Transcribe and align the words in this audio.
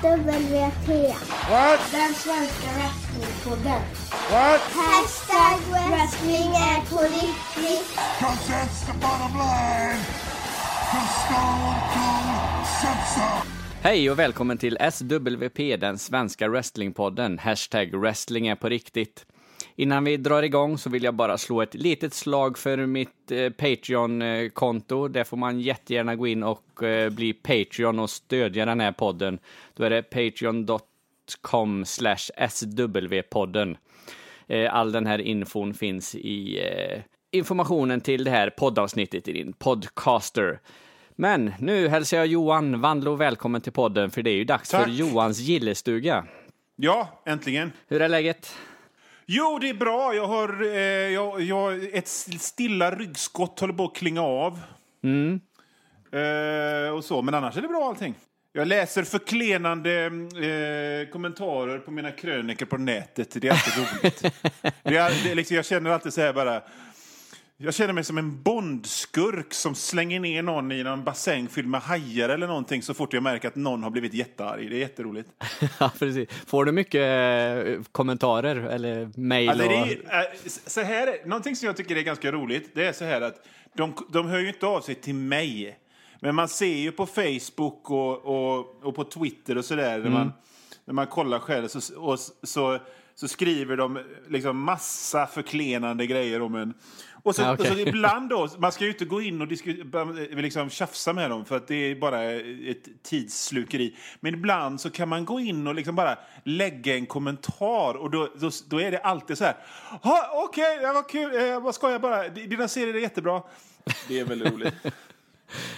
SWT. 0.00 0.04
What? 1.50 1.80
Den 1.92 2.14
svenska 2.14 2.68
wrestlingpodden. 2.76 3.82
What? 4.30 4.60
Hashtag 4.60 5.60
wrestling 5.90 6.50
är 6.54 6.90
på 6.90 7.02
riktigt. 7.02 7.96
Cause 8.18 8.52
that's 8.52 8.86
the 8.86 8.92
bottom 8.92 9.38
line. 9.38 10.00
Cause 10.90 11.12
Stone 11.24 11.74
Cold 11.94 12.66
said 12.80 13.14
so. 13.14 13.46
Hej 13.82 14.10
och 14.10 14.18
välkommen 14.18 14.58
till 14.58 14.78
SWP, 14.92 15.76
den 15.76 15.98
svenska 15.98 16.48
wrestlingpodden. 16.48 17.38
Hashtag 17.38 17.94
wrestling 18.00 18.46
är 18.46 18.56
på 18.56 18.68
riktigt. 18.68 19.26
Innan 19.80 20.04
vi 20.04 20.16
drar 20.16 20.42
igång 20.42 20.78
så 20.78 20.90
vill 20.90 21.02
jag 21.02 21.14
bara 21.14 21.38
slå 21.38 21.62
ett 21.62 21.74
litet 21.74 22.14
slag 22.14 22.58
för 22.58 22.86
mitt 22.86 23.30
eh, 23.30 23.50
Patreon-konto. 23.50 25.08
Där 25.08 25.24
får 25.24 25.36
man 25.36 25.60
jättegärna 25.60 26.16
gå 26.16 26.26
in 26.26 26.42
och 26.42 26.82
eh, 26.82 27.10
bli 27.10 27.32
Patreon 27.32 27.98
och 27.98 28.10
stödja 28.10 28.64
den 28.64 28.80
här 28.80 28.92
podden. 28.92 29.38
Då 29.74 29.84
är 29.84 29.90
det 29.90 30.02
patreon.com 30.02 31.84
swpodden. 32.48 33.76
Eh, 34.46 34.74
all 34.74 34.92
den 34.92 35.06
här 35.06 35.18
infon 35.18 35.74
finns 35.74 36.14
i 36.14 36.60
informationen 37.30 38.00
till 38.00 38.24
det 38.24 38.30
här 38.30 38.50
poddavsnittet 38.50 39.28
i 39.28 39.32
din 39.32 39.52
podcaster. 39.52 40.60
Men 41.16 41.52
nu 41.58 41.88
hälsar 41.88 42.16
jag 42.16 42.26
Johan 42.26 42.80
Vandlo 42.80 43.14
välkommen 43.14 43.60
till 43.60 43.72
podden, 43.72 44.10
för 44.10 44.22
det 44.22 44.30
är 44.30 44.36
ju 44.36 44.44
dags 44.44 44.70
Tack. 44.70 44.84
för 44.84 44.90
Johans 44.90 45.38
gillestuga. 45.38 46.26
Ja, 46.76 47.22
äntligen. 47.26 47.72
Hur 47.88 48.02
är 48.02 48.08
läget? 48.08 48.54
Jo, 49.32 49.58
det 49.60 49.68
är 49.68 49.74
bra. 49.74 50.14
Jag 50.14 50.26
har 50.26 50.62
eh, 50.62 50.78
jag, 51.14 51.40
jag, 51.40 51.84
ett 51.94 52.08
stilla 52.08 52.90
ryggskott 52.90 53.60
håller 53.60 53.74
på 53.74 53.84
att 53.84 53.96
klinga 53.96 54.22
av. 54.22 54.60
Mm. 55.04 55.40
Eh, 56.12 56.94
och 56.94 57.04
så, 57.04 57.22
men 57.22 57.34
annars 57.34 57.56
är 57.56 57.62
det 57.62 57.68
bra 57.68 57.88
allting. 57.88 58.14
Jag 58.52 58.68
läser 58.68 59.02
förklenande 59.02 60.04
eh, 60.04 61.12
kommentarer 61.12 61.78
på 61.78 61.90
mina 61.90 62.10
krönikor 62.10 62.66
på 62.66 62.76
nätet. 62.76 63.36
Det 63.40 63.48
är 63.48 63.52
alltid 63.52 63.72
roligt. 63.76 64.22
det 64.82 64.96
är, 64.96 65.28
det 65.28 65.34
liksom, 65.34 65.56
jag 65.56 65.64
känner 65.64 65.90
alltid 65.90 66.12
så 66.12 66.20
här 66.20 66.32
bara... 66.32 66.62
Jag 67.62 67.74
känner 67.74 67.92
mig 67.92 68.04
som 68.04 68.18
en 68.18 68.42
bondskurk 68.42 69.54
som 69.54 69.74
slänger 69.74 70.20
ner 70.20 70.42
någon 70.42 70.72
i 70.72 70.82
någon 70.82 71.04
bassäng 71.04 71.48
fylld 71.48 71.68
med 71.68 71.80
hajar 71.80 72.28
eller 72.28 72.46
någonting 72.46 72.82
så 72.82 72.94
fort 72.94 73.12
jag 73.12 73.22
märker 73.22 73.48
att 73.48 73.56
någon 73.56 73.82
har 73.82 73.90
blivit 73.90 74.14
jättearg. 74.14 74.70
Det 74.70 74.76
är 74.76 74.78
jätteroligt. 74.78 75.28
ja, 75.78 75.90
precis. 75.98 76.28
Får 76.46 76.64
du 76.64 76.72
mycket 76.72 77.00
eh, 77.00 77.82
kommentarer 77.92 78.56
eller 78.56 79.10
mejl? 79.14 79.48
Alltså, 79.48 79.64
och... 79.66 80.70
så 80.70 80.80
här, 80.80 81.26
någonting 81.26 81.56
som 81.56 81.66
jag 81.66 81.76
tycker 81.76 81.96
är 81.96 82.02
ganska 82.02 82.32
roligt, 82.32 82.70
det 82.74 82.84
är 82.84 82.92
så 82.92 83.04
här 83.04 83.20
att 83.20 83.46
de, 83.74 83.94
de 84.12 84.26
hör 84.26 84.38
ju 84.38 84.48
inte 84.48 84.66
av 84.66 84.80
sig 84.80 84.94
till 84.94 85.14
mig. 85.14 85.78
Men 86.20 86.34
man 86.34 86.48
ser 86.48 86.76
ju 86.76 86.92
på 86.92 87.06
Facebook 87.06 87.90
och, 87.90 88.24
och, 88.24 88.84
och 88.84 88.94
på 88.94 89.04
Twitter 89.04 89.58
och 89.58 89.64
sådär, 89.64 89.98
när, 89.98 90.10
man, 90.10 90.32
när 90.84 90.94
man 90.94 91.06
kollar 91.06 91.38
själv, 91.38 91.68
så, 91.68 92.00
och, 92.00 92.18
så, 92.42 92.78
så 93.14 93.28
skriver 93.28 93.76
de 93.76 94.04
liksom 94.28 94.58
massa 94.58 95.26
förklenande 95.26 96.06
grejer 96.06 96.42
om 96.42 96.54
en. 96.54 96.74
Och 97.22 97.34
så, 97.34 97.42
Ja, 97.42 97.52
okej. 97.54 97.70
och 97.70 97.76
så 97.76 97.80
ibland 97.88 98.28
då, 98.30 98.48
man 98.58 98.72
ska 98.72 98.84
ju 98.84 98.90
inte 98.90 99.04
gå 99.04 99.20
in 99.22 99.40
och 99.40 99.46
disku- 99.46 100.40
liksom 100.40 100.70
tjafsa 100.70 101.12
med 101.12 101.30
dem 101.30 101.44
för 101.44 101.56
att 101.56 101.68
det 101.68 101.74
är 101.74 101.94
bara 101.94 102.22
ett 102.70 103.02
tidsslukeri. 103.02 103.96
Men 104.20 104.34
ibland 104.34 104.80
så 104.80 104.90
kan 104.90 105.08
man 105.08 105.24
gå 105.24 105.40
in 105.40 105.66
och 105.66 105.74
liksom 105.74 105.94
bara 105.96 106.18
lägga 106.44 106.94
en 106.94 107.06
kommentar 107.06 107.94
och 107.96 108.10
då, 108.10 108.28
då, 108.40 108.50
då 108.68 108.80
är 108.80 108.90
det 108.90 108.98
alltid 108.98 109.38
så 109.38 109.44
här. 109.44 109.56
"Ha, 110.02 110.44
Okej, 110.48 110.78
det 110.80 110.92
var 110.92 111.08
kul, 111.08 111.34
eh, 111.36 111.42
jag 111.42 111.62
bara 111.62 111.72
skojar 111.72 111.98
bara. 111.98 112.28
Dina 112.28 112.68
serier 112.68 112.94
är 112.94 112.98
jättebra. 112.98 113.42
Det 114.08 114.20
är 114.20 114.24
väldigt 114.24 114.52
roligt. 114.52 114.74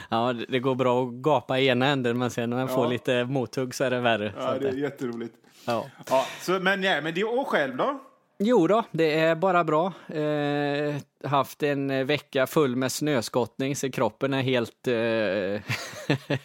Ja, 0.08 0.32
det 0.32 0.44
det 0.48 0.58
går 0.58 0.74
bra 0.74 1.02
att 1.04 1.12
gapa 1.12 1.58
i 1.58 1.66
ena 1.66 1.86
änden, 1.86 2.18
men 2.18 2.30
sen 2.30 2.50
när 2.50 2.56
man 2.56 2.68
får 2.68 2.84
Ja. 2.84 2.90
lite 2.90 3.24
mothugg 3.24 3.74
så 3.74 3.84
är 3.84 3.90
det 3.90 4.00
värre. 4.00 4.32
Ja, 4.38 4.58
det 4.60 4.68
är 4.68 4.72
det- 4.72 4.78
jätteroligt. 4.78 5.34
ja. 5.64 5.86
Ja, 6.10 6.26
så, 6.40 6.52
men, 6.52 6.82
ja, 6.82 7.00
men 7.00 7.14
det 7.14 7.24
och 7.24 7.48
själv 7.48 7.76
då? 7.76 8.00
Jo 8.44 8.66
då, 8.66 8.84
det 8.90 9.18
är 9.18 9.34
bara 9.34 9.64
bra. 9.64 9.92
Eh, 10.08 10.94
haft 11.24 11.62
en 11.62 12.06
vecka 12.06 12.46
full 12.46 12.76
med 12.76 12.92
snöskottning 12.92 13.76
så 13.76 13.90
kroppen 13.90 14.34
är 14.34 14.42
helt... 14.42 14.86
Eh, 14.88 14.94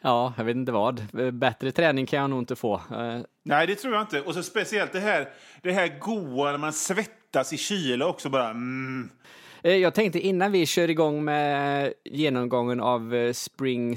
ja, 0.00 0.34
jag 0.36 0.44
vet 0.44 0.56
inte 0.56 0.72
vad. 0.72 1.02
Bättre 1.32 1.72
träning 1.72 2.06
kan 2.06 2.20
jag 2.20 2.30
nog 2.30 2.38
inte 2.38 2.56
få. 2.56 2.74
Eh, 2.74 3.20
Nej, 3.44 3.66
det 3.66 3.74
tror 3.74 3.94
jag 3.94 4.02
inte. 4.02 4.20
Och 4.20 4.34
så 4.34 4.42
speciellt 4.42 4.92
det 4.92 5.00
här, 5.00 5.28
det 5.62 5.72
här 5.72 5.98
goa 6.00 6.50
när 6.50 6.58
man 6.58 6.72
svettas 6.72 7.52
i 7.52 7.56
kyla 7.56 8.06
också 8.06 8.28
bara. 8.28 8.48
Mm. 8.50 9.10
Eh, 9.62 9.76
Jag 9.76 9.94
tänkte 9.94 10.20
innan 10.20 10.52
vi 10.52 10.66
kör 10.66 10.90
igång 10.90 11.24
med 11.24 11.92
genomgången 12.04 12.80
av 12.80 13.14
eh, 13.14 13.32
Spring 13.32 13.96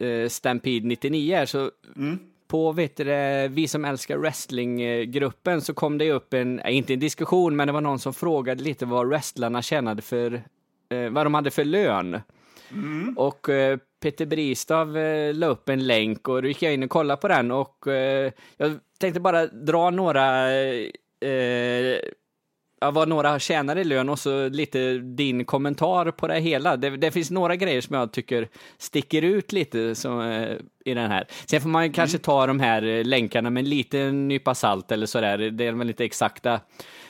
eh, 0.00 0.28
Stampede 0.28 0.86
99 0.86 1.36
här, 1.36 1.46
så 1.46 1.70
på 2.54 2.72
vet 2.72 2.96
du, 2.96 3.04
Vi 3.50 3.68
som 3.68 3.84
älskar 3.84 4.18
wrestlinggruppen 4.18 5.60
så 5.60 5.74
kom 5.74 5.98
det 5.98 6.12
upp 6.12 6.34
en, 6.34 6.60
eh, 6.60 6.76
inte 6.76 6.92
en 6.92 7.00
diskussion, 7.00 7.56
men 7.56 7.66
det 7.66 7.72
var 7.72 7.80
någon 7.80 7.98
som 7.98 8.14
frågade 8.14 8.62
lite 8.62 8.86
vad 8.86 9.08
wrestlarna 9.08 9.62
tjänade 9.62 10.02
för, 10.02 10.34
eh, 10.90 11.10
vad 11.10 11.26
de 11.26 11.34
hade 11.34 11.50
för 11.50 11.64
lön. 11.64 12.20
Och 13.16 13.48
eh, 13.48 13.78
Peter 14.02 14.26
Bristav 14.26 14.96
eh, 14.96 15.34
la 15.34 15.46
upp 15.46 15.68
en 15.68 15.86
länk 15.86 16.28
och 16.28 16.42
då 16.42 16.48
gick 16.48 16.62
jag 16.62 16.74
in 16.74 16.82
och 16.82 16.90
kollade 16.90 17.20
på 17.20 17.28
den 17.28 17.50
och 17.50 17.76
jag 18.56 18.78
tänkte 18.98 19.20
bara 19.20 19.46
dra 19.46 19.90
några 19.90 20.52
eh, 20.52 21.98
ja, 22.80 22.90
vad 22.90 23.08
några 23.08 23.38
tjänar 23.38 23.76
i 23.78 23.84
lön 23.84 24.08
och 24.08 24.18
så 24.18 24.48
lite 24.48 24.98
din 24.98 25.44
kommentar 25.44 26.10
på 26.10 26.26
det 26.28 26.40
hela. 26.40 26.76
Det, 26.76 26.96
det 26.96 27.10
finns 27.10 27.30
några 27.30 27.56
grejer 27.56 27.80
som 27.80 27.96
jag 27.96 28.12
tycker 28.12 28.48
sticker 28.78 29.22
ut 29.22 29.52
lite 29.52 29.94
som, 29.94 30.20
eh, 30.20 30.56
i 30.84 30.94
den 30.94 31.10
här. 31.10 31.26
Sen 31.46 31.60
får 31.60 31.68
man 31.68 31.86
ju 31.86 31.92
kanske 31.92 32.18
ta 32.18 32.46
de 32.46 32.60
här 32.60 32.82
eh, 32.82 33.04
länkarna 33.04 33.50
med 33.50 33.60
en 33.64 33.68
liten 33.70 34.28
nypa 34.28 34.54
salt 34.54 34.92
eller 34.92 35.06
sådär. 35.06 35.38
Det 35.38 35.66
är 35.66 35.72
väl 35.72 35.88
inte 35.88 36.04
exakta 36.04 36.60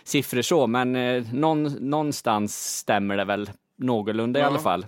siffror 0.05 0.43
så, 0.43 0.67
men 0.67 0.97
eh, 0.97 1.25
någon, 1.33 1.63
någonstans 1.65 2.77
stämmer 2.79 3.17
det 3.17 3.25
väl 3.25 3.51
någorlunda 3.79 4.39
i 4.41 4.43
Ja. 4.43 4.49
alla 4.49 4.59
fall. 4.59 4.87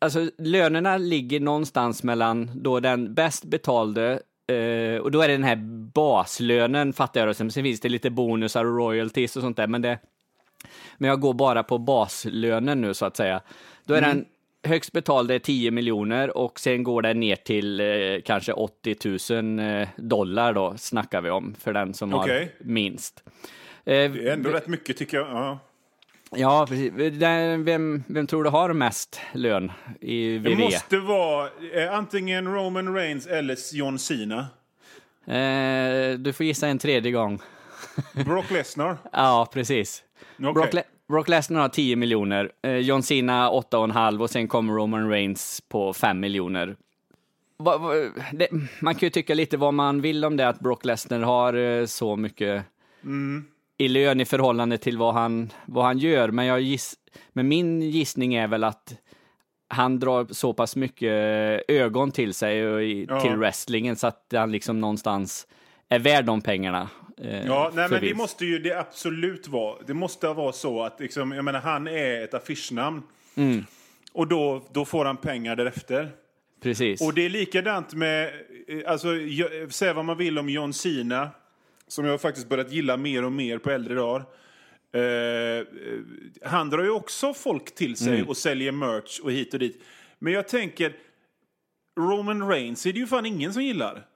Alltså 0.00 0.30
lönerna 0.38 0.96
ligger 0.96 1.40
någonstans 1.40 2.02
mellan 2.02 2.50
då 2.54 2.80
den 2.80 3.14
bäst 3.14 3.44
betalde 3.44 4.20
eh, 4.46 5.00
och 5.00 5.10
då 5.10 5.22
är 5.22 5.28
det 5.28 5.34
den 5.34 5.44
här 5.44 5.56
baslönen 5.94 6.92
fattar 6.92 7.20
jag 7.20 7.28
då. 7.28 7.34
Sen 7.34 7.50
finns 7.50 7.80
det 7.80 7.88
lite 7.88 8.10
bonusar 8.10 8.64
och 8.64 8.76
royalties 8.76 9.36
och 9.36 9.42
sånt 9.42 9.56
där. 9.56 9.66
Men, 9.66 9.82
det, 9.82 9.98
men 10.98 11.10
jag 11.10 11.20
går 11.20 11.34
bara 11.34 11.62
på 11.62 11.78
baslönen 11.78 12.80
nu 12.80 12.94
så 12.94 13.06
att 13.06 13.16
säga. 13.16 13.40
Då 13.84 13.94
är 13.94 14.00
den 14.00 14.24
högst 14.64 14.92
betalda 14.92 15.34
är 15.34 15.38
10 15.38 15.70
miljoner 15.70 16.36
och 16.36 16.60
sen 16.60 16.82
går 16.82 17.02
det 17.02 17.14
ner 17.14 17.36
till 17.36 17.80
eh, 17.80 17.86
kanske 18.24 18.52
80 18.52 19.32
000 19.42 19.58
eh, 19.58 19.88
dollar 19.96 20.52
då 20.52 20.74
snackar 20.76 21.20
vi 21.20 21.30
om 21.30 21.54
för 21.58 21.72
den 21.72 21.94
som 21.94 22.14
Okej. 22.14 22.38
har 22.58 22.66
minst. 22.66 23.22
Eh, 23.26 23.32
Det 23.84 23.92
är 24.28 24.32
ändå 24.32 24.50
rätt 24.50 24.68
mycket 24.68 24.96
tycker 24.96 25.16
jag. 25.16 25.26
Ja. 25.26 25.58
Ja, 26.36 26.66
precis. 26.68 26.92
Vem, 27.58 28.04
vem 28.06 28.26
tror 28.26 28.44
du 28.44 28.50
har 28.50 28.72
mest 28.72 29.20
lön 29.34 29.72
i 30.00 30.38
Det 30.38 30.50
VV? 30.50 30.58
måste 30.60 30.98
vara 30.98 31.48
eh, 31.74 31.94
antingen 31.94 32.54
Roman 32.54 32.94
Reigns 32.94 33.26
eller 33.26 33.56
John 33.76 33.98
Cena. 33.98 34.46
Eh, 35.26 36.18
du 36.18 36.32
får 36.32 36.46
gissa 36.46 36.68
en 36.68 36.78
tredje 36.78 37.12
gång. 37.12 37.38
Brock 38.24 38.50
Lesnar. 38.50 38.96
Ja, 39.12 39.48
precis. 39.52 40.02
Okej. 40.38 40.52
Brock, 40.52 40.72
Le- 40.74 40.82
Brock 41.08 41.28
Lesnar 41.28 41.60
har 41.60 41.68
10 41.68 41.96
miljoner, 41.96 42.52
eh, 42.62 42.76
John 42.76 43.02
Cena 43.02 43.50
8,5 43.50 44.20
och 44.22 44.30
sen 44.30 44.48
kommer 44.48 44.72
Roman 44.74 45.10
Reigns 45.10 45.60
på 45.68 45.92
5 45.92 46.20
miljoner. 46.20 46.76
Va, 47.58 47.78
va, 47.78 47.92
det, 48.32 48.48
man 48.80 48.94
kan 48.94 49.06
ju 49.06 49.10
tycka 49.10 49.34
lite 49.34 49.56
vad 49.56 49.74
man 49.74 50.00
vill 50.00 50.24
om 50.24 50.36
det, 50.36 50.48
att 50.48 50.60
Brock 50.60 50.84
Lesnar 50.84 51.20
har 51.20 51.54
eh, 51.54 51.86
så 51.86 52.16
mycket 52.16 52.64
i 53.78 53.88
lön 53.88 54.20
i 54.20 54.24
förhållande 54.24 54.78
till 54.78 54.98
vad 54.98 55.14
han, 55.14 55.50
vad 55.66 55.84
han 55.84 55.98
gör. 55.98 56.28
Men, 56.30 56.46
jag 56.46 56.60
giss, 56.60 56.94
men 57.32 57.48
min 57.48 57.82
gissning 57.82 58.34
är 58.34 58.48
väl 58.48 58.64
att 58.64 58.94
han 59.68 59.98
drar 59.98 60.26
så 60.30 60.52
pass 60.54 60.76
mycket 60.76 61.10
ögon 61.68 62.10
till 62.10 62.34
sig 62.34 62.66
och 62.68 62.82
i, 62.82 63.06
Ja. 63.08 63.20
till 63.20 63.36
wrestlingen 63.36 63.96
så 63.96 64.06
att 64.06 64.26
han 64.34 64.52
liksom 64.52 64.80
någonstans 64.80 65.46
är 65.88 65.98
värd 65.98 66.24
de 66.24 66.40
pengarna. 66.42 66.88
eh, 67.22 67.46
Ja, 67.46 67.70
nej, 67.74 67.88
men 67.90 68.00
det 68.00 68.14
måste 68.14 68.44
ju 68.46 68.58
det 68.58 68.78
absolut 68.78 69.48
vara. 69.48 69.76
Det 69.86 69.94
måste 69.94 70.28
vara 70.28 70.52
så 70.52 70.82
att 70.82 71.00
liksom, 71.00 71.32
jag 71.32 71.44
menar, 71.44 71.60
han 71.60 71.88
är 71.88 72.24
ett 72.24 72.34
affischnamn. 72.34 73.02
Mm. 73.34 73.64
Och 74.12 74.28
då, 74.28 74.62
då 74.72 74.84
får 74.84 75.04
han 75.04 75.16
pengar 75.16 75.56
därefter. 75.56 76.10
Precis. 76.62 77.00
Och 77.02 77.14
det 77.14 77.22
är 77.26 77.30
likadant 77.30 77.94
med, 77.94 78.28
eh, 78.68 78.90
alltså, 78.92 79.08
säga 79.70 79.92
vad 79.94 80.04
man 80.04 80.18
vill 80.18 80.38
om 80.38 80.48
John 80.48 80.72
Cena, 80.72 81.30
som 81.92 82.04
jag 82.04 82.20
faktiskt 82.20 82.48
börjat 82.48 82.72
gilla 82.72 82.96
mer 82.96 83.24
och 83.24 83.32
mer 83.32 83.58
på 83.58 83.70
äldre 83.70 83.94
dagar. 83.94 84.24
Eh, 84.94 85.00
eh, 85.00 85.64
han 86.42 86.70
drar 86.70 86.82
ju 86.84 86.90
också 86.90 87.34
folk 87.34 87.74
till 87.74 87.96
sig 87.96 88.14
Mm. 88.14 88.28
och 88.28 88.36
säljer 88.36 88.72
merch 88.72 89.20
och 89.20 89.32
hit 89.32 89.52
och 89.54 89.60
dit. 89.60 89.82
Men 90.18 90.32
jag 90.32 90.48
tänker, 90.48 90.96
Roman 92.00 92.48
Reigns 92.48 92.86
är 92.86 92.92
det 92.92 92.98
ju 92.98 93.06
fan 93.06 93.26
ingen 93.26 93.52
som 93.52 93.62
gillar. 93.62 94.06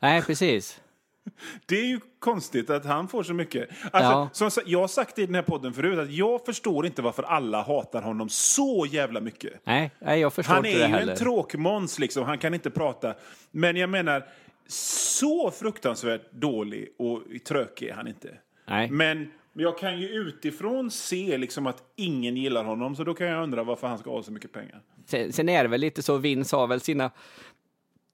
Nej, 0.00 0.22
precis. 0.22 0.80
Det 1.66 1.78
är 1.80 1.84
ju 1.84 2.00
konstigt 2.18 2.70
att 2.70 2.84
han 2.84 3.08
får 3.08 3.22
så 3.22 3.34
mycket. 3.34 3.68
Alltså, 3.92 4.10
Ja. 4.10 4.50
som 4.50 4.62
jag 4.66 4.80
har 4.80 4.88
sagt 4.88 5.18
i 5.18 5.26
den 5.26 5.34
här 5.34 5.42
podden 5.42 5.72
förut 5.72 5.98
att 5.98 6.12
jag 6.12 6.44
förstår 6.46 6.86
inte 6.86 7.02
varför 7.02 7.22
alla 7.22 7.62
hatar 7.62 8.02
honom 8.02 8.28
så 8.28 8.86
jävla 8.90 9.20
mycket. 9.20 9.52
Nej, 9.64 9.90
nej 9.98 10.20
jag 10.20 10.32
förstår 10.32 10.54
Han 10.54 10.64
är 10.64 10.68
inte 10.68 10.80
ju 10.80 10.86
det 10.86 10.98
heller. 10.98 11.12
en 11.12 11.18
tråkmåns, 11.18 11.98
liksom. 11.98 12.24
han 12.24 12.38
kan 12.38 12.54
inte 12.54 12.70
prata. 12.70 13.14
Men 13.50 13.76
jag 13.76 13.90
menar, 13.90 14.26
så 14.72 15.50
fruktansvärt 15.50 16.32
dålig 16.32 16.88
och 16.98 17.22
trökig 17.48 17.88
är 17.88 17.94
han 17.94 18.08
inte. 18.08 18.28
Nej. 18.66 18.90
Men 18.90 19.30
jag 19.52 19.78
kan 19.78 20.00
ju 20.00 20.08
utifrån 20.08 20.90
se 20.90 21.38
liksom 21.38 21.66
att 21.66 21.82
ingen 21.96 22.36
gillar 22.36 22.64
honom, 22.64 22.96
så 22.96 23.04
då 23.04 23.14
kan 23.14 23.26
jag 23.26 23.42
undra 23.42 23.64
varför 23.64 23.86
han 23.88 23.98
ska 23.98 24.10
ha 24.10 24.22
så 24.22 24.32
mycket 24.32 24.52
pengar. 24.52 24.80
Sen, 25.06 25.32
sen 25.32 25.48
är 25.48 25.62
det 25.62 25.68
väl 25.68 25.80
lite 25.80 26.02
så, 26.02 26.16
Vince 26.16 26.56
har 26.56 26.66
väl 26.66 26.80
sina, 26.80 27.10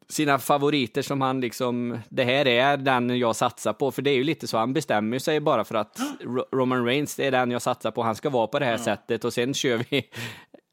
sina 0.09 0.39
favoriter 0.39 1.03
som 1.03 1.21
han 1.21 1.41
liksom, 1.41 1.99
det 2.09 2.25
här 2.25 2.47
är 2.47 2.77
den 2.77 3.19
jag 3.19 3.37
satsar 3.37 3.73
på, 3.73 3.91
för 3.91 4.03
det 4.03 4.11
är 4.11 4.17
ju 4.17 4.25
lite 4.25 4.47
så, 4.47 4.59
han 4.59 4.73
bestämmer 4.73 5.19
sig 5.19 5.41
bara 5.41 5.65
för 5.65 5.75
att 5.75 6.01
Ro- 6.21 6.47
Roman 6.53 6.85
Reigns, 6.87 7.17
det 7.17 7.27
är 7.27 7.31
den 7.31 7.51
jag 7.51 7.63
satsar 7.63 7.91
på, 7.91 8.03
han 8.03 8.15
ska 8.15 8.31
vara 8.31 8.47
på 8.47 8.59
det 8.59 8.65
här 8.65 8.77
sättet 8.77 9.25
och 9.25 9.33
sen 9.33 9.55
kör 9.55 9.85
vi 9.91 10.11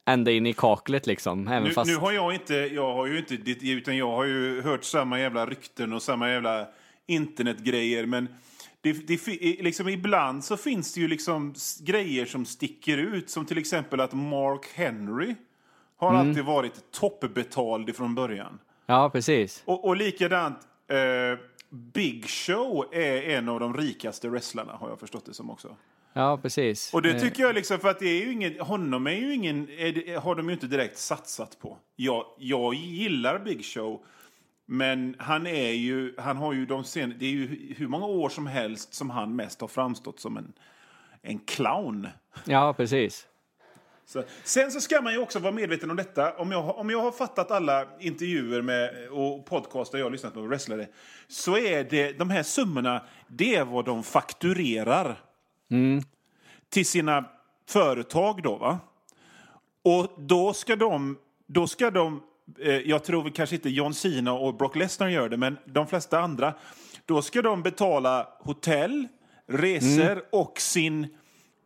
ända 0.04 0.30
in 0.30 0.46
i 0.46 0.52
kaklet 0.52 1.06
liksom. 1.06 1.48
Även 1.48 1.64
Nu, 1.64 1.70
fast, 1.70 1.90
nu 1.90 1.96
har 1.96 2.12
jag 2.12 2.34
inte, 2.34 2.54
jag 2.54 2.94
har 2.94 3.06
ju 3.06 3.18
inte, 3.18 3.34
utan 3.70 3.96
jag 3.96 4.10
har 4.10 4.24
ju 4.24 4.62
hört 4.62 4.84
samma 4.84 5.20
jävla 5.20 5.46
rykten 5.46 5.92
och 5.92 6.02
samma 6.02 6.30
jävla 6.30 6.66
internetgrejer, 7.06 8.06
men 8.06 8.28
det, 8.80 8.92
det, 8.92 9.26
liksom 9.62 9.88
ibland 9.88 10.44
så 10.44 10.56
finns 10.56 10.94
det 10.94 11.00
ju 11.00 11.08
liksom 11.08 11.54
grejer 11.80 12.26
som 12.26 12.44
sticker 12.44 12.98
ut, 12.98 13.30
som 13.30 13.46
till 13.46 13.58
exempel 13.58 14.00
att 14.00 14.12
Mark 14.12 14.66
Henry 14.74 15.34
har 15.96 16.14
Mm. 16.14 16.28
alltid 16.28 16.44
varit 16.44 16.90
toppbetald 16.90 17.96
från 17.96 18.14
början. 18.14 18.58
Ja, 18.86 19.10
precis. 19.10 19.62
Och, 19.64 19.84
och 19.84 19.96
likadant, 19.96 20.58
eh, 20.88 21.38
Big 21.70 22.28
Show 22.28 22.84
är 22.92 23.22
en 23.22 23.48
av 23.48 23.60
de 23.60 23.76
rikaste 23.76 24.28
wrestlarna, 24.28 24.72
har 24.72 24.88
jag 24.88 25.00
förstått 25.00 25.26
det 25.26 25.34
som 25.34 25.50
också. 25.50 25.76
Ja, 26.12 26.38
precis. 26.42 26.94
Och 26.94 27.02
det 27.02 27.10
Eh, 27.10 27.20
tycker 27.20 27.42
jag 27.42 27.54
liksom, 27.54 27.78
för 27.78 27.88
att 27.88 27.98
det 27.98 28.08
är 28.08 28.24
ju 28.24 28.32
ingen, 28.32 28.60
honom 28.60 29.06
är 29.06 29.10
ju 29.10 29.34
ingen, 29.34 29.68
är 29.70 29.92
det, 29.92 30.14
har 30.14 30.34
de 30.34 30.48
ju 30.48 30.54
inte 30.54 30.66
direkt 30.66 30.98
satsat 30.98 31.58
på. 31.58 31.78
Jag, 31.96 32.24
jag 32.38 32.74
gillar 32.74 33.38
Big 33.38 33.64
Show, 33.64 34.04
men 34.66 35.16
han 35.18 35.46
är 35.46 35.72
ju, 35.72 36.14
han 36.18 36.36
har 36.36 36.52
ju 36.52 36.66
de 36.66 36.84
sen, 36.84 37.14
det 37.18 37.26
är 37.26 37.30
ju 37.30 37.74
hur 37.76 37.88
många 37.88 38.06
år 38.06 38.28
som 38.28 38.46
helst 38.46 38.94
som 38.94 39.10
han 39.10 39.36
mest 39.36 39.60
har 39.60 39.68
framstått 39.68 40.20
som 40.20 40.36
en, 40.36 40.52
en 41.22 41.38
clown. 41.38 42.08
Ja, 42.44 42.74
precis. 42.76 43.26
Så, 44.06 44.22
sen 44.44 44.70
så 44.70 44.80
ska 44.80 45.00
man 45.00 45.12
ju 45.12 45.18
också 45.18 45.38
vara 45.38 45.52
medveten 45.52 45.90
om 45.90 45.96
detta. 45.96 46.36
Om 46.36 46.52
jag, 46.52 46.78
om 46.78 46.90
jag 46.90 47.00
har 47.00 47.12
fattat 47.12 47.50
alla 47.50 47.86
intervjuer 48.00 48.62
med, 48.62 49.08
och 49.10 49.46
podcaster 49.46 49.98
jag 49.98 50.06
har 50.06 50.10
lyssnat 50.10 50.34
på 50.34 50.40
wrestlare, 50.40 50.86
så 51.28 51.56
är 51.56 51.84
det 51.84 52.12
de 52.12 52.30
här 52.30 52.42
summorna, 52.42 53.02
det 53.28 53.56
är 53.56 53.64
vad 53.64 53.84
de 53.84 54.02
fakturerar 54.02 55.20
till 56.68 56.86
sina 56.86 57.24
företag 57.68 58.42
då 58.42 58.56
va? 58.56 58.78
Och 59.84 60.14
då 60.18 60.52
ska 60.52 60.76
de, 60.76 61.18
då 61.46 61.66
ska 61.66 61.90
de 61.90 62.22
eh, 62.60 62.76
jag 62.76 63.04
tror 63.04 63.30
kanske 63.30 63.56
inte 63.56 63.70
John 63.70 63.94
Cena 63.94 64.32
och 64.32 64.56
Brock 64.56 64.76
Lesnar 64.76 65.08
gör 65.08 65.28
det, 65.28 65.36
men 65.36 65.58
de 65.64 65.86
flesta 65.86 66.20
andra, 66.20 66.54
då 67.06 67.22
ska 67.22 67.42
de 67.42 67.62
betala 67.62 68.28
hotell, 68.40 69.08
resor 69.46 70.24
och 70.32 70.60
sin 70.60 71.08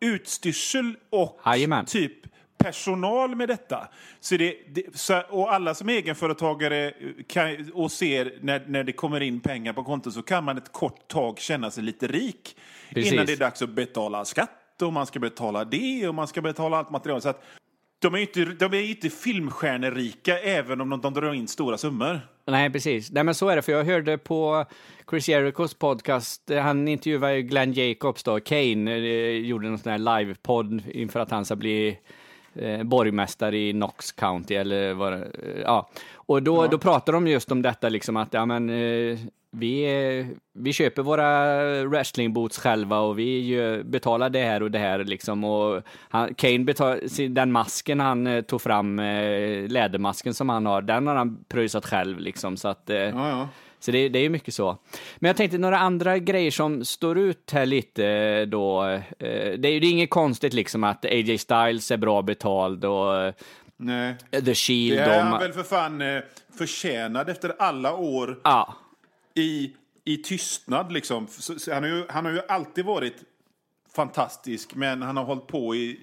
utstyrsel 0.01 0.97
och 1.11 1.41
Jajamän. 1.47 1.87
typ 1.87 2.36
personal 2.67 3.35
med 3.37 3.49
detta. 3.49 3.89
Så 4.21 4.37
det, 4.37 4.57
det, 4.69 4.97
så, 4.97 5.23
och 5.29 5.53
alla 5.53 5.75
som 5.75 5.89
egenföretagare 5.89 6.93
kan, 7.29 7.71
och 7.75 7.93
ser 7.93 8.39
när, 8.41 8.65
när 8.67 8.85
det 8.85 8.93
kommer 8.93 9.21
in 9.21 9.41
pengar 9.41 9.73
på 9.73 9.85
kontot 9.85 10.15
så 10.15 10.23
kan 10.23 10.45
man 10.45 10.59
ett 10.59 10.73
kort 10.73 11.09
tag 11.09 11.39
känna 11.39 11.71
sig 11.71 11.85
lite 11.85 12.07
rik 12.07 12.57
Precis. 12.95 13.13
innan 13.13 13.27
det 13.27 13.33
är 13.33 13.37
dags 13.37 13.63
att 13.63 13.71
betala 13.71 14.25
skatt 14.25 14.83
och 14.83 14.93
man 14.93 15.07
ska 15.07 15.19
betala 15.19 15.65
det 15.65 16.09
och 16.09 16.15
man 16.15 16.27
ska 16.27 16.43
betala 16.43 16.77
allt 16.77 16.91
material. 16.91 17.21
Så 17.21 17.29
att 17.29 17.45
de 17.99 18.15
är 18.15 18.19
ju 18.19 18.25
inte, 18.25 18.45
de 18.45 18.75
är 18.75 18.91
inte 18.91 19.11
filmstjärnerika 19.11 20.39
även 20.39 20.81
om 20.81 20.91
de, 20.91 21.01
de 21.01 21.15
drar 21.15 21.35
in 21.35 21.49
stora 21.49 21.79
summor. 21.79 22.21
Nej, 22.47 22.71
precis. 22.71 23.13
Nej, 23.13 23.25
men 23.25 23.35
så 23.35 23.49
är 23.49 23.57
det, 23.57 23.63
för 23.63 23.73
jag 23.73 23.85
hörde 23.85 24.19
på 24.19 24.65
Chris 25.11 25.29
Jerichos 25.29 25.75
podcast, 25.75 26.51
eh, 26.51 26.63
han 26.63 26.89
intervjuade 26.89 27.37
ju 27.37 27.43
Glenn 27.43 27.73
Jacobs 27.73 28.23
då, 28.23 28.41
Kane, 28.41 28.95
eh, 28.97 29.31
gjorde 29.31 29.69
någon 29.69 29.79
sån 29.79 29.93
här 29.93 30.19
livepodd 30.19 30.83
inför 30.93 31.21
att 31.21 31.31
han 31.31 31.45
ska 31.45 31.57
bli 31.57 31.99
eh, 32.59 32.83
borgmästare 32.83 33.59
i 33.59 33.73
Knox 33.73 34.13
County 34.13 34.55
eller 34.55 34.95
vad 34.95 35.13
det, 35.13 35.19
eh, 35.19 35.61
ja. 35.65 35.89
Och 36.15 36.43
då, 36.43 36.67
då 36.67 36.79
pratar 36.79 37.13
de 37.13 37.27
just 37.27 37.53
om 37.53 37.63
detta 37.63 37.89
liksom 37.89 38.17
att, 38.17 38.35
ja 38.35 38.47
men, 38.47 38.71
eh, 38.71 39.19
vi, 39.51 40.37
vi 40.53 40.73
köper 40.73 41.03
våra 41.03 41.85
wrestlingboots 41.85 42.59
själva 42.59 42.99
och 42.99 43.19
vi 43.19 43.83
betalar 43.85 44.31
det 44.31 44.45
här 44.45 44.63
och 44.63 44.71
det 44.71 44.79
här 44.79 45.05
liksom. 45.05 45.45
Och 45.45 45.83
han, 46.09 46.35
Kane 46.35 46.59
betalar, 46.59 47.29
den 47.29 47.53
masken 47.53 48.01
han 48.01 48.27
eh, 48.27 48.43
tog 48.43 48.63
fram, 48.63 48.99
eh, 48.99 49.69
lädermasken 49.69 50.35
som 50.35 50.49
han 50.49 50.67
har, 50.67 50.83
den 50.83 51.07
har 51.07 51.15
han 51.15 51.45
pröjsat 51.49 51.87
själv 51.87 52.21
liksom. 52.21 52.57
Så 52.57 52.69
att, 52.69 52.91
eh, 52.91 52.97
Ja, 52.97 53.29
ja. 53.29 53.49
Så 53.87 53.93
det, 53.93 54.09
det 54.09 54.19
är 54.19 54.23
ju 54.23 54.29
mycket 54.29 54.55
så. 54.55 54.79
Men 55.17 55.29
jag 55.29 55.37
tänkte 55.37 55.59
några 55.59 55.79
andra 55.79 56.19
grejer 56.19 56.51
som 56.51 56.85
står 56.85 57.19
ut 57.19 57.51
här 57.53 57.67
lite 57.67 58.45
då. 58.45 58.85
Eh, 58.85 59.01
det 59.19 59.69
är 59.69 59.73
ju 59.73 59.81
det 59.81 59.87
är 59.87 59.91
inget 59.91 60.11
konstigt 60.11 60.53
liksom 60.53 60.85
att 60.85 61.05
AJ 61.05 61.39
Styles 61.39 61.91
är 61.91 61.97
bra 61.97 62.23
betald 62.23 62.85
och 62.85 63.35
Nej. 63.77 64.17
The 64.45 64.55
Shield. 64.55 64.99
Det 64.99 65.05
är 65.05 65.19
de, 65.19 65.27
han 65.27 65.41
väl 65.41 65.53
för 65.53 65.63
fan 65.63 66.01
eh, 66.01 66.23
förtjänad 66.59 67.29
efter 67.29 67.55
alla 67.59 67.95
år 67.95 68.41
Ja, 68.45 68.77
i, 69.35 69.73
i 70.05 70.17
tystnad. 70.17 70.93
Liksom. 70.93 71.27
Så, 71.29 71.73
han, 71.73 71.83
har 71.83 71.91
ju, 71.91 72.05
han 72.09 72.25
har 72.25 72.33
ju 72.33 72.41
alltid 72.49 72.85
varit 72.85 73.17
fantastisk, 73.95 74.75
men 74.75 75.03
han 75.03 75.17
har 75.17 75.25
hållit 75.25 75.47
på 75.47 75.75
i, 75.75 76.01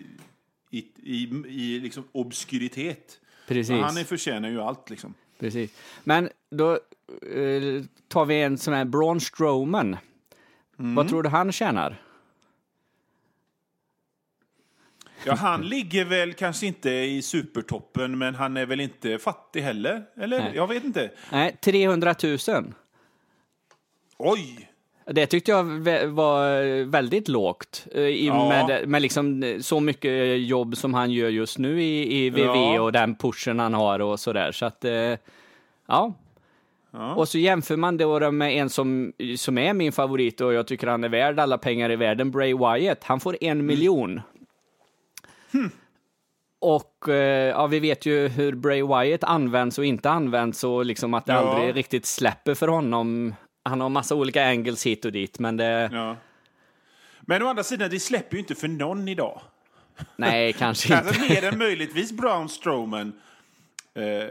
i, 0.71 0.77
i, 1.03 1.29
i 1.47 1.79
liksom 1.79 2.03
obskuritet. 2.11 3.19
precis. 3.47 3.67
Så 3.67 3.81
han 3.81 4.05
förtjänar 4.05 4.49
ju 4.49 4.61
allt. 4.61 4.89
Liksom. 4.89 5.13
Precis. 5.43 5.71
Men 6.03 6.29
då 6.49 6.71
eh, 6.71 7.83
tar 8.07 8.25
vi 8.25 8.41
en 8.41 8.57
sån 8.57 8.73
här 8.73 8.85
Braun 8.85 9.21
Strowman. 9.21 9.97
Vad 10.75 11.09
tror 11.09 11.23
du 11.23 11.29
han 11.29 11.51
tjänar? 11.51 12.01
Ja, 15.25 15.35
han 15.35 15.61
ligger 15.61 16.05
väl 16.05 16.33
kanske 16.33 16.65
inte 16.65 16.89
i 16.89 17.21
supertoppen, 17.21 18.17
men 18.17 18.35
han 18.35 18.57
är 18.57 18.65
väl 18.65 18.79
inte 18.79 19.17
fattig 19.17 19.61
heller? 19.61 20.03
Eller? 20.15 20.39
Nej. 20.39 20.51
Jag 20.55 20.67
vet 20.67 20.83
inte. 20.83 21.11
Nej, 21.31 21.57
300 21.61 22.15
000. 22.23 22.73
Oj! 24.17 24.72
Det 25.05 25.25
tyckte 25.25 25.51
jag 25.51 25.63
var 26.07 26.83
väldigt 26.85 27.27
lågt. 27.27 27.87
eh, 27.91 28.01
I, 28.01 28.27
Ja. 28.27 28.49
med, 28.49 28.87
med 28.87 29.01
liksom 29.01 29.43
eh, 29.43 29.59
så 29.59 29.79
mycket 29.79 30.39
jobb 30.47 30.77
som 30.77 30.93
han 30.93 31.11
gör 31.11 31.29
just 31.29 31.57
nu 31.57 31.81
i, 31.83 32.25
i 32.25 32.29
VV 32.29 32.45
Ja. 32.55 32.81
och 32.81 32.91
den 32.91 33.15
pushen 33.15 33.59
han 33.59 33.73
har 33.73 33.99
och 33.99 34.19
sådär. 34.19 34.51
Så 34.51 34.65
att, 34.65 34.85
eh, 34.85 35.17
ja. 35.87 36.13
Och 37.15 37.27
så 37.29 37.37
jämför 37.37 37.77
man 37.77 37.97
det 37.97 38.31
med 38.31 38.51
en 38.57 38.69
som, 38.69 39.13
som 39.37 39.57
är 39.57 39.73
min 39.73 39.91
favorit 39.91 40.41
och 40.41 40.53
jag 40.53 40.67
tycker 40.67 40.87
han 40.87 41.03
är 41.03 41.09
värd 41.09 41.39
alla 41.39 41.57
pengar 41.57 41.91
i 41.91 41.95
världen, 41.95 42.31
Bray 42.31 42.53
Wyatt. 42.53 43.03
Han 43.03 43.19
får 43.19 43.37
en 43.41 43.65
miljon. 43.65 44.21
Och 46.61 47.09
eh, 47.09 47.49
ja, 47.49 47.67
vi 47.67 47.79
vet 47.79 48.05
ju 48.05 48.27
hur 48.27 48.55
Bray 48.55 48.83
Wyatt 48.83 49.23
används 49.23 49.77
och 49.77 49.85
inte 49.85 50.09
används 50.09 50.63
och 50.63 50.85
liksom 50.85 51.13
att 51.13 51.25
det 51.25 51.33
Ja. 51.33 51.39
aldrig 51.39 51.75
riktigt 51.75 52.05
släpper 52.05 52.53
för 52.53 52.67
honom. 52.67 53.33
Han 53.63 53.81
har 53.81 53.89
massa 53.89 54.15
olika 54.15 54.47
angles 54.47 54.85
hit 54.85 55.05
och 55.05 55.11
dit, 55.11 55.39
men 55.39 55.57
det... 55.57 55.89
Ja. 55.93 56.17
Men 57.21 57.41
å 57.43 57.47
andra 57.47 57.63
sidan, 57.63 57.89
det 57.89 57.99
släpper 57.99 58.35
ju 58.35 58.39
inte 58.39 58.55
för 58.55 58.67
någon 58.67 59.07
idag. 59.07 59.41
Nej, 60.15 60.53
kanske 60.59 60.97
inte. 60.97 61.19
Mer 61.19 61.43
än 61.43 61.57
möjligtvis 61.57 62.11
Brown 62.11 62.49
Strowman. 62.49 63.13
Eh, 63.93 64.27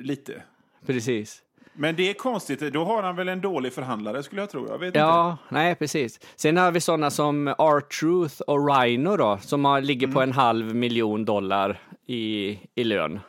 lite. 0.00 0.42
Precis. 0.86 1.42
Men 1.78 1.96
det 1.96 2.10
är 2.10 2.14
konstigt, 2.14 2.60
då 2.72 2.84
har 2.84 3.02
han 3.02 3.16
väl 3.16 3.28
en 3.28 3.40
dålig 3.40 3.72
förhandlare 3.72 4.22
skulle 4.22 4.42
jag 4.42 4.50
tro. 4.50 4.68
Jag 4.68 4.78
vet 4.78 4.86
inte. 4.86 4.98
Ja, 4.98 5.38
nej 5.48 5.74
precis. 5.74 6.20
Sen 6.36 6.56
har 6.56 6.70
vi 6.70 6.80
sådana 6.80 7.10
som 7.10 7.48
R-Truth 7.48 8.40
och 8.40 8.68
Rhino 8.68 9.16
då, 9.16 9.38
som 9.42 9.64
har, 9.64 9.80
ligger 9.80 10.06
på 10.06 10.22
en 10.22 10.32
halv 10.32 10.74
miljon 10.74 11.24
dollar 11.24 11.80
i, 12.06 12.58
i 12.74 12.84
lön. 12.84 13.20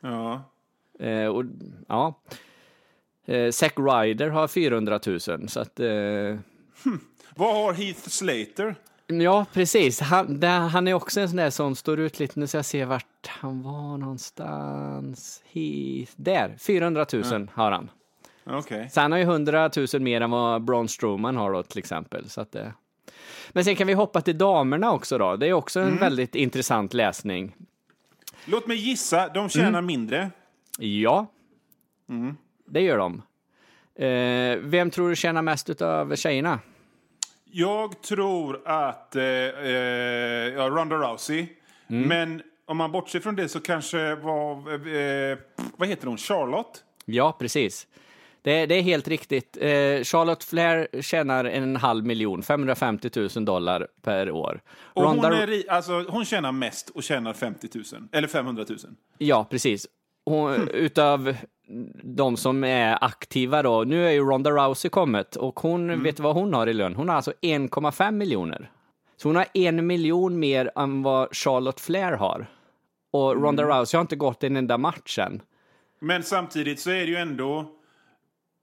Ja. 0.00 0.42
Eh, 1.00 1.26
och, 1.26 1.44
ja. 1.88 2.14
Eh, 3.26 3.50
Zack 3.50 3.74
Ryder 3.76 4.28
har 4.28 4.48
400 4.48 5.00
000, 5.06 5.20
så 5.20 5.60
att... 5.60 5.80
Eh, 5.80 6.36
Vad 7.36 7.54
har 7.54 7.72
Heath 7.72 8.08
Slater? 8.08 8.74
ja, 9.06 9.46
precis. 9.52 10.00
Han, 10.00 10.40
det, 10.40 10.46
han 10.46 10.88
är 10.88 10.94
också 10.94 11.20
en 11.20 11.28
sån 11.28 11.36
där 11.36 11.50
som 11.50 11.76
står 11.76 12.00
ut 12.00 12.18
lite. 12.20 12.40
Nu 12.40 12.46
ska 12.46 12.58
jag 12.58 12.64
se 12.64 12.84
vart 12.84 13.26
han 13.26 13.62
var 13.62 13.98
någonstans. 13.98 15.42
He, 15.52 15.60
där, 16.16 16.56
400 16.58 17.06
000 17.12 17.50
har 17.54 17.70
han. 17.72 17.90
Okej. 18.46 18.90
Så 18.92 19.00
han 19.00 19.12
har 19.12 19.18
ju 19.18 19.24
100 19.24 19.70
000 19.92 20.02
mer 20.02 20.20
än 20.20 20.30
vad 20.30 20.62
Braun 20.64 20.88
Strowman 20.88 21.36
har 21.36 21.52
då 21.52 21.62
till 21.62 21.78
exempel. 21.78 22.28
Så 22.30 22.40
att, 22.40 22.54
eh. 22.54 22.68
Men 23.50 23.64
sen 23.64 23.76
kan 23.76 23.86
vi 23.86 23.92
hoppa 23.92 24.20
till 24.20 24.38
damerna 24.38 24.92
också 24.92 25.18
då. 25.18 25.36
Det 25.36 25.46
är 25.46 25.52
också 25.52 25.80
en 25.80 25.96
väldigt 25.98 26.34
intressant 26.34 26.94
läsning. 26.94 27.54
Låt 28.44 28.66
mig 28.66 28.76
gissa, 28.76 29.28
de 29.28 29.48
tjänar 29.48 29.68
Mm. 29.68 29.86
mindre. 29.86 30.30
Ja, 30.78 31.26
det 32.66 32.80
gör 32.80 32.98
de. 32.98 33.22
Eh, 34.04 34.58
vem 34.58 34.90
tror 34.90 35.08
du 35.08 35.16
tjänar 35.16 35.42
mest 35.42 35.82
av 35.82 36.16
tjejerna? 36.16 36.58
Jag 37.44 38.02
tror 38.02 38.60
att 38.68 39.16
eh, 39.16 39.22
eh, 39.24 39.70
ja, 40.54 40.68
Ronda 40.68 40.96
Rousey. 40.96 41.46
Mm. 41.88 42.08
Men 42.08 42.42
om 42.66 42.76
man 42.76 42.92
bortser 42.92 43.20
från 43.20 43.36
det 43.36 43.48
så 43.48 43.60
kanske 43.60 44.14
var... 44.14 44.56
Eh, 45.30 45.38
vad 45.76 45.88
heter 45.88 46.06
hon? 46.06 46.16
Charlotte? 46.18 46.84
Ja, 47.04 47.36
precis. 47.38 47.86
Det, 48.42 48.66
det 48.66 48.74
är 48.74 48.82
helt 48.82 49.08
riktigt. 49.08 49.56
Eh, 49.60 49.68
Charlotte 50.04 50.44
Flair 50.44 51.02
tjänar 51.02 51.44
en 51.44 51.76
halv 51.76 52.04
miljon, 52.06 52.42
550 52.42 53.10
000 53.36 53.44
dollar 53.44 53.88
per 54.02 54.30
år. 54.30 54.60
Och 54.78 55.02
Ronda- 55.02 55.28
hon, 55.28 55.32
är, 55.52 55.70
alltså, 55.70 56.04
hon 56.08 56.24
tjänar 56.24 56.52
mest 56.52 56.90
och 56.90 57.02
tjänar 57.02 57.32
50 57.32 57.68
000. 57.74 57.84
Eller 58.12 58.28
500 58.28 58.64
000. 58.68 58.78
Ja, 59.18 59.46
precis. 59.50 59.86
Hon, 60.26 60.68
Utav 60.68 61.34
de 62.02 62.36
som 62.36 62.64
är 62.64 63.04
aktiva 63.04 63.62
då, 63.62 63.84
nu 63.84 64.06
är 64.06 64.10
ju 64.10 64.20
Ronda 64.20 64.50
Rousey 64.50 64.88
kommit 64.88 65.36
och 65.36 65.60
hon, 65.60 66.02
vet 66.02 66.16
du 66.16 66.22
vad 66.22 66.34
hon 66.34 66.54
har 66.54 66.66
i 66.66 66.72
lön? 66.72 66.94
Hon 66.94 67.08
har 67.08 67.16
alltså 67.16 67.32
1,5 67.42 68.10
miljoner. 68.10 68.70
Så 69.16 69.28
hon 69.28 69.36
har 69.36 69.46
en 69.54 69.86
miljon 69.86 70.38
mer 70.38 70.70
än 70.76 71.02
vad 71.02 71.36
Charlotte 71.36 71.80
Flair 71.80 72.12
har. 72.12 72.46
Och 73.10 73.42
Ronda 73.42 73.62
Rousey 73.62 73.98
har 73.98 74.02
inte 74.02 74.16
gått 74.16 74.44
en 74.44 74.56
enda 74.56 74.78
match 74.78 75.18
än. 75.18 75.42
Men 75.98 76.22
samtidigt 76.22 76.80
så 76.80 76.90
är 76.90 77.00
det 77.00 77.10
ju 77.10 77.16
ändå 77.16 77.70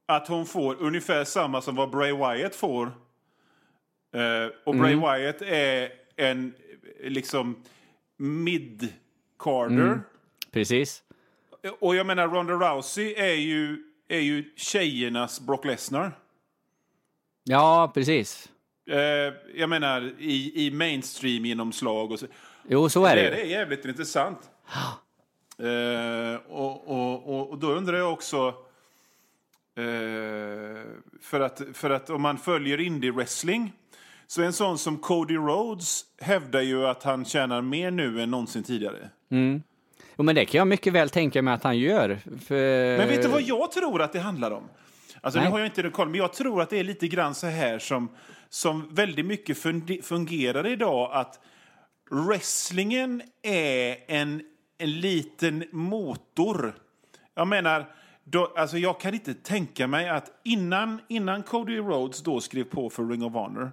att 0.06 0.28
hon 0.28 0.46
får 0.46 0.76
ungefär 0.82 1.24
samma 1.24 1.62
som 1.62 1.76
vad 1.76 1.90
Bray 1.90 2.12
Wyatt 2.12 2.56
får. 2.56 2.86
Eh, 4.16 4.52
och 4.66 4.76
Bray 4.76 4.96
Wyatt 4.96 5.42
är 5.42 5.90
en 6.16 6.54
liksom 7.04 7.64
mid-carder. 8.18 10.02
Precis. 10.52 11.04
Och 11.80 11.96
jag 11.96 12.06
menar 12.06 12.28
Ronda 12.28 12.54
Rousey 12.54 13.14
är 13.14 13.34
ju, 13.34 13.84
är 14.08 14.20
ju 14.20 14.54
tjejernas 14.56 15.42
Brock 15.42 15.66
Lesnar. 15.66 16.12
Ja, 17.44 17.92
precis. 17.94 18.50
Eh, 18.90 19.34
jag 19.56 19.70
menar 19.70 20.14
i, 20.20 20.66
i 20.66 20.72
mainstream-genomslag 20.72 22.12
och 22.12 22.20
så. 22.20 22.26
Jo, 22.68 22.90
så 22.90 23.06
är 23.06 23.16
det 23.16 23.22
Det, 23.22 23.42
är 23.42 23.46
jävligt 23.46 23.86
intressant. 23.86 24.40
Eh, 25.58 26.36
och, 26.48 26.88
och, 26.88 27.30
och, 27.30 27.50
och 27.50 27.58
då 27.58 27.68
undrar 27.68 27.98
jag 27.98 28.14
också... 28.14 28.48
Eh, 29.76 30.84
för, 31.22 31.40
att, 31.40 31.62
för 31.74 31.90
att 31.90 32.10
om 32.10 32.22
man 32.22 32.38
följer 32.38 32.78
indie-wrestling 32.78 33.72
så 34.28 34.42
en 34.42 34.54
sån 34.54 34.78
som 34.78 34.98
Cody 34.98 35.36
Rhodes 35.36 36.06
hävdar 36.22 36.62
ju 36.62 36.88
att 36.88 37.04
han 37.04 37.26
tjänar 37.26 37.62
mer 37.62 37.92
nu 37.92 38.22
än 38.22 38.32
någonsin 38.32 38.64
tidigare. 38.64 39.10
Jo, 40.18 40.24
men 40.24 40.36
det 40.36 40.46
kan 40.46 40.58
jag 40.58 40.68
mycket 40.68 40.94
väl 40.94 41.10
tänka 41.10 41.42
mig 41.42 41.54
att 41.54 41.64
han 41.64 41.78
gör. 41.78 42.20
För... 42.46 42.98
Men 42.98 43.08
vet 43.08 43.22
du 43.22 43.28
vad 43.28 43.42
jag 43.42 43.72
tror 43.72 44.02
att 44.02 44.14
det 44.14 44.20
handlar 44.20 44.52
om? 44.52 44.64
Alltså 45.22 45.40
nu 45.40 45.48
har 45.48 45.60
jag 45.60 45.68
inte 45.68 45.90
koll, 45.90 46.10
men 46.10 46.18
jag 46.18 46.34
tror 46.34 46.62
att 46.62 46.70
det 46.70 46.80
är 46.80 46.84
lite 46.84 47.08
grann 47.08 47.36
så 47.36 47.48
här 47.48 47.80
som, 47.80 48.10
som 48.50 48.96
väldigt 48.96 49.26
mycket 49.26 49.58
fungerar 50.06 50.68
idag. 50.68 51.10
Att 51.14 51.40
wrestlingen 52.12 53.22
är 53.42 53.98
en, 54.08 54.42
en 54.78 55.00
liten 55.00 55.64
motor. 55.72 56.76
Jag 57.36 57.48
menar, 57.48 57.86
då, 58.24 58.54
alltså 58.56 58.78
jag 58.78 59.00
kan 59.00 59.14
inte 59.14 59.34
tänka 59.34 59.88
mig 59.88 60.10
att 60.10 60.42
innan, 60.44 61.02
innan 61.08 61.44
Cody 61.44 61.78
Rhodes 61.78 62.24
då 62.24 62.40
skrev 62.42 62.64
på 62.64 62.90
för 62.90 63.06
Ring 63.06 63.24
of 63.24 63.34
Honor 63.34 63.72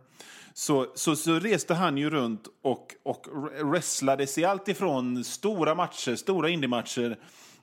så, 0.55 0.87
så, 0.95 1.17
så 1.17 1.39
reste 1.39 1.75
han 1.75 1.99
ju 1.99 2.11
runt 2.11 2.49
och, 2.63 2.95
och 3.03 3.27
wrestlades 3.65 4.39
i 4.39 4.45
allt 4.45 4.69
ifrån 4.69 5.25
stora 5.25 5.75
matcher, 5.75 6.17
stora 6.17 6.49
indie-matcher 6.49 7.19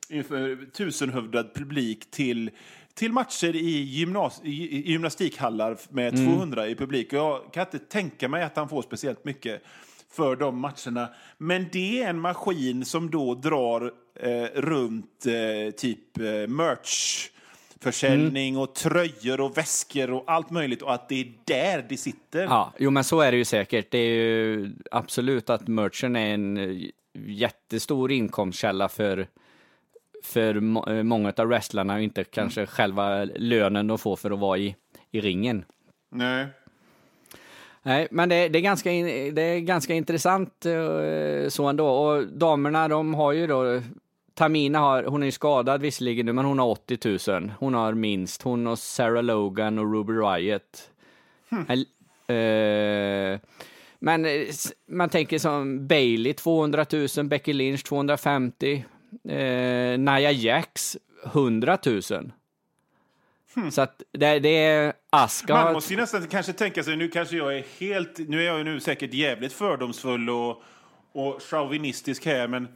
inför 0.10 0.72
tusenhövdad 0.72 1.54
publik 1.54 2.12
till, 2.12 2.52
till 2.94 3.12
matcher 3.12 3.56
i, 3.56 3.82
gymnas, 3.84 4.42
i, 4.44 4.92
gymnastikhallar 4.92 5.78
med 5.90 6.16
200 6.16 6.68
i 6.68 6.76
publik. 6.76 7.14
Och 7.14 7.20
Jag 7.20 7.54
kan 7.54 7.66
inte 7.66 7.80
tänka 7.80 8.30
mig 8.30 8.44
att 8.44 8.56
han 8.56 8.70
får 8.70 8.82
speciellt 8.82 9.26
mycket 9.26 9.64
för 10.10 10.36
de 10.36 10.60
matcherna. 10.60 11.10
Men 11.38 11.66
det 11.72 12.04
är 12.04 12.10
en 12.10 12.20
maskin 12.20 12.86
som 12.86 13.12
då 13.12 13.36
drar 13.36 13.92
eh, 14.20 14.62
runt 14.62 15.26
eh, 15.26 15.72
typ 15.76 16.18
eh, 16.18 16.48
merch 16.48 17.30
försäljning 17.82 18.58
och 18.58 18.76
tröjor 18.76 19.42
och 19.42 19.58
väskor 19.58 20.12
och 20.12 20.24
allt 20.28 20.50
möjligt 20.50 20.82
och 20.82 20.94
att 20.94 21.10
det 21.10 21.22
är 21.22 21.34
där 21.46 21.86
det 21.90 21.98
sitter. 21.98 22.44
Ja, 22.44 22.74
jo 22.78 22.90
men 22.90 23.04
så 23.04 23.22
är 23.22 23.32
det 23.32 23.38
ju 23.38 23.46
säkert. 23.46 23.92
Det 23.92 23.98
är 23.98 24.16
ju 24.16 24.72
absolut 24.92 25.50
att 25.50 25.68
merchen 25.68 26.16
är 26.16 26.34
en 26.34 26.82
jättestor 27.26 28.12
inkomstkälla 28.12 28.90
för, 28.90 29.28
för 30.24 30.60
må- 30.60 31.04
många 31.04 31.34
av 31.38 31.48
wrestlarna 31.48 31.94
och 31.96 32.02
inte 32.02 32.24
kanske 32.24 32.66
själva 32.66 33.24
lönen 33.26 33.88
de 33.88 33.98
får 33.98 34.16
för 34.16 34.32
att 34.32 34.40
vara 34.40 34.58
i, 34.58 34.76
i 35.12 35.22
ringen. 35.22 35.66
Nej. 36.12 36.48
Nej, 37.88 38.08
men 38.12 38.30
det, 38.30 38.48
det, 38.50 38.60
är 38.60 38.62
ganska 38.62 38.92
in, 38.92 39.36
det 39.36 39.42
är 39.42 39.60
ganska 39.60 39.94
intressant 39.94 40.66
eh, 40.66 41.50
så 41.50 41.66
ändå. 41.66 41.88
Och 41.88 42.28
damerna, 42.28 42.88
de 42.88 43.14
har 43.14 43.32
ju 43.32 43.48
då 43.48 43.82
Tamina 44.38 44.80
har, 44.80 45.04
hon 45.04 45.22
är 45.24 45.26
ju 45.26 45.32
skadad 45.32 45.82
visserligen 45.82 46.26
nu, 46.26 46.34
men 46.34 46.46
hon 46.46 46.60
har 46.60 46.68
80 46.68 47.32
000. 47.32 47.52
Hon 47.60 47.74
har 47.74 47.94
minst. 47.94 48.42
Hon 48.42 48.68
och 48.68 48.80
Sarah 48.80 49.24
Logan 49.24 49.80
och 49.80 49.94
Ruby 49.94 50.14
Riot. 50.14 50.90
Eh, 52.28 53.40
men 54.00 54.26
eh, 54.26 54.32
s- 54.32 54.74
man 54.90 55.10
tänker 55.10 55.40
som 55.40 55.88
Bailey 55.88 56.34
200 56.34 56.86
000, 57.18 57.26
Becky 57.28 57.54
Lynch 57.54 57.84
250, 57.86 58.86
eh, 59.30 60.00
Nia 60.00 60.32
Jax 60.32 60.98
100 61.26 61.78
000. 61.86 62.02
Så 63.72 63.82
att 63.82 64.02
det, 64.12 64.40
det 64.40 64.50
är 64.50 64.94
Aska. 65.10 65.54
Man 65.54 65.74
måste 65.74 65.94
ju 65.94 66.00
nästan 66.00 66.28
kanske 66.28 66.54
tänka 66.54 66.84
sig, 66.84 66.96
nu 66.98 67.08
kanske 67.08 67.38
jag 67.38 67.58
är 67.58 67.66
helt, 67.80 68.18
nu 68.18 68.42
är 68.42 68.46
jag 68.46 68.58
ju 68.58 68.64
nu 68.64 68.80
säkert 68.80 69.14
jävligt 69.14 69.54
fördomsfull 69.54 70.30
och, 70.30 70.62
och 71.14 71.42
chauvinistisk 71.50 72.26
här, 72.26 72.48
men 72.48 72.68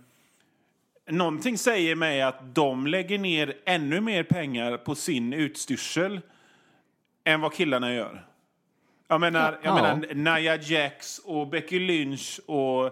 någonting 1.09 1.57
säger 1.57 1.95
mig 1.95 2.21
att 2.21 2.55
de 2.55 2.87
lägger 2.87 3.19
ner 3.19 3.53
ännu 3.65 4.01
mer 4.01 4.23
pengar 4.23 4.77
på 4.77 4.95
sin 4.95 5.33
utstyrsel 5.33 6.21
än 7.23 7.41
vad 7.41 7.53
killarna 7.53 7.93
gör. 7.93 8.25
Jag 9.07 9.21
menar, 9.21 9.59
jag 9.63 9.77
Ja. 9.77 9.95
menar 9.95 10.13
Nia 10.13 10.55
Jax 10.55 11.19
och 11.19 11.47
Becky 11.47 11.79
Lynch 11.79 12.39
och, 12.45 12.85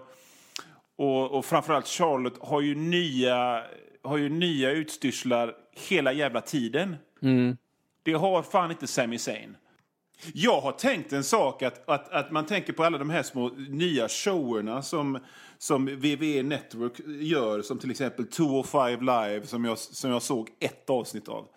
och, 0.96 1.30
och 1.30 1.44
framförallt 1.44 1.86
Charlotte 1.86 2.38
har 2.40 2.60
ju 2.60 2.74
nya, 2.74 3.64
har 4.02 4.16
ju 4.16 4.28
nya 4.28 4.70
utstyrslar 4.70 5.54
hela 5.88 6.12
jävla 6.12 6.40
tiden. 6.40 6.96
Det 8.02 8.12
har 8.12 8.42
fan 8.42 8.70
inte 8.70 8.86
Sami 8.86 9.18
Zayn. 9.18 9.56
Jag 10.34 10.60
har 10.60 10.72
tänkt 10.72 11.12
en 11.12 11.24
sak, 11.24 11.62
att, 11.62 11.88
att, 11.88 12.08
att 12.12 12.30
man 12.30 12.46
tänker 12.46 12.72
på 12.72 12.84
alla 12.84 12.98
de 12.98 13.10
här 13.10 13.22
små 13.22 13.48
nya 13.68 14.08
showerna 14.08 14.82
som, 14.82 15.18
som 15.62 15.86
WWE 15.86 16.42
Network 16.42 17.00
gör, 17.06 17.62
som 17.62 17.78
till 17.78 17.90
exempel 17.90 18.26
205 18.26 19.00
Live, 19.00 19.46
som 19.46 19.64
jag, 19.64 19.78
som 19.78 20.10
jag 20.10 20.22
såg 20.22 20.50
ett 20.60 20.90
avsnitt 20.90 21.28
av, 21.28 21.48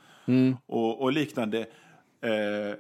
och, 0.66 1.02
och 1.02 1.12
liknande. 1.12 1.60
Eh, 2.24 2.78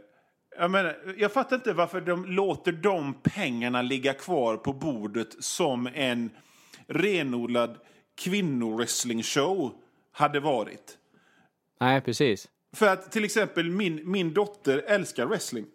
jag, 0.57 0.71
menar, 0.71 1.15
jag 1.17 1.31
fattar 1.31 1.55
inte 1.55 1.73
varför 1.73 2.01
de 2.01 2.25
låter 2.25 2.71
de 2.71 3.13
pengarna 3.13 3.81
ligga 3.81 4.13
kvar 4.13 4.57
på 4.57 4.73
bordet 4.73 5.43
som 5.43 5.89
en 5.93 6.29
renodlad 6.87 7.77
kvinnowrestling-show 8.21 9.71
hade 10.11 10.39
varit. 10.39 10.97
Nej, 11.79 12.01
precis. 12.01 12.47
För 12.75 12.87
att 12.87 13.11
till 13.11 13.25
exempel 13.25 13.69
min, 13.69 14.11
min 14.11 14.33
dotter 14.33 14.77
älskar 14.87 15.25
wrestling. 15.25 15.65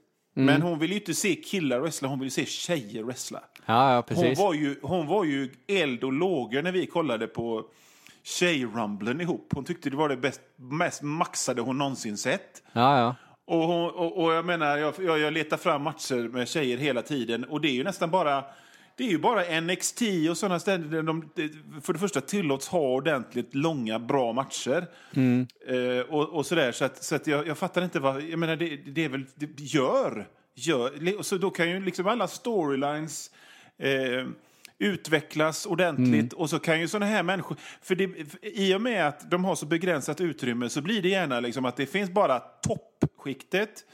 Men 0.44 0.62
hon 0.62 0.78
vill 0.78 0.90
ju 0.90 0.96
inte 0.96 1.14
se 1.14 1.34
killar 1.34 1.80
wrestla, 1.80 2.08
hon 2.08 2.20
vill 2.20 2.30
se 2.30 2.46
tjejer 2.46 3.02
wrestla. 3.02 3.40
Ja, 3.66 3.92
ja, 3.92 4.14
Hon 4.14 4.34
var, 4.34 4.54
ju, 4.54 4.76
hon 4.82 5.06
var 5.06 5.24
ju 5.24 5.50
eld 5.66 6.04
och 6.04 6.12
lågor 6.12 6.62
när 6.62 6.72
vi 6.72 6.86
kollade 6.86 7.26
på 7.26 7.64
Tjejrumblen 8.22 9.20
ihop. 9.20 9.52
Hon 9.54 9.64
tyckte 9.64 9.90
det 9.90 9.96
var 9.96 10.08
det 10.08 10.16
bäst, 10.16 10.40
mest 10.56 11.02
maxade 11.02 11.62
hon 11.62 11.78
någonsin 11.78 12.16
sett. 12.16 12.62
Ja, 12.72 12.98
ja. 12.98 13.14
Och, 13.44 13.84
och, 13.84 14.24
och 14.24 14.32
jag 14.32 14.44
menar, 14.44 14.76
jag, 14.76 14.94
jag, 14.98 15.18
jag 15.18 15.32
letar 15.32 15.56
fram 15.56 15.82
matcher 15.82 16.28
med 16.28 16.48
tjejer 16.48 16.78
hela 16.78 17.02
tiden 17.02 17.44
och 17.44 17.60
det 17.60 17.68
är 17.68 17.72
ju 17.72 17.84
nästan 17.84 18.10
bara 18.10 18.44
det 18.98 19.04
är 19.04 19.08
ju 19.08 19.18
bara 19.18 19.60
NXT 19.60 20.02
och 20.30 20.38
sådana 20.38 20.60
ställen 20.60 20.90
där 20.90 21.02
de 21.02 21.30
för 21.82 21.92
det 21.92 21.98
första 21.98 22.20
tillåts 22.20 22.68
ha 22.68 22.80
ordentligt 22.80 23.54
långa, 23.54 23.98
bra 23.98 24.32
matcher. 24.32 24.86
Eh, 25.66 26.00
och, 26.00 26.28
och 26.28 26.46
sådär, 26.46 26.72
så 26.72 26.84
att, 26.84 27.04
så 27.04 27.14
att 27.14 27.26
jag, 27.26 27.46
jag 27.46 27.58
fattar 27.58 27.84
inte 27.84 28.00
vad... 28.00 28.22
Jag 28.22 28.38
menar, 28.38 28.56
det, 28.56 28.76
det 28.76 29.04
är 29.04 29.08
väl... 29.08 29.24
Det, 29.34 29.60
gör! 29.60 30.26
gör. 30.54 31.22
Så 31.22 31.38
då 31.38 31.50
kan 31.50 31.70
ju 31.70 31.84
liksom 31.84 32.06
alla 32.06 32.28
storylines 32.28 33.30
eh, 33.78 34.26
utvecklas 34.78 35.66
ordentligt 35.66 36.32
och 36.32 36.50
så 36.50 36.58
kan 36.58 36.80
ju 36.80 36.88
sådana 36.88 37.06
här 37.06 37.22
människor... 37.22 37.56
För, 37.82 37.94
det, 37.94 38.10
I 38.42 38.74
och 38.74 38.80
med 38.80 39.08
att 39.08 39.30
de 39.30 39.44
har 39.44 39.54
så 39.54 39.66
begränsat 39.66 40.20
utrymme 40.20 40.68
så 40.68 40.80
blir 40.80 41.02
det 41.02 41.08
gärna 41.08 41.40
liksom 41.40 41.64
att 41.64 41.76
det 41.76 41.86
finns 41.86 42.10
bara 42.10 42.38
toppskiktet 43.18 43.84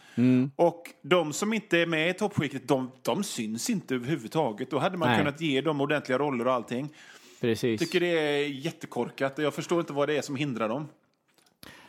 och 0.56 0.90
de 1.02 1.32
som 1.32 1.52
inte 1.52 1.78
är 1.78 1.86
med 1.86 2.10
i 2.10 2.14
toppskiktet, 2.14 2.68
de, 2.68 2.90
de 3.02 3.24
syns 3.24 3.70
inte 3.70 3.94
överhuvudtaget. 3.94 4.70
Då 4.70 4.78
hade 4.78 4.96
man 4.96 5.08
Nej. 5.08 5.18
kunnat 5.18 5.40
ge 5.40 5.60
dem 5.60 5.80
ordentliga 5.80 6.18
roller 6.18 6.46
och 6.46 6.52
allting. 6.52 6.88
Precis. 7.40 7.80
tycker 7.80 8.00
det 8.00 8.06
är 8.06 8.48
jättekorkat 8.48 9.38
och 9.38 9.44
jag 9.44 9.54
förstår 9.54 9.80
inte 9.80 9.92
vad 9.92 10.08
det 10.08 10.16
är 10.16 10.22
som 10.22 10.36
hindrar 10.36 10.68
dem. 10.68 10.88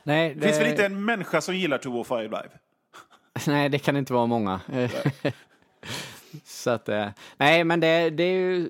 Nej, 0.03 0.35
Det 0.35 0.47
finns 0.47 0.59
väl 0.59 0.69
inte 0.69 0.85
en 0.85 1.05
människa 1.05 1.41
som 1.41 1.55
gillar 1.55 1.77
205 1.77 2.23
Live? 2.23 2.49
Nej, 3.47 3.69
det 3.69 3.79
kan 3.79 3.97
inte 3.97 4.13
vara 4.13 4.25
många. 4.25 4.61
Så 6.43 6.69
att, 6.69 6.89
eh, 6.89 7.07
nej, 7.37 7.63
men 7.63 7.79
det, 7.79 8.09
det 8.09 8.23
är 8.23 8.33
ju, 8.33 8.69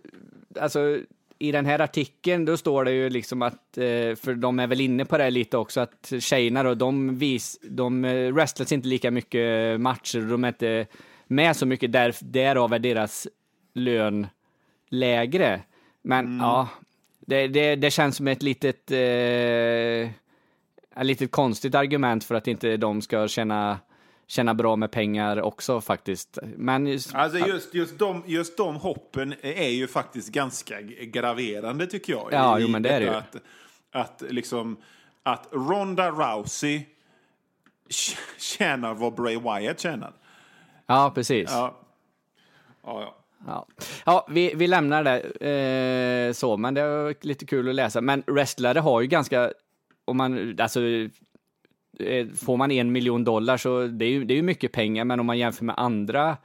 alltså, 0.60 1.00
i 1.40 1.52
den 1.52 1.66
här 1.66 1.80
artikeln, 1.80 2.46
då 2.46 2.58
står 2.58 2.86
det 2.86 2.92
ju 2.92 3.10
liksom 3.10 3.42
att, 3.42 3.78
eh, 3.78 4.16
för 4.16 4.36
de 4.36 4.60
är 4.60 4.68
väl 4.68 4.82
inne 4.82 5.06
på 5.06 5.18
det 5.18 5.30
lite 5.30 5.58
också, 5.58 5.80
att 5.80 6.14
tjejerna 6.20 6.64
då, 6.64 6.74
de, 6.74 7.18
vis, 7.18 7.60
de 7.62 8.06
eh, 8.06 8.32
wrestlas 8.34 8.72
inte 8.72 8.88
lika 8.88 9.12
mycket 9.12 9.82
matcher, 9.82 10.30
de 10.30 10.44
är 10.44 10.48
inte 10.48 10.86
med 11.28 11.56
så 11.56 11.66
mycket, 11.66 11.92
där, 11.92 12.16
därav 12.20 12.74
är 12.74 12.80
deras 12.80 13.28
lön 13.74 14.28
lägre. 14.90 15.62
Men 16.02 16.26
mm. 16.26 16.40
ja, 16.40 16.70
det, 17.20 17.48
det, 17.48 17.76
det, 17.76 17.92
känns 17.92 18.16
som 18.16 18.28
ett 18.28 18.44
litet, 18.44 18.92
eh, 18.92 20.10
ett 21.00 21.06
litet 21.06 21.32
konstigt 21.32 21.76
argument 21.76 22.24
för 22.24 22.36
att 22.36 22.48
inte 22.48 22.78
de 22.78 23.02
ska 23.02 23.28
tjäna 23.28 23.80
tjäna 24.28 24.54
bra 24.54 24.76
med 24.76 24.92
pengar 24.92 25.42
också 25.42 25.82
faktiskt. 25.82 26.38
Men 26.44 26.88
just, 26.88 27.16
alltså 27.16 27.38
just, 27.38 27.74
just, 27.74 28.00
de, 28.00 28.24
just 28.26 28.58
de 28.58 28.76
hoppen 28.76 29.36
är 29.42 29.70
ju 29.70 29.88
faktiskt 29.88 30.32
ganska 30.32 30.82
graverande 30.82 31.88
tycker 31.88 32.14
jag. 32.14 32.30
Ja, 32.32 32.60
jo, 32.60 32.68
men 32.68 32.82
det 32.82 32.90
är 32.90 33.00
det 33.00 33.06
ju. 33.06 33.14
Att, 33.14 33.36
att, 33.92 34.24
liksom, 34.30 34.78
att 35.24 35.48
Ronda 35.52 36.12
Rousey 36.12 36.82
tjänar 38.38 38.94
vad 38.94 39.16
Bray 39.16 39.38
Wyatt 39.38 39.80
tjänar. 39.80 40.14
Ja, 40.86 41.12
precis. 41.16 41.50
Ja, 41.52 41.78
ja. 42.84 43.02
ja. 43.02 43.16
Ja, 43.48 43.66
ja 44.06 44.28
vi, 44.30 44.54
vi 44.56 44.68
lämnar 44.68 45.04
det 45.04 45.20
eh, 46.28 46.34
så, 46.34 46.58
men 46.58 46.74
det 46.74 46.88
var 46.88 47.16
lite 47.22 47.46
kul 47.46 47.70
att 47.70 47.76
läsa. 47.76 48.02
Men 48.02 48.24
wrestlare 48.28 48.80
har 48.80 49.02
ju 49.02 49.08
ganska, 49.08 49.52
om 50.06 50.18
man, 50.18 50.60
alltså 50.60 50.80
får 52.38 52.58
man 52.58 52.72
en 52.72 52.92
miljon 52.92 53.24
dollar 53.24 53.58
så 53.58 53.88
det 53.88 54.06
är 54.06 54.10
ju, 54.10 54.26
det 54.26 54.34
är 54.34 54.36
ju 54.36 54.42
mycket 54.42 54.72
pengar, 54.72 55.06
men 55.06 55.20
om 55.20 55.26
man 55.26 55.38
jämför 55.38 55.66
med 55.66 55.76
andra 55.78 56.38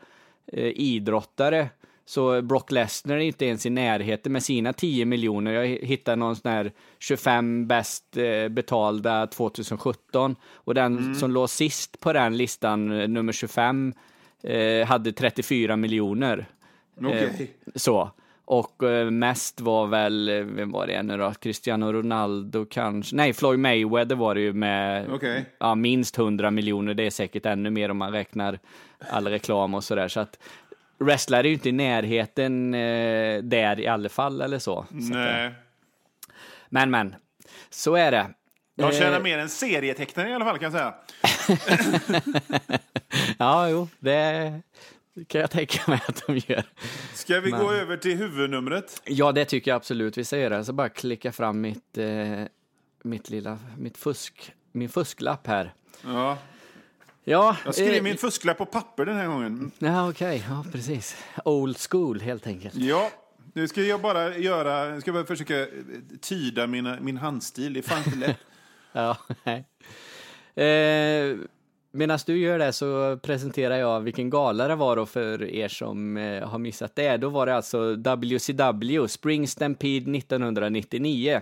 eh, 0.53 0.69
idrottare 0.69 1.69
så 2.11 2.43
Brock 2.43 2.71
Lesnar 2.71 3.17
är 3.17 3.21
inte 3.21 3.47
ens 3.47 3.67
i 3.67 3.71
närheten 3.71 4.33
med 4.33 4.43
sina 4.43 4.73
10 4.73 5.05
miljoner. 5.05 5.53
Jag 5.53 5.67
hittade 5.67 6.17
någon 6.17 6.37
sån 6.37 6.51
här 6.51 6.73
25 6.99 7.67
bäst 7.67 8.17
eh, 8.17 8.49
betalda 8.49 9.27
2017 9.27 10.37
och 10.55 10.75
den 10.75 10.99
mm. 10.99 11.15
som 11.15 11.31
låg 11.31 11.51
sist 11.51 12.01
på 12.01 12.13
den 12.13 12.37
listan, 12.37 13.01
eh, 13.01 13.09
nummer 13.09 13.33
25, 13.33 13.95
eh, 14.43 14.87
hade 14.87 15.13
34 15.13 15.77
miljoner. 15.77 16.47
Okay. 16.99 17.23
Eh, 17.23 17.47
så. 17.75 18.11
Och 18.51 18.83
eh, 18.83 19.11
mest 19.11 19.61
var 19.61 19.87
väl, 19.87 20.29
eh, 20.29 20.35
vem 20.35 20.71
var 20.71 20.87
det 20.87 21.03
nu 21.03 21.17
då? 21.17 21.33
Cristiano 21.35 21.93
Ronaldo 21.93 22.67
kanske? 22.71 23.17
Nej, 23.17 23.33
Floyd 23.33 23.59
Mayweather 23.59 24.17
var 24.17 24.35
det 24.35 24.41
ju 24.41 24.53
med 24.53 25.11
okay. 25.11 25.43
ja, 25.59 25.75
minst 25.75 26.19
100 26.19 26.51
miljoner. 26.51 26.95
Det 26.95 27.07
är 27.07 27.11
säkert 27.11 27.47
ännu 27.47 27.71
mer 27.71 27.91
om 27.91 27.97
man 27.97 28.13
räknar 28.13 28.59
all 29.11 29.29
reklam 29.29 29.75
och 29.75 29.85
sådär. 29.85 30.09
Så 30.09 30.21
att 30.21 30.39
wrestlare 30.99 31.41
är 31.41 31.49
ju 31.49 31.53
inte 31.53 31.69
i 31.69 31.73
närheten 31.73 32.75
eh, 32.75 33.43
där 33.43 33.81
i 33.81 33.87
alla 33.87 34.09
fall 34.09 34.41
eller 34.41 34.59
så. 34.59 34.87
Nej. 34.91 35.51
Så 35.51 36.33
men, 36.69 36.91
men, 36.91 37.15
så 37.71 37.95
är 37.95 38.11
det. 38.11 38.27
De 38.77 38.93
tjänar 38.93 39.17
eh, 39.17 39.23
mer 39.23 39.39
än 39.39 39.49
serietecknare 39.49 40.31
i 40.31 40.35
alla 40.35 40.45
fall 40.45 40.59
kan 40.59 40.73
jag 40.73 40.81
säga. 40.81 40.95
ja, 43.39 43.69
jo, 43.69 43.89
det 43.99 44.61
kan 45.27 45.41
jag 45.41 45.51
tänka 45.51 45.81
mig 45.91 46.01
att 46.09 46.27
de 46.27 46.37
gör. 46.47 46.65
Ska 47.15 47.41
vi 47.41 47.51
Men... 47.51 47.61
gå 47.61 47.73
över 47.73 47.97
till 47.97 48.17
huvudnumret? 48.17 49.03
Ja, 49.05 49.33
det 49.33 49.45
tycker 49.45 49.71
jag 49.71 49.77
absolut 49.77 50.19
vi 50.19 50.41
göra. 50.41 50.57
Jag 50.57 50.65
ska 50.65 50.73
bara 50.73 50.89
klicka 50.89 51.33
fram 51.33 51.61
mitt, 51.61 51.99
eh, 51.99 52.45
mitt 53.03 53.31
lilla, 53.31 53.59
mitt 53.79 53.99
fusk, 53.99 54.53
min 54.73 54.89
fusklapp 54.89 55.47
här. 55.47 55.75
Ja. 56.05 56.39
Ja, 57.25 57.57
jag 57.65 57.75
skrev 57.75 57.95
eh, 57.95 58.03
min 58.03 58.17
fusklapp 58.17 58.59
på 58.59 58.67
papper 58.67 59.07
den 59.07 59.17
här 59.17 59.27
gången. 59.27 59.71
Ja, 59.79 60.11
okej. 60.11 60.37
Okay. 60.37 60.55
Ja, 60.55 60.65
precis. 60.73 61.17
Old 61.45 61.79
school, 61.91 62.21
helt 62.21 62.47
enkelt. 62.47 62.75
Ja, 62.75 63.11
nu 63.53 63.69
ska 63.69 63.83
jag 63.83 64.01
bara 64.01 64.37
göra, 64.37 64.89
jag 64.89 65.03
ska 65.03 65.13
bara 65.13 65.25
försöka 65.25 65.67
tyda 66.21 66.67
mina, 66.67 67.01
min 67.01 67.17
handstil. 67.17 67.73
Det 67.73 67.81
är 67.81 67.83
fan 67.83 68.03
inte 68.07 68.19
lätt. 68.19 68.39
ja, 68.93 69.17
nej. 69.45 69.65
Eh, 70.67 71.37
Medan 71.93 72.19
du 72.27 72.39
gör 72.39 72.59
det 72.59 72.73
så 72.73 73.19
presenterar 73.23 73.77
jag 73.77 74.01
vilken 74.01 74.31
gala 74.31 74.69
det 74.69 74.75
var 74.75 74.97
då 74.97 75.07
för 75.07 75.45
er 75.45 75.69
som 75.69 76.17
eh, 76.17 76.49
har 76.49 76.59
missat 76.59 76.97
det. 76.97 77.17
Då 77.17 77.29
var 77.29 77.47
det 77.47 77.55
alltså 77.55 77.95
WCW, 77.95 79.09
Spring 79.09 79.49
Stampede 79.49 80.19
1999. 80.19 81.41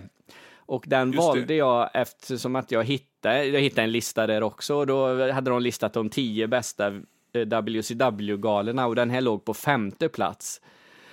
Och 0.55 0.83
den 0.87 1.11
Just 1.11 1.19
valde 1.19 1.45
det. 1.45 1.55
jag 1.55 1.89
eftersom 1.93 2.55
att 2.55 2.71
jag 2.71 2.83
hittade, 2.83 3.45
jag 3.45 3.61
hittade 3.61 3.81
en 3.81 3.91
lista 3.91 4.27
där 4.27 4.43
också. 4.43 4.75
Och 4.75 4.87
då 4.87 5.31
hade 5.31 5.51
de 5.51 5.61
listat 5.61 5.93
de 5.93 6.09
tio 6.09 6.47
bästa 6.47 6.87
eh, 7.33 7.45
WCW-galorna 7.45 8.87
och 8.87 8.95
den 8.95 9.09
här 9.09 9.21
låg 9.21 9.45
på 9.45 9.53
femte 9.53 10.09
plats. 10.09 10.61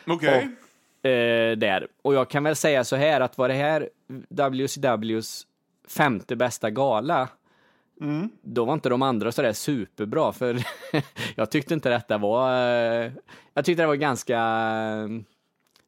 Okej. 0.06 0.48
Okay. 1.02 1.12
Eh, 1.12 1.56
där. 1.56 1.86
Och 2.02 2.14
jag 2.14 2.30
kan 2.30 2.44
väl 2.44 2.56
säga 2.56 2.84
så 2.84 2.96
här 2.96 3.20
att 3.20 3.38
var 3.38 3.48
det 3.48 3.54
här 3.54 3.88
WCWs 4.28 5.46
femte 5.88 6.36
bästa 6.36 6.70
gala 6.70 7.28
Mm. 8.00 8.28
Då 8.42 8.64
var 8.64 8.74
inte 8.74 8.88
de 8.88 9.02
andra 9.02 9.32
sådär 9.32 9.52
superbra, 9.52 10.32
för 10.32 10.58
jag 11.34 11.50
tyckte 11.50 11.74
inte 11.74 11.88
detta 11.88 12.18
var... 12.18 12.52
Eh, 12.52 13.12
jag 13.54 13.64
tyckte 13.64 13.82
det 13.82 13.86
var 13.86 13.94
ganska, 13.94 14.40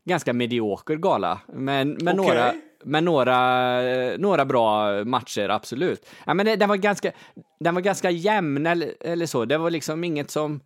ganska 0.05 0.33
medioker 0.33 0.97
gala, 0.97 1.41
men 1.47 1.89
med 1.89 2.21
okay. 2.21 2.27
några 2.27 2.53
med 2.85 3.05
några, 3.05 3.81
några 4.17 4.45
bra 4.45 5.05
matcher, 5.05 5.49
absolut. 5.49 6.07
Ja, 6.27 6.35
men 6.35 6.47
det, 6.47 6.57
den, 6.57 6.69
var 6.69 6.77
ganska, 6.77 7.13
den 7.61 7.75
var 7.75 7.83
ganska 7.83 8.11
jämn 8.11 8.67
eller, 8.67 8.95
eller 9.01 9.27
så. 9.27 9.45
Det 9.45 9.59
var 9.59 9.71
liksom 9.71 10.05
inget 10.05 10.31
som 10.31 10.61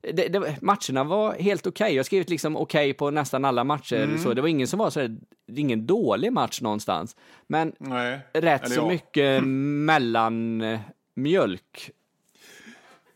det, 0.00 0.28
det, 0.28 0.62
matcherna 0.62 1.04
var 1.04 1.32
helt 1.32 1.66
okej. 1.66 1.84
Okay. 1.84 1.94
Jag 1.94 1.98
har 1.98 2.04
skrivit 2.04 2.30
liksom 2.30 2.56
okej 2.56 2.90
okay 2.90 2.94
på 2.94 3.10
nästan 3.10 3.44
alla 3.44 3.64
matcher. 3.64 4.02
Mm. 4.02 4.18
Så 4.18 4.34
det 4.34 4.40
var 4.40 4.48
ingen 4.48 4.66
som 4.66 4.78
var 4.78 4.90
så 4.90 5.00
här, 5.00 5.16
ingen 5.56 5.86
dålig 5.86 6.32
match 6.32 6.60
någonstans. 6.60 7.16
Men 7.46 7.72
Nej. 7.78 8.18
rätt 8.32 8.72
så 8.72 8.80
ja. 8.80 8.88
mycket 8.88 9.44
mellanmjölk. 9.84 11.90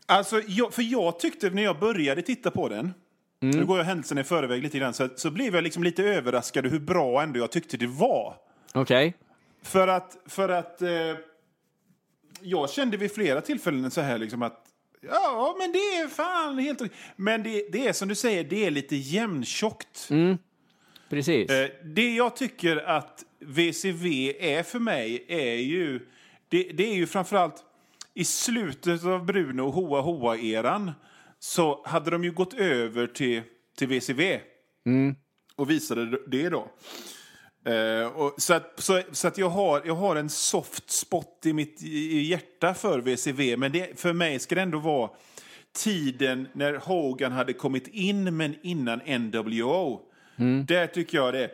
Alltså, 0.05 0.41
jag, 0.47 0.73
för 0.73 0.81
jag 0.81 1.19
tyckte 1.19 1.49
när 1.49 1.63
jag 1.63 1.79
började 1.79 2.21
titta 2.21 2.51
på 2.51 2.69
den, 2.69 2.93
mm. 3.41 3.59
nu 3.59 3.65
går 3.65 3.77
jag 3.77 3.85
händelsen 3.85 4.17
i 4.17 4.23
förväg 4.23 4.63
lite 4.63 4.79
grann, 4.79 4.93
så, 4.93 5.09
så 5.15 5.31
blev 5.31 5.55
jag 5.55 5.63
liksom 5.63 5.83
lite 5.83 6.03
överraskad 6.03 6.65
hur 6.65 6.79
bra 6.79 7.23
ändå 7.23 7.39
jag 7.39 7.51
tyckte 7.51 7.77
det 7.77 7.87
var. 7.87 8.35
Okej. 8.73 9.07
Okay. 9.07 9.13
För 9.61 9.87
att, 9.87 10.17
för 10.25 10.49
att 10.49 10.81
eh, 10.81 10.89
jag 12.41 12.69
kände 12.69 12.97
vid 12.97 13.11
flera 13.11 13.41
tillfällen 13.41 13.91
så 13.91 14.01
här 14.01 14.17
liksom 14.17 14.41
att 14.41 14.61
Ja, 15.07 15.55
men 15.59 15.71
det 15.71 15.77
är 15.77 16.07
fan 16.07 16.59
helt 16.59 16.81
Men 17.15 17.43
det, 17.43 17.67
det 17.71 17.87
är 17.87 17.93
som 17.93 18.07
du 18.07 18.15
säger, 18.15 18.43
det 18.43 18.65
är 18.65 18.71
lite 18.71 18.95
jämntjockt. 18.95 20.07
Mm. 20.09 20.37
Precis. 21.09 21.49
Eh, 21.49 21.69
det 21.83 22.15
jag 22.15 22.35
tycker 22.35 22.77
att 22.77 23.23
VCV 23.39 24.33
är 24.39 24.63
för 24.63 24.79
mig 24.79 25.25
är 25.27 25.55
ju... 25.55 25.99
Det, 26.49 26.63
det 26.63 26.91
är 26.91 26.95
ju 26.95 27.07
framförallt 27.07 27.63
i 28.13 28.23
slutet 28.23 29.05
av 29.05 29.25
Bruno 29.25 29.61
och 29.61 29.73
Hoa 29.73 30.01
Hoa-eran 30.01 30.91
så 31.39 31.85
hade 31.85 32.11
de 32.11 32.23
ju 32.23 32.31
gått 32.31 32.53
över 32.53 33.07
till, 33.07 33.41
till 33.77 33.87
VCV. 33.87 34.39
Mm. 34.85 35.15
Och 35.55 35.69
visade 35.69 36.19
det 36.27 36.49
då. 36.49 36.71
Uh, 37.69 38.05
och 38.05 38.33
så 38.37 38.53
att, 38.53 38.73
så, 38.77 39.01
så, 39.11 39.27
att 39.27 39.37
jag, 39.37 39.49
har, 39.49 39.81
jag 39.85 39.95
har 39.95 40.15
en 40.15 40.29
soft 40.29 40.91
spot 40.91 41.45
i 41.45 41.53
mitt 41.53 41.83
i 41.83 42.21
hjärta 42.21 42.73
för 42.73 42.99
VCV, 42.99 43.57
men 43.57 43.71
det, 43.71 43.99
för 43.99 44.13
mig 44.13 44.39
ska 44.39 44.55
det 44.55 44.61
ändå 44.61 44.79
vara 44.79 45.09
tiden 45.75 46.47
när 46.53 46.73
Hogan 46.73 47.31
hade 47.31 47.53
kommit 47.53 47.87
in, 47.87 48.37
men 48.37 48.55
innan 48.61 48.99
NWO. 48.99 50.01
Mm. 50.35 50.65
Där 50.65 50.87
tycker 50.87 51.17
jag 51.17 51.33
det. 51.33 51.51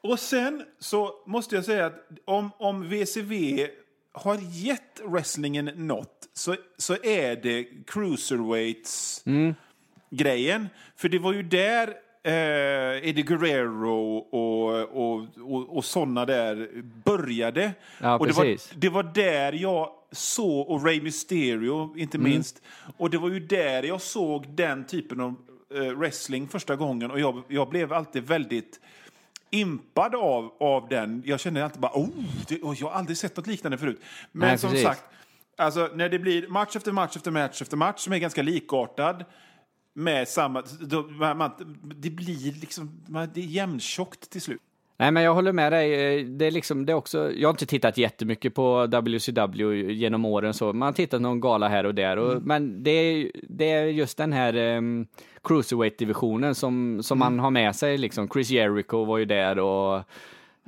Och 0.00 0.20
sen 0.20 0.64
så 0.78 1.14
måste 1.26 1.54
jag 1.54 1.64
säga 1.64 1.86
att 1.86 2.08
om, 2.24 2.50
om 2.58 2.88
VCV 2.88 3.68
har 4.12 4.38
gett 4.52 5.00
wrestlingen 5.04 5.70
något 5.74 6.28
så, 6.34 6.56
så 6.76 6.96
är 7.02 7.36
det 7.36 7.64
cruiserweights 7.86 9.22
mm. 9.26 9.54
grejen. 10.10 10.68
För 10.96 11.08
det 11.08 11.18
var 11.18 11.32
ju 11.32 11.42
där 11.42 11.94
eh, 12.22 13.08
Eddie 13.08 13.22
Guerrero 13.22 14.16
och, 14.18 14.82
och, 14.82 15.26
och, 15.36 15.76
och 15.76 15.84
sådana 15.84 16.24
där 16.24 16.68
började. 17.04 17.72
Ja, 17.98 18.18
och 18.18 18.26
det 18.26 18.32
var, 18.32 18.56
det 18.80 18.88
var 18.88 19.02
där 19.02 19.52
jag 19.52 19.90
såg, 20.12 20.68
och 20.68 20.84
Rey 20.84 21.00
Mysterio 21.00 21.94
inte 21.96 22.18
mm. 22.18 22.30
minst, 22.30 22.62
och 22.96 23.10
det 23.10 23.18
var 23.18 23.28
ju 23.28 23.40
där 23.40 23.82
jag 23.82 24.00
såg 24.00 24.48
den 24.48 24.86
typen 24.86 25.20
av 25.20 25.34
eh, 25.74 25.98
wrestling 25.98 26.48
första 26.48 26.76
gången 26.76 27.10
och 27.10 27.20
jag, 27.20 27.42
jag 27.48 27.68
blev 27.68 27.92
alltid 27.92 28.22
väldigt 28.22 28.80
impad 29.50 30.14
av, 30.14 30.52
av 30.60 30.88
den. 30.88 31.22
Jag 31.26 31.40
kände 31.40 31.64
alltid 31.64 31.80
bara, 31.80 31.92
oh, 31.94 32.08
det, 32.48 32.62
oh, 32.62 32.76
jag 32.78 32.86
har 32.86 32.94
aldrig 32.94 33.16
sett 33.16 33.36
något 33.36 33.46
liknande 33.46 33.78
förut. 33.78 34.00
Men 34.32 34.48
Nej, 34.48 34.58
som 34.58 34.70
precis. 34.70 34.86
sagt, 34.86 35.04
alltså, 35.56 35.90
när 35.94 36.08
det 36.08 36.18
blir 36.18 36.48
match 36.48 36.76
efter 36.76 36.92
match 36.92 37.16
efter 37.16 37.30
match 37.30 37.62
efter 37.62 37.76
match 37.76 38.00
som 38.00 38.12
är 38.12 38.18
ganska 38.18 38.42
likartad, 38.42 39.24
med 39.98 40.28
samma... 40.28 40.62
Då, 40.80 41.02
man, 41.02 41.50
det 41.82 42.10
blir 42.10 42.60
liksom... 42.60 43.00
Man, 43.06 43.28
det 43.34 43.40
är 43.40 43.44
jämntjockt 43.44 44.30
till 44.30 44.42
slut. 44.42 44.60
Nej, 44.96 45.10
men 45.12 45.22
jag 45.22 45.34
håller 45.34 45.52
med 45.52 45.72
dig. 45.72 46.24
Det 46.24 46.46
är 46.46 46.50
liksom, 46.50 46.86
det 46.86 46.92
är 46.92 46.94
också, 46.94 47.32
jag 47.32 47.48
har 47.48 47.52
inte 47.52 47.66
tittat 47.66 47.98
jättemycket 47.98 48.54
på 48.54 48.86
WCW 48.86 49.92
genom 49.92 50.24
åren, 50.24 50.54
så 50.54 50.72
man 50.72 50.86
har 50.86 50.92
tittat 50.92 51.20
någon 51.20 51.40
gala 51.40 51.68
här 51.68 51.86
och 51.86 51.94
där. 51.94 52.16
Och, 52.16 52.32
mm. 52.32 52.42
Men 52.44 52.82
det 52.82 52.90
är, 52.90 53.30
det 53.48 53.70
är 53.70 53.84
just 53.84 54.18
den 54.18 54.32
här 54.32 54.76
um, 54.76 55.06
cruiserweight-divisionen 55.42 56.54
som, 56.54 57.02
som 57.02 57.22
mm. 57.22 57.32
man 57.32 57.44
har 57.44 57.50
med 57.50 57.76
sig. 57.76 57.98
Liksom. 57.98 58.28
Chris 58.28 58.50
Jericho 58.50 59.04
var 59.04 59.18
ju 59.18 59.24
där 59.24 59.58
och 59.58 60.02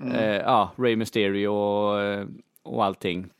mm. 0.01 0.17
uh, 0.17 0.37
ja, 0.37 0.73
Ray 0.77 0.97
Mysterio 0.97 1.49
och, 1.49 2.27
och 2.63 2.85
allting. 2.85 3.31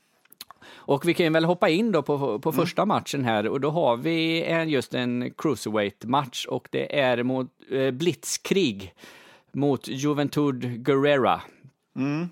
Och 0.91 1.09
vi 1.09 1.15
kan 1.15 1.33
väl 1.33 1.45
hoppa 1.45 1.69
in 1.69 1.93
då 1.93 2.03
på, 2.03 2.39
på 2.39 2.49
mm. 2.49 2.61
första 2.61 2.87
matchen 2.87 3.25
här 3.25 3.49
och 3.49 3.61
då 3.61 3.71
har 3.71 3.97
vi 3.97 4.45
en, 4.45 4.69
just 4.69 4.95
en 4.95 5.31
cruiserweight-match 5.31 6.47
och 6.47 6.69
det 6.71 7.01
är 7.01 7.23
mot 7.23 7.49
eh, 7.71 7.91
Blitzkrig 7.91 8.95
mot 9.53 9.89
Juventud 9.89 10.85
Guerrera. 10.85 11.41
Mm. 11.97 12.29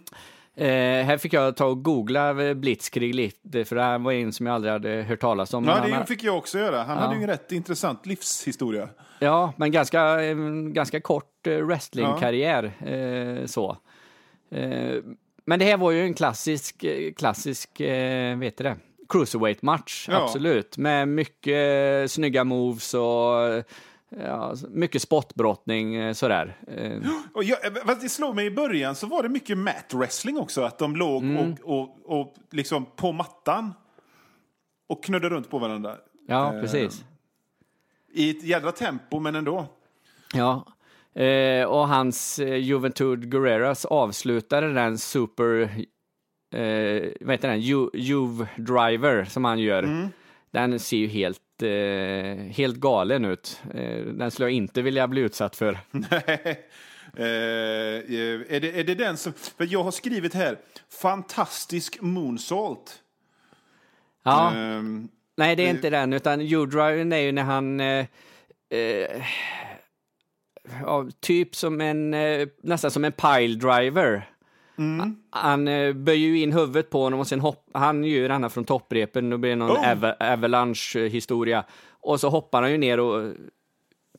Eh, 0.56 1.06
här 1.06 1.18
fick 1.18 1.32
jag 1.32 1.56
ta 1.56 1.64
och 1.64 1.84
googla 1.84 2.54
Blitzkrieg 2.54 3.14
lite, 3.14 3.64
för 3.64 3.76
det 3.76 3.82
här 3.82 3.98
var 3.98 4.12
en 4.12 4.32
som 4.32 4.46
jag 4.46 4.54
aldrig 4.54 4.72
hade 4.72 5.02
hört 5.02 5.20
talas 5.20 5.54
om. 5.54 5.64
Ja, 5.64 5.80
det 5.86 5.94
han, 5.94 6.06
fick 6.06 6.24
jag 6.24 6.36
också 6.36 6.58
göra. 6.58 6.82
Han 6.82 6.96
ja. 6.96 7.02
hade 7.02 7.16
ju 7.16 7.22
en 7.22 7.28
rätt 7.28 7.52
intressant 7.52 8.06
livshistoria. 8.06 8.88
Ja, 9.18 9.52
men 9.56 9.72
ganska, 9.72 10.18
ganska 10.72 11.00
kort 11.00 11.46
eh, 11.46 11.56
wrestlingkarriär. 11.56 12.72
Ja. 12.78 12.86
Eh, 12.86 13.46
så. 13.46 13.76
Eh, 15.48 15.50
men 15.50 15.58
det 15.58 15.64
här 15.64 15.76
var 15.76 15.90
ju 15.90 16.02
en 16.02 16.14
klassisk, 16.14 16.84
eh, 16.84 17.12
klassisk 17.12 17.80
eh, 17.80 18.38
vet 18.38 18.56
det, 18.56 18.76
cruiserweight-match, 19.08 20.08
ja. 20.10 20.22
absolut. 20.22 20.76
Med 20.76 21.08
mycket 21.08 22.10
snygga 22.10 22.44
moves 22.44 22.94
och 22.94 23.64
Ja, 24.10 24.54
mycket 24.70 25.02
spottbrottning 25.02 25.94
eh, 25.94 26.12
sådär. 26.12 26.56
Eh. 26.66 27.10
Och 27.34 27.44
jag, 27.44 27.58
det 28.00 28.08
slog 28.08 28.34
mig 28.36 28.46
i 28.46 28.50
början 28.50 28.94
så 28.94 29.06
var 29.06 29.22
det 29.22 29.28
mycket 29.28 29.58
mat 29.58 29.94
wrestling 29.94 30.38
också. 30.38 30.62
Att 30.62 30.78
de 30.78 30.96
låg 30.96 31.22
mm. 31.22 31.56
och, 31.62 31.80
och, 31.80 32.18
och 32.20 32.34
liksom 32.50 32.86
på 32.96 33.12
mattan 33.12 33.74
och 34.86 35.04
knudde 35.04 35.28
runt 35.28 35.50
på 35.50 35.58
varandra. 35.58 35.96
Ja, 36.26 36.54
eh, 36.54 36.60
precis. 36.60 37.04
I 38.12 38.30
ett 38.30 38.42
jädra 38.42 38.72
tempo, 38.72 39.20
men 39.20 39.34
ändå. 39.34 39.66
Ja, 40.34 40.66
eh, 41.24 41.64
och 41.64 41.88
hans 41.88 42.38
eh, 42.38 42.56
Juventud 42.56 43.30
Guerreras 43.30 43.84
avslutade 43.84 44.72
den 44.72 44.98
super, 44.98 45.60
eh, 46.54 47.10
vad 47.20 47.34
heter 47.34 47.48
den, 47.48 47.60
Juve 47.94 48.48
Driver 48.56 49.24
som 49.24 49.44
han 49.44 49.58
gör. 49.58 49.82
Mm. 49.82 50.08
Den 50.50 50.78
ser 50.78 50.96
ju 50.96 51.06
helt 51.06 51.62
eh, 51.62 52.52
helt 52.52 52.76
galen 52.76 53.24
ut. 53.24 53.60
Eh, 53.74 54.00
den 54.00 54.30
skulle 54.30 54.46
jag 54.46 54.52
inte 54.52 54.82
vilja 54.82 55.08
bli 55.08 55.20
utsatt 55.20 55.56
för. 55.56 55.78
Nej. 55.90 56.64
Eh, 57.16 57.24
är, 58.54 58.60
det, 58.60 58.80
är 58.80 58.84
det 58.84 58.94
den 58.94 59.16
som... 59.16 59.32
För 59.32 59.68
jag 59.70 59.84
har 59.84 59.90
skrivit 59.90 60.34
här, 60.34 60.58
fantastisk 61.02 62.00
moonsault. 62.00 63.02
Ja. 64.22 64.52
Um, 64.54 65.08
Nej, 65.36 65.56
det 65.56 65.66
är 65.66 65.70
inte 65.70 65.90
den, 65.90 66.12
utan 66.12 66.40
U-driven 66.40 67.12
är 67.12 67.18
ju 67.18 67.32
när 67.32 67.42
han... 67.42 67.80
Eh, 67.80 68.06
ja, 70.82 71.06
typ 71.20 71.54
som 71.54 71.80
en, 71.80 72.14
eh, 72.14 72.48
nästan 72.62 72.90
som 72.90 73.04
en 73.04 73.12
pile 73.12 73.54
driver. 73.54 74.30
Mm. 74.78 75.16
Han 75.30 75.68
eh, 75.68 75.92
böjer 75.92 76.28
ju 76.28 76.40
in 76.40 76.52
huvudet 76.52 76.90
på 76.90 77.02
honom 77.02 77.20
och 77.20 77.26
sen 77.26 77.40
hoppar 77.40 77.80
han 77.80 78.04
ju 78.04 78.28
den 78.28 78.50
från 78.50 78.64
topprepen, 78.64 79.30
då 79.30 79.38
blir 79.38 79.50
det 79.50 79.56
någon 79.56 79.76
oh. 79.76 79.90
av 79.90 80.12
avalanche-historia. 80.20 81.64
Och 81.90 82.20
så 82.20 82.28
hoppar 82.28 82.62
han 82.62 82.70
ju 82.70 82.78
ner 82.78 83.00
och 83.00 83.22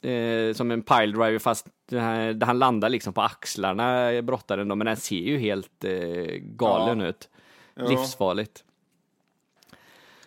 eh, 0.09 0.53
som 0.53 0.71
en 0.71 0.81
pile 0.81 1.11
driver 1.11 1.39
fast 1.39 1.67
där 1.89 2.45
han 2.45 2.59
landar 2.59 2.89
liksom 2.89 3.13
på 3.13 3.21
axlarna, 3.21 4.21
brottaren 4.21 4.67
då, 4.67 4.75
men 4.75 4.85
den 4.85 4.97
ser 4.97 5.15
ju 5.15 5.37
helt 5.37 5.83
eh, 5.83 6.35
galen 6.39 6.99
ja. 6.99 7.07
ut. 7.07 7.29
Livsfarligt. 7.75 8.63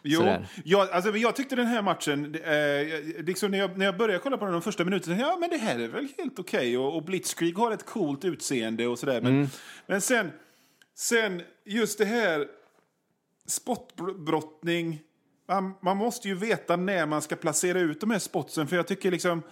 Jo, 0.03 0.37
jag, 0.65 0.91
alltså, 0.91 1.17
jag 1.17 1.37
tyckte 1.37 1.57
den 1.57 1.67
här 1.67 1.83
matchen, 1.83 2.35
eh, 2.35 3.25
liksom 3.25 3.51
när, 3.51 3.59
jag, 3.59 3.79
när 3.79 3.87
jag 3.87 3.97
började 3.97 4.19
kolla 4.19 4.37
på 4.37 4.45
den 4.45 4.53
de 4.53 4.63
första 4.63 4.85
minuterna, 4.85 5.17
ja 5.19 5.37
men 5.41 5.51
det 5.51 5.57
här 5.57 5.79
är 5.79 5.89
väl 5.89 6.09
helt 6.19 6.39
okej 6.39 6.59
okay. 6.59 6.77
och, 6.77 6.97
och 6.97 7.03
Blitzkrieg 7.03 7.59
har 7.59 7.71
ett 7.71 7.87
coolt 7.87 8.25
utseende 8.25 8.87
och 8.87 8.99
sådär. 8.99 9.21
Men, 9.21 9.33
mm. 9.33 9.49
men 9.87 10.01
sen, 10.01 10.31
sen, 10.95 11.43
just 11.65 11.99
det 11.99 12.05
här 12.05 12.47
spottbrottning, 13.47 15.01
man, 15.49 15.75
man 15.83 15.97
måste 15.97 16.29
ju 16.29 16.35
veta 16.35 16.77
när 16.77 17.07
man 17.07 17.23
ska 17.23 17.37
placera 17.37 17.81
ut 17.81 18.01
de 18.01 18.11
här 18.11 18.19
spotsen, 18.19 18.67
för 18.67 18.77
jag 18.77 18.87
tycker 18.87 19.11
liksom 19.11 19.43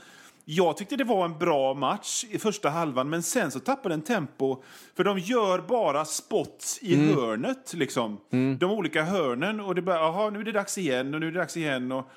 jag 0.52 0.76
tyckte 0.76 0.96
det 0.96 1.04
var 1.04 1.24
en 1.24 1.38
bra 1.38 1.74
match 1.74 2.24
i 2.30 2.38
första 2.38 2.70
halvan, 2.70 3.10
men 3.10 3.22
sen 3.22 3.50
så 3.50 3.60
tappade 3.60 3.92
den 3.92 4.02
tempo. 4.02 4.62
För 4.96 5.04
de 5.04 5.18
gör 5.18 5.58
bara 5.58 6.04
spots 6.04 6.78
i 6.82 6.94
mm. 6.94 7.14
hörnet, 7.14 7.74
liksom. 7.74 8.20
Mm. 8.30 8.58
De 8.58 8.70
olika 8.70 9.02
hörnen. 9.02 9.60
Och 9.60 9.74
det 9.74 9.82
bara, 9.82 9.96
jaha, 9.96 10.30
nu 10.30 10.40
är 10.40 10.44
det 10.44 10.52
dags 10.52 10.78
igen 10.78 11.14
och 11.14 11.20
nu 11.20 11.26
är 11.26 11.32
det 11.32 11.38
dags 11.38 11.56
igen. 11.56 11.92
Och, 11.92 12.10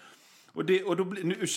och, 0.53 0.65
det, 0.65 0.83
och 0.83 0.97
då, 0.97 1.03
nu, 1.03 1.47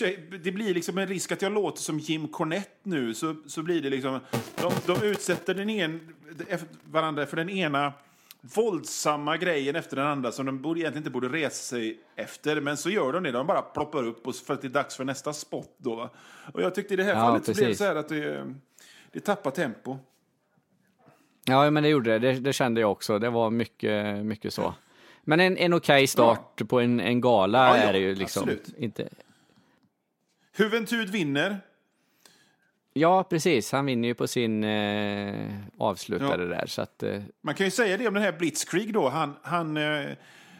det 0.43 0.51
blir 0.51 0.73
liksom 0.73 0.97
en 0.97 1.07
risk 1.07 1.31
att 1.31 1.41
jag 1.41 1.51
låter 1.51 1.81
som 1.81 1.99
Jim 1.99 2.27
Cornette 2.27 2.79
nu. 2.83 3.13
Så, 3.13 3.35
så 3.45 3.63
blir 3.63 3.81
det 3.81 3.89
liksom, 3.89 4.19
de, 4.55 4.71
de 4.85 5.03
utsätter 5.03 5.53
den 5.53 5.69
en, 5.69 5.99
varandra 6.83 7.25
för 7.25 7.37
den 7.37 7.49
ena 7.49 7.93
våldsamma 8.41 9.37
grejen 9.37 9.75
efter 9.75 9.95
den 9.95 10.05
andra 10.05 10.31
som 10.31 10.45
de 10.45 10.61
borde, 10.61 10.79
egentligen 10.79 11.01
inte 11.01 11.09
borde 11.09 11.29
resa 11.29 11.75
sig 11.75 11.99
efter. 12.15 12.61
Men 12.61 12.77
så 12.77 12.89
gör 12.89 13.13
de 13.13 13.23
det. 13.23 13.31
De 13.31 13.47
bara 13.47 13.61
ploppar 13.61 14.03
upp 14.03 14.27
och 14.27 14.35
för 14.35 14.53
att 14.53 14.61
det 14.61 14.67
är 14.67 14.69
dags 14.69 14.95
för 14.95 15.03
nästa 15.03 15.33
spot. 15.33 15.75
Då, 15.77 16.09
Och 16.53 16.61
jag 16.61 16.75
tyckte 16.75 16.93
i 16.93 16.97
det 16.97 17.03
här 17.03 17.13
ja, 17.13 17.19
fallet 17.19 17.45
precis. 17.45 17.55
så 17.55 17.61
blev 17.61 17.69
det 17.69 17.75
så 17.75 17.83
här 17.83 17.95
att 17.95 18.09
det, 18.09 18.55
det 19.11 19.19
tappar 19.19 19.51
tempo. 19.51 19.97
Ja, 21.45 21.71
men 21.71 21.83
det 21.83 21.89
gjorde 21.89 22.19
det. 22.19 22.33
det. 22.33 22.39
det. 22.39 22.53
kände 22.53 22.81
jag 22.81 22.91
också. 22.91 23.19
Det 23.19 23.29
var 23.29 23.49
mycket, 23.49 24.25
mycket 24.25 24.53
så. 24.53 24.73
Men 25.21 25.39
en, 25.39 25.57
en 25.57 25.73
okej 25.73 25.95
okay 25.95 26.07
start 26.07 26.53
ja. 26.55 26.65
på 26.65 26.79
en, 26.79 26.99
en 26.99 27.21
gala 27.21 27.67
ja, 27.67 27.75
är 27.75 27.93
det 27.93 27.99
ju 27.99 28.15
liksom. 28.15 28.43
Absolut. 28.43 28.73
Inte... 28.77 29.09
Juventud 30.57 31.09
vinner. 31.09 31.59
Ja, 32.97 33.23
precis. 33.23 33.71
Han 33.71 33.85
vinner 33.85 34.07
ju 34.07 34.13
på 34.13 34.27
sin 34.27 34.63
eh, 34.63 35.55
avslutare 35.77 36.41
ja. 36.41 36.47
där. 36.47 36.65
Så 36.67 36.81
att, 36.81 37.03
eh... 37.03 37.21
Man 37.43 37.55
kan 37.55 37.65
ju 37.65 37.71
säga 37.71 37.97
det 37.97 38.07
om 38.07 38.13
den 38.13 38.23
här 38.23 38.31
Blitzkrieg 38.31 38.93
då. 38.93 39.09
Han, 39.09 39.35
han, 39.41 39.77
eh, 39.77 40.05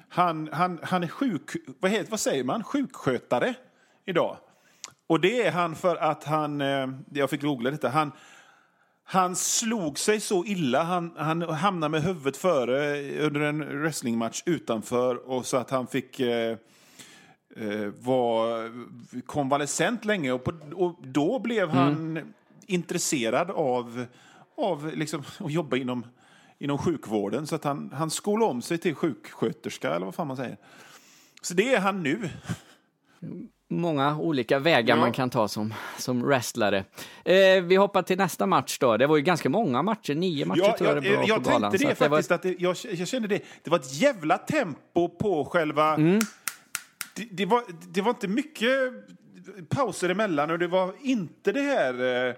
han, 0.10 0.50
han, 0.52 0.80
han 0.84 1.04
är 1.04 1.08
sjuk... 1.08 1.52
Vad, 1.80 1.92
heter, 1.92 2.12
vad 2.12 2.20
säger 2.20 2.44
man? 2.44 2.64
Sjukskötare 2.64 3.54
idag. 4.06 4.38
Och 5.08 5.22
det 5.22 5.42
är 5.42 5.52
han 5.52 5.76
för 5.76 5.96
att 5.96 6.24
han... 6.24 6.62
Eh, 6.62 6.88
jag 7.14 7.30
fick 7.30 7.42
googla 7.42 7.72
detta. 7.72 7.90
Han, 7.90 8.12
han 9.04 9.36
slog 9.36 10.00
sig 10.00 10.20
så 10.20 10.46
illa, 10.46 10.84
han, 10.84 11.14
han 11.18 11.42
hamnade 11.42 11.92
med 11.92 12.04
huvudet 12.04 12.38
före 12.38 13.12
under 13.20 13.42
en 13.42 13.82
wrestlingmatch 13.82 14.44
utanför 14.46 15.30
och 15.30 15.46
så 15.46 15.58
att 15.58 15.70
han 15.70 15.88
fick 15.88 16.20
eh, 16.20 16.52
eh, 16.52 16.58
var 18.00 18.72
konvalescent 19.22 20.06
länge 20.06 20.32
och, 20.32 20.44
på, 20.44 20.52
och 20.76 20.96
då 21.02 21.40
blev 21.40 21.70
han 21.70 21.94
mm. 21.94 22.34
intresserad 22.66 23.52
av, 23.52 24.06
av 24.58 24.92
liksom, 24.96 25.24
att 25.40 25.52
jobba 25.52 25.78
inom, 25.78 26.06
inom 26.60 26.78
sjukvården. 26.78 27.48
Så 27.48 27.56
att 27.56 27.64
han, 27.64 27.92
han 27.94 28.10
skolade 28.10 28.52
om 28.52 28.62
sig 28.62 28.78
till 28.78 28.96
sjuksköterska, 28.96 29.96
eller 29.96 30.06
vad 30.06 30.16
fan 30.16 30.28
man 30.28 30.38
säger. 30.38 30.58
Så 31.42 31.54
det 31.54 31.74
är 31.74 31.80
han 31.80 32.04
nu. 32.04 32.30
Många 33.70 34.18
olika 34.18 34.60
vägar 34.60 34.96
ja. 34.96 35.02
man 35.02 35.12
kan 35.12 35.30
ta 35.30 35.48
som, 35.48 35.74
som 35.98 36.22
wrestlare. 36.22 36.84
Eh, 37.26 37.64
vi 37.64 37.76
hoppar 37.76 38.02
till 38.02 38.18
nästa 38.18 38.46
match 38.46 38.78
då. 38.80 38.98
Det 38.98 39.08
var 39.08 39.18
ju 39.18 39.24
ganska 39.24 39.50
många 39.50 39.82
matcher, 39.82 40.16
nio 40.16 40.46
matcher 40.46 40.60
ja, 40.60 40.78
tror 40.78 40.90
jag 40.90 41.04
det 41.04 41.16
var 41.16 41.28
Jag 41.28 41.44
på 41.44 41.50
tänkte 41.50 41.78
det, 41.78 41.90
det 41.90 41.96
faktiskt, 41.96 42.30
var... 42.30 42.36
att 42.36 42.42
det, 42.42 42.56
jag, 42.60 42.76
jag 42.94 43.08
kände 43.08 43.28
det. 43.28 43.42
Det 43.64 43.70
var 43.70 43.80
ett 43.80 43.94
jävla 43.94 44.38
tempo 44.38 45.10
på 45.10 45.46
själva... 45.46 45.96
Mm 45.96 46.20
det, 47.18 47.28
det, 47.32 47.46
var, 47.46 47.64
det 47.94 48.02
var 48.02 48.10
inte 48.10 48.28
mycket 48.28 48.94
pauser 49.70 50.10
emellan 50.10 50.52
och 50.52 50.60
det 50.60 50.68
var 50.68 50.94
inte 51.02 51.52
det 51.52 51.62
här 51.62 52.28
eh, 52.28 52.34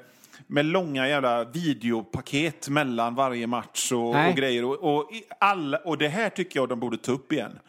med 0.47 0.65
långa 0.65 1.07
jävla 1.07 1.43
videopaket 1.43 2.69
mellan 2.69 3.15
varje 3.15 3.47
match 3.47 3.91
och, 3.91 4.09
och 4.09 4.35
grejer. 4.35 4.65
Och, 4.65 4.95
och, 4.95 5.11
alla, 5.39 5.77
och 5.77 5.97
det 5.97 6.07
här 6.07 6.29
tycker 6.29 6.59
jag 6.59 6.69
de 6.69 6.79
borde 6.79 6.97
ta 6.97 7.11
upp 7.11 7.31
igen. 7.31 7.59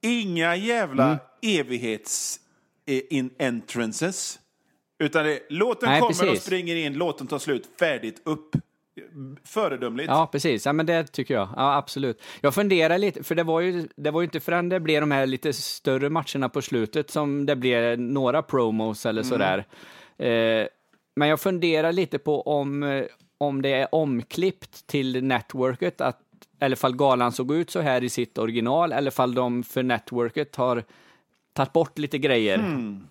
Inga 0.00 0.56
jävla 0.56 1.04
mm. 1.04 1.18
evighets-entrances. 1.42 4.38
Utan 4.98 5.24
det, 5.24 5.40
låt 5.48 5.80
den 5.80 6.00
komma 6.00 6.30
och 6.30 6.38
springer 6.38 6.76
in, 6.76 6.94
låt 6.94 7.18
den 7.18 7.26
ta 7.26 7.38
slut, 7.38 7.70
färdigt, 7.78 8.22
upp 8.24 8.56
föredömligt. 9.44 10.08
Ja, 10.08 10.28
precis. 10.32 10.66
Ja, 10.66 10.72
men 10.72 10.86
det 10.86 11.12
tycker 11.12 11.34
jag. 11.34 11.48
Ja, 11.56 11.76
absolut. 11.76 12.22
Jag 12.40 12.54
funderar 12.54 12.98
lite, 12.98 13.22
för 13.24 13.34
det 13.34 13.42
var 13.42 13.60
ju, 13.60 13.88
det 13.96 14.10
var 14.10 14.20
ju 14.20 14.24
inte 14.24 14.40
förrän 14.40 14.68
det 14.68 14.80
blev 14.80 15.00
de 15.00 15.10
här 15.10 15.26
lite 15.26 15.52
större 15.52 16.10
matcherna 16.10 16.48
på 16.48 16.62
slutet 16.62 17.10
som 17.10 17.46
det 17.46 17.56
blev 17.56 18.00
några 18.00 18.42
promos 18.42 19.06
eller 19.06 19.22
mm. 19.22 19.30
sådär. 19.30 19.66
Eh, 20.18 20.66
men 21.16 21.28
jag 21.28 21.40
funderar 21.40 21.92
lite 21.92 22.18
på 22.18 22.42
om, 22.42 23.04
om 23.38 23.62
det 23.62 23.72
är 23.72 23.94
omklippt 23.94 24.86
till 24.86 25.24
networket, 25.24 26.00
att, 26.00 26.20
eller 26.60 26.76
fall 26.76 26.96
galan 26.96 27.32
såg 27.32 27.54
ut 27.54 27.70
så 27.70 27.80
här 27.80 28.04
i 28.04 28.08
sitt 28.08 28.38
original, 28.38 28.92
eller 28.92 29.10
fall 29.10 29.34
de 29.34 29.62
för 29.62 29.82
networket 29.82 30.56
har 30.56 30.84
tagit 31.52 31.72
bort 31.72 31.98
lite 31.98 32.18
grejer. 32.18 32.58
Mm. 32.58 33.06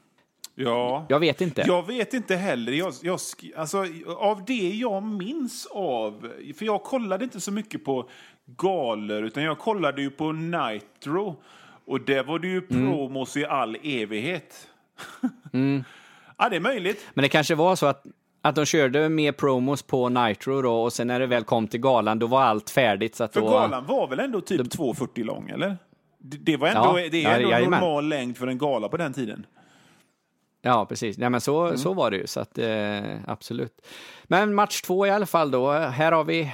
Ja. 0.55 1.05
Jag 1.09 1.19
vet 1.19 1.41
inte. 1.41 1.63
Jag 1.67 1.87
vet 1.87 2.13
inte 2.13 2.35
heller. 2.35 2.71
Jag, 2.71 2.93
jag, 3.01 3.19
alltså, 3.57 3.85
av 4.17 4.45
det 4.45 4.69
jag 4.75 5.03
minns 5.03 5.65
av... 5.71 6.27
För 6.57 6.65
jag 6.65 6.83
kollade 6.83 7.23
inte 7.23 7.39
så 7.41 7.51
mycket 7.51 7.85
på 7.85 8.09
galor, 8.45 9.23
utan 9.23 9.43
jag 9.43 9.59
kollade 9.59 10.01
ju 10.01 10.09
på 10.09 10.31
Nitro. 10.31 11.35
Och 11.85 12.01
där 12.01 12.23
var 12.23 12.39
det 12.39 12.47
ju 12.47 12.61
Mm. 12.69 12.91
promos 12.91 13.37
i 13.37 13.45
all 13.45 13.77
evighet. 13.83 14.67
ja, 16.37 16.49
det 16.49 16.55
är 16.55 16.59
möjligt. 16.59 17.05
Men 17.13 17.23
det 17.23 17.29
kanske 17.29 17.55
var 17.55 17.75
så 17.75 17.85
att, 17.85 18.03
att 18.41 18.55
de 18.55 18.65
körde 18.65 19.09
mer 19.09 19.31
promos 19.31 19.83
på 19.83 20.09
Nitro 20.09 20.61
då 20.61 20.83
och 20.83 20.93
sen 20.93 21.07
när 21.07 21.19
det 21.19 21.27
väl 21.27 21.43
kom 21.43 21.67
till 21.67 21.79
galan 21.79 22.19
då 22.19 22.27
var 22.27 22.41
allt 22.41 22.69
färdigt. 22.69 23.15
Så 23.15 23.23
att 23.23 23.33
För 23.33 23.41
då, 23.41 23.49
galan 23.49 23.85
var 23.85 24.07
väl 24.07 24.19
ändå 24.19 24.41
typ 24.41 24.61
2,40 24.61 25.23
lång, 25.23 25.49
eller? 25.49 25.77
Det, 26.19 26.57
var 26.57 26.67
ändå, 26.67 26.99
Ja, 26.99 27.09
det 27.11 27.19
ja, 27.21 27.29
är 27.29 27.35
ändå 27.37 27.49
jajamän. 27.51 27.79
normal 27.79 28.07
längd 28.07 28.37
för 28.37 28.47
en 28.47 28.57
gala 28.57 28.89
på 28.89 28.97
den 28.97 29.13
tiden. 29.13 29.45
Ja, 30.61 30.85
precis. 30.85 31.17
Nej, 31.17 31.29
men 31.29 31.41
så, 31.41 31.77
så 31.77 31.93
var 31.93 32.11
det 32.11 32.17
ju, 32.17 32.27
så 32.27 32.39
att, 32.39 32.57
eh, 32.57 33.01
absolut. 33.27 33.81
Men 34.23 34.53
match 34.55 34.81
två 34.81 35.07
i 35.07 35.09
alla 35.09 35.25
fall 35.25 35.51
då. 35.51 35.71
Här 35.71 36.11
har 36.11 36.23
vi 36.23 36.51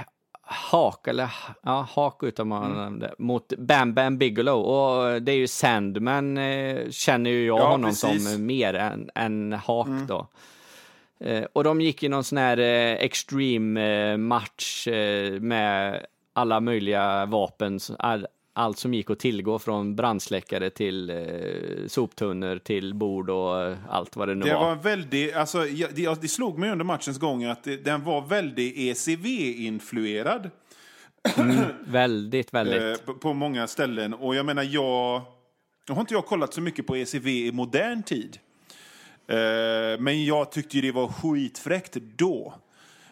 Hak, 0.50 1.08
eller 1.08 1.34
ja, 1.64 1.88
Hak 1.92 2.24
utan 2.24 2.48
man 2.48 3.00
det, 3.00 3.14
mot 3.18 3.54
Bam 3.58 3.94
Bam 3.94 4.18
Bigelow. 4.18 4.62
Och 4.62 5.22
det 5.22 5.32
är 5.32 5.36
ju 5.36 5.48
Sandman, 5.48 6.38
eh, 6.38 6.90
känner 6.90 7.30
ju 7.30 7.46
jag 7.46 7.60
Ja, 7.60 7.68
honom 7.68 7.90
precis. 7.90 8.32
som 8.34 8.46
mer 8.46 8.74
än, 8.74 9.10
än 9.16 9.54
Hak 9.54 9.88
då. 10.08 10.28
Eh, 11.20 11.44
och 11.54 11.64
de 11.64 11.82
gick 11.82 12.04
i 12.04 12.10
någon 12.10 12.24
sån 12.24 12.38
här 12.38 12.58
eh, 12.58 12.94
extreme 12.94 14.12
eh, 14.12 14.18
match 14.18 14.88
eh, 14.88 15.40
med 15.40 16.06
alla 16.34 16.60
möjliga 16.60 17.26
vapen, 17.26 17.80
all, 18.00 18.28
allt 18.58 18.78
som 18.80 18.94
gick 18.94 19.10
att 19.10 19.20
tillgå 19.20 19.60
från 19.60 19.96
brandsläckare 19.96 20.70
till 20.70 21.10
eh, 21.10 21.18
soptunnor 21.88 22.58
till 22.58 22.94
bord 22.94 23.30
och 23.30 23.62
eh, 23.64 23.78
allt 23.90 24.16
vad 24.16 24.28
det 24.28 24.36
nu 24.36 24.46
Det 24.46 24.54
var. 24.54 24.60
var 24.66 24.72
en 24.72 24.82
väldigt, 24.82 25.36
alltså, 25.36 25.66
jag- 25.68 25.90
det, 25.96 26.22
det 26.22 26.28
slog 26.28 26.58
mig 26.60 26.72
under 26.72 26.86
matchens 26.86 27.20
gång 27.20 27.44
att 27.44 27.64
det, 27.64 27.78
den 27.78 28.04
var 28.04 28.22
väldigt 28.22 28.74
ECV-influerad. 28.78 30.50
Väldigt, 31.88 32.54
väldigt. 32.54 32.82
eh, 32.82 33.06
på, 33.06 33.14
på 33.14 33.34
många 33.34 33.68
ställen. 33.68 34.14
Och 34.14 34.36
jag 34.36 34.46
menar, 34.46 34.64
jag... 34.64 35.22
Nu 35.88 35.94
har 35.94 36.02
inte 36.02 36.14
jag 36.14 36.26
kollat 36.26 36.54
så 36.54 36.62
mycket 36.62 36.88
på 36.88 36.96
ECV 36.96 37.28
i 37.28 37.52
modern 37.52 38.04
tid. 38.04 38.38
Eh, 39.28 40.00
men 40.00 40.26
jag 40.26 40.52
tyckte 40.52 40.82
det 40.82 40.92
var 40.92 41.08
skitfräckt 41.08 41.94
då. 42.18 42.54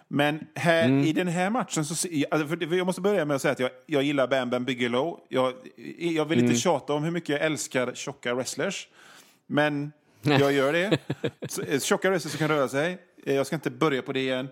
Men 0.07 0.39
här, 0.55 0.89
i 0.89 1.13
den 1.13 1.27
här 1.27 1.49
matchen 1.49 1.85
så... 1.85 2.07
Alltså 2.31 2.55
jag 2.75 2.85
måste 2.85 3.01
börja 3.01 3.25
med 3.25 3.35
att 3.35 3.41
säga 3.41 3.51
att 3.51 3.59
jag, 3.59 3.69
jag 3.85 4.03
gillar 4.03 4.27
Bam 4.27 4.49
Bam 4.49 4.65
Bigelow. 4.65 5.19
Jag, 5.29 5.53
jag 5.97 6.25
vill 6.25 6.39
inte 6.39 6.55
tjata 6.55 6.93
om 6.93 7.03
hur 7.03 7.11
mycket 7.11 7.29
jag 7.29 7.41
älskar 7.41 7.93
tjocka 7.93 8.33
wrestlers. 8.33 8.87
Men 9.47 9.91
jag 10.21 10.53
gör 10.53 10.73
det. 10.73 10.97
Så, 11.49 11.61
eh, 11.61 11.79
Tjocka 11.79 12.09
wrestlers 12.09 12.31
som 12.31 12.39
kan 12.39 12.47
röra 12.47 12.67
sig. 12.67 12.97
Eh, 13.25 13.35
Jag 13.35 13.47
ska 13.47 13.55
inte 13.55 13.69
börja 13.71 14.01
på 14.01 14.13
det 14.13 14.19
igen. 14.19 14.47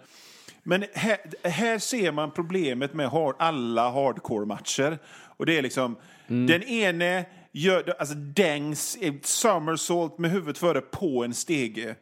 Men 0.63 0.85
här, 0.93 1.17
här 1.43 1.79
ser 1.79 2.11
man 2.11 2.31
problemet 2.31 2.93
med 2.93 3.09
hard, 3.09 3.35
alla 3.39 3.89
hardcore-matcher. 3.91 4.97
Och 5.37 5.45
det 5.45 5.57
är 5.57 5.61
liksom, 5.61 5.95
den 6.27 6.63
ene 6.63 7.25
gör, 7.51 7.95
alltså 7.99 8.15
dängs, 8.15 8.97
somersault 9.23 10.17
med 10.17 10.31
huvudet 10.31 10.57
före 10.57 10.81
på 10.81 11.23
en 11.23 11.33
stege. 11.33 11.95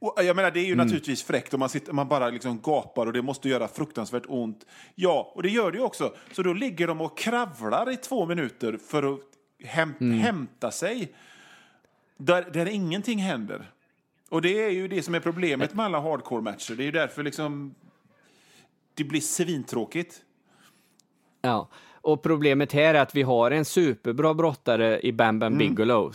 Och 0.00 0.14
jag 0.24 0.36
menar, 0.36 0.50
det 0.50 0.60
är 0.60 0.64
ju 0.66 0.74
naturligtvis 0.74 1.22
fräckt 1.22 1.54
om 1.54 1.60
man, 1.60 1.68
sitter, 1.68 1.92
man 1.92 2.08
bara 2.08 2.30
liksom 2.30 2.60
gapar 2.60 3.06
och 3.06 3.12
det 3.12 3.22
måste 3.22 3.48
göra 3.48 3.68
fruktansvärt 3.68 4.24
ont. 4.28 4.66
Ja, 4.94 5.32
och 5.34 5.42
det 5.42 5.48
gör 5.48 5.72
det 5.72 5.78
ju 5.78 5.84
också. 5.84 6.14
Så 6.32 6.42
då 6.42 6.52
ligger 6.52 6.86
de 6.86 7.00
och 7.00 7.18
kravlar 7.18 7.90
i 7.90 7.96
två 7.96 8.26
minuter 8.26 8.78
för 8.86 9.14
att 9.14 9.20
häm, 9.64 9.94
hämta 10.00 10.70
sig. 10.70 11.12
Där, 12.16 12.50
där 12.52 12.66
ingenting 12.66 13.18
händer. 13.18 13.70
Och 14.28 14.42
det 14.42 14.64
är 14.64 14.70
ju 14.70 14.88
det 14.88 15.02
som 15.02 15.14
är 15.14 15.20
problemet 15.20 15.74
med 15.74 15.86
alla 15.86 16.00
hardcore-matcher. 16.00 16.74
Det 16.74 16.82
är 16.82 16.86
ju 16.86 16.92
därför 16.92 17.22
liksom 17.22 17.74
det 18.94 19.04
blir 19.04 19.20
svintråkigt. 19.20 20.22
Ja. 21.42 21.68
Och 22.00 22.22
problemet 22.22 22.72
här 22.72 22.94
är 22.94 23.00
att 23.00 23.14
vi 23.14 23.22
har 23.22 23.50
en 23.50 23.64
superbra 23.64 24.34
brottare 24.34 25.00
i 25.00 25.12
Bam 25.12 25.38
Bam 25.38 25.58
Bigelow. 25.58 26.14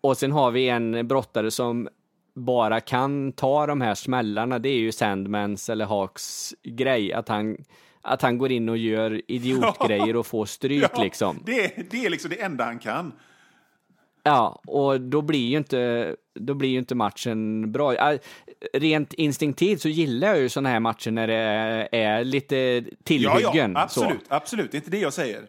Och 0.00 0.16
sen 0.16 0.32
har 0.32 0.50
vi 0.50 0.68
en 0.68 1.08
brottare 1.08 1.50
som 1.50 1.88
bara 2.34 2.80
kan 2.80 3.32
ta 3.32 3.66
de 3.66 3.80
här 3.80 3.94
smällarna. 3.94 4.58
Det 4.58 4.68
är 4.68 4.78
ju 4.78 4.92
Sandmans 4.92 5.68
eller 5.70 5.84
Hawks 5.86 6.54
grej. 6.62 7.12
Att 7.12 7.28
han, 7.28 7.56
att 8.02 8.22
han 8.22 8.38
går 8.38 8.52
in 8.52 8.68
och 8.68 8.76
gör 8.76 9.22
idiotgrejer 9.28 10.16
och 10.16 10.26
får 10.26 10.46
stryk 10.46 10.98
liksom. 10.98 11.42
det, 11.46 11.64
är- 11.64 11.84
det 11.90 12.06
är 12.06 12.10
liksom 12.10 12.30
det 12.30 12.40
enda 12.42 12.64
han 12.64 12.78
kan. 12.78 13.12
Ja, 14.26 14.60
och 14.66 15.00
då 15.00 15.22
blir 15.22 15.48
ju 15.48 15.56
inte, 15.56 16.16
då 16.34 16.54
blir 16.54 16.68
ju 16.68 16.78
inte 16.78 16.94
matchen 16.94 17.72
bra. 17.72 17.94
Ja, 17.94 18.18
Rent 18.72 19.12
instinktivt 19.12 19.80
så 19.80 19.88
gillar 19.88 20.28
jag 20.28 20.38
ju 20.40 20.48
sådana 20.48 20.68
här 20.68 20.80
matcher 20.80 21.10
när 21.10 21.26
det 21.26 21.88
är 21.92 22.24
lite 22.24 22.84
tillhyggen. 23.04 23.72
Ja, 23.72 23.78
ja, 23.78 23.82
absolut, 23.82 24.26
Så. 24.28 24.34
absolut. 24.34 24.70
Det 24.70 24.76
är 24.76 24.78
inte 24.78 24.90
det 24.90 24.98
jag 24.98 25.12
säger. 25.12 25.42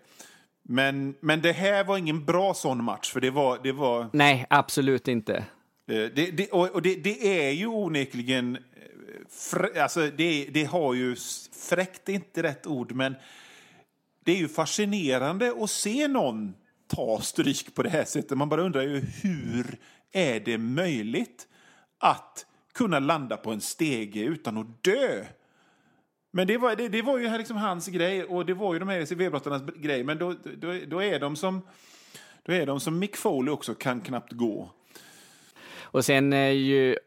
Men, 0.63 1.15
men 1.19 1.41
det 1.41 1.51
här 1.51 1.83
var 1.83 1.97
ingen 1.97 2.25
bra 2.25 2.53
sån 2.53 2.83
match, 2.83 3.11
för 3.11 3.21
det 3.21 3.29
var... 3.31 3.59
Det 3.63 3.71
var 3.71 4.07
Nej, 4.13 4.45
absolut 4.49 5.07
inte. 5.07 5.43
Eh, 5.87 6.11
det, 6.15 6.31
det, 6.37 6.51
och 6.51 6.81
det, 6.81 6.95
det 6.95 7.47
är 7.47 7.51
ju 7.51 7.67
onekligen... 7.67 8.55
Eh, 8.55 9.83
alltså 9.83 10.09
det, 10.17 10.49
det 10.53 10.63
har 10.63 10.93
ju... 10.93 11.15
Fräckt 11.51 12.09
är 12.09 12.13
inte 12.13 12.43
rätt 12.43 12.67
ord, 12.67 12.91
men 12.91 13.15
det 14.23 14.31
är 14.31 14.37
ju 14.37 14.47
fascinerande 14.47 15.53
att 15.59 15.69
se 15.69 16.07
någon 16.07 16.53
ta 16.87 17.21
stryk 17.21 17.75
på 17.75 17.83
det 17.83 17.89
här 17.89 18.05
sättet. 18.05 18.37
Man 18.37 18.49
bara 18.49 18.61
undrar 18.61 18.81
ju 18.81 18.99
hur 18.99 19.77
är 20.11 20.39
det 20.39 20.57
möjligt 20.57 21.47
att 21.97 22.45
kunna 22.73 22.99
landa 22.99 23.37
på 23.37 23.51
en 23.51 23.61
stege 23.61 24.19
utan 24.19 24.57
att 24.57 24.83
dö? 24.83 25.25
Men 26.31 26.47
det 26.47 26.57
var, 26.57 26.75
det, 26.75 26.87
det 26.87 27.01
var 27.01 27.17
ju 27.17 27.27
här 27.27 27.37
liksom 27.37 27.57
hans 27.57 27.87
grej 27.87 28.23
och 28.23 28.45
det 28.45 28.53
var 28.53 28.73
ju 28.73 28.79
de 28.79 28.89
här 28.89 28.99
ECV-brottarnas 28.99 29.81
grej. 29.81 30.03
Men 30.03 30.17
då, 30.17 30.35
då, 30.57 30.79
då, 30.87 31.03
är 31.03 31.19
de 31.19 31.35
som, 31.35 31.61
då 32.43 32.53
är 32.53 32.65
de 32.65 32.79
som 32.79 32.99
Mick 32.99 33.15
Foley 33.15 33.53
också 33.53 33.75
kan 33.75 34.01
knappt 34.01 34.31
gå. 34.31 34.71
Och 35.95 36.05
sen 36.05 36.33
är 36.33 36.49
ju 36.49 36.97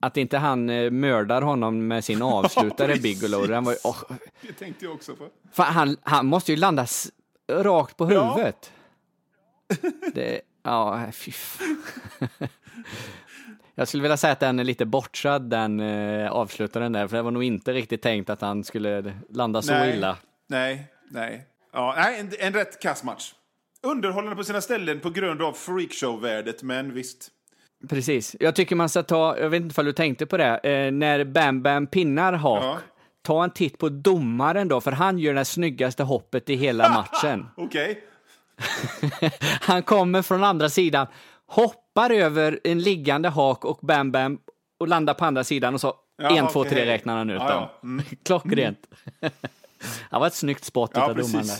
att 0.00 0.16
inte 0.16 0.38
han 0.38 0.70
eh, 0.70 0.90
mördar 0.90 1.42
honom 1.42 1.86
med 1.86 2.04
sin 2.04 2.22
avslutare. 2.36 2.96
Bigelow. 2.96 3.48
Den 3.48 3.64
var 3.64 3.72
ju, 3.72 3.78
åh, 3.84 4.02
Det 4.42 4.52
tänkte 4.52 4.84
jag 4.84 4.94
också 4.94 5.16
på. 5.16 5.28
fan, 5.52 5.72
han, 5.72 5.96
han 6.02 6.26
måste 6.26 6.52
ju 6.52 6.56
landa 6.58 6.86
rakt 7.52 7.96
på 7.96 8.12
Ja. 8.12 8.32
huvudet. 8.34 8.72
Det, 10.14 10.40
ja, 10.62 11.02
fy 11.12 11.30
f- 11.30 11.60
Jag 13.74 13.88
skulle 13.88 14.02
vilja 14.02 14.16
säga 14.16 14.32
att 14.32 14.40
den 14.40 14.58
är 14.58 14.64
lite 14.64 14.84
bortsad, 14.86 15.42
den 15.50 15.80
eh, 15.80 16.30
avslutaren 16.32 16.92
där, 16.92 17.08
för 17.08 17.16
det 17.16 17.22
var 17.22 17.30
nog 17.30 17.44
inte 17.44 17.72
riktigt 17.72 18.02
tänkt 18.02 18.30
att 18.30 18.40
han 18.40 18.64
skulle 18.64 19.14
landa 19.30 19.62
så 19.62 19.84
illa. 19.84 20.16
Nej, 20.46 20.84
nej. 21.10 21.46
Ja, 21.72 21.94
nej 21.96 22.20
en, 22.20 22.30
en 22.38 22.52
rätt 22.52 22.80
kass 22.82 23.04
match. 23.04 23.34
Underhållande 23.82 24.36
på 24.36 24.44
sina 24.44 24.60
ställen 24.60 25.00
på 25.00 25.10
grund 25.10 25.42
av 25.42 25.52
freakshow-värdet, 25.52 26.62
men 26.62 26.94
visst. 26.94 27.30
Precis. 27.88 28.36
Jag 28.40 28.54
tycker 28.54 28.76
man 28.76 28.88
ska 28.88 29.02
ta, 29.02 29.38
jag 29.38 29.50
vet 29.50 29.62
inte 29.62 29.80
om 29.80 29.86
du 29.86 29.92
tänkte 29.92 30.26
på 30.26 30.36
det, 30.36 30.56
eh, 30.62 30.92
när 30.92 31.24
Bam 31.24 31.62
Bam 31.62 31.86
pinnar 31.86 32.32
Hawk, 32.32 32.62
Ja. 32.64 32.78
ta 33.22 33.44
en 33.44 33.50
titt 33.50 33.78
på 33.78 33.88
domaren 33.88 34.68
då, 34.68 34.80
för 34.80 34.92
han 34.92 35.18
gör 35.18 35.34
det 35.34 35.44
snyggaste 35.44 36.02
hoppet 36.02 36.50
i 36.50 36.54
hela 36.54 36.88
matchen. 37.22 37.46
Okej. 37.56 38.00
Han 39.60 39.82
kommer 39.82 40.22
från 40.22 40.44
andra 40.44 40.68
sidan, 40.68 41.06
hoppar 41.46 42.10
över 42.10 42.60
en 42.64 42.78
liggande 42.80 43.28
Hawk 43.28 43.64
och 43.64 43.78
Bam 43.82 44.12
Bam 44.12 44.38
och 44.78 44.88
landar 44.88 45.14
på 45.14 45.24
andra 45.24 45.44
sidan 45.44 45.74
och 45.74 45.80
så 45.80 45.94
Ja, 46.16 46.36
en, 46.36 46.48
två, 46.48 46.60
okej. 46.60 46.72
tre 46.72 46.86
räknar 46.86 47.16
han 47.16 47.30
ut 47.30 47.40
Ja, 47.42 47.48
dem. 47.48 47.62
ja. 47.62 47.78
Mm. 47.82 48.04
Klockrent. 48.24 48.78
det 49.20 49.30
var 50.10 50.26
ett 50.26 50.34
snyggt 50.34 50.64
spot 50.64 50.90
Ja, 50.94 51.04
utav 51.04 51.16
domaren 51.16 51.46
där. 51.46 51.56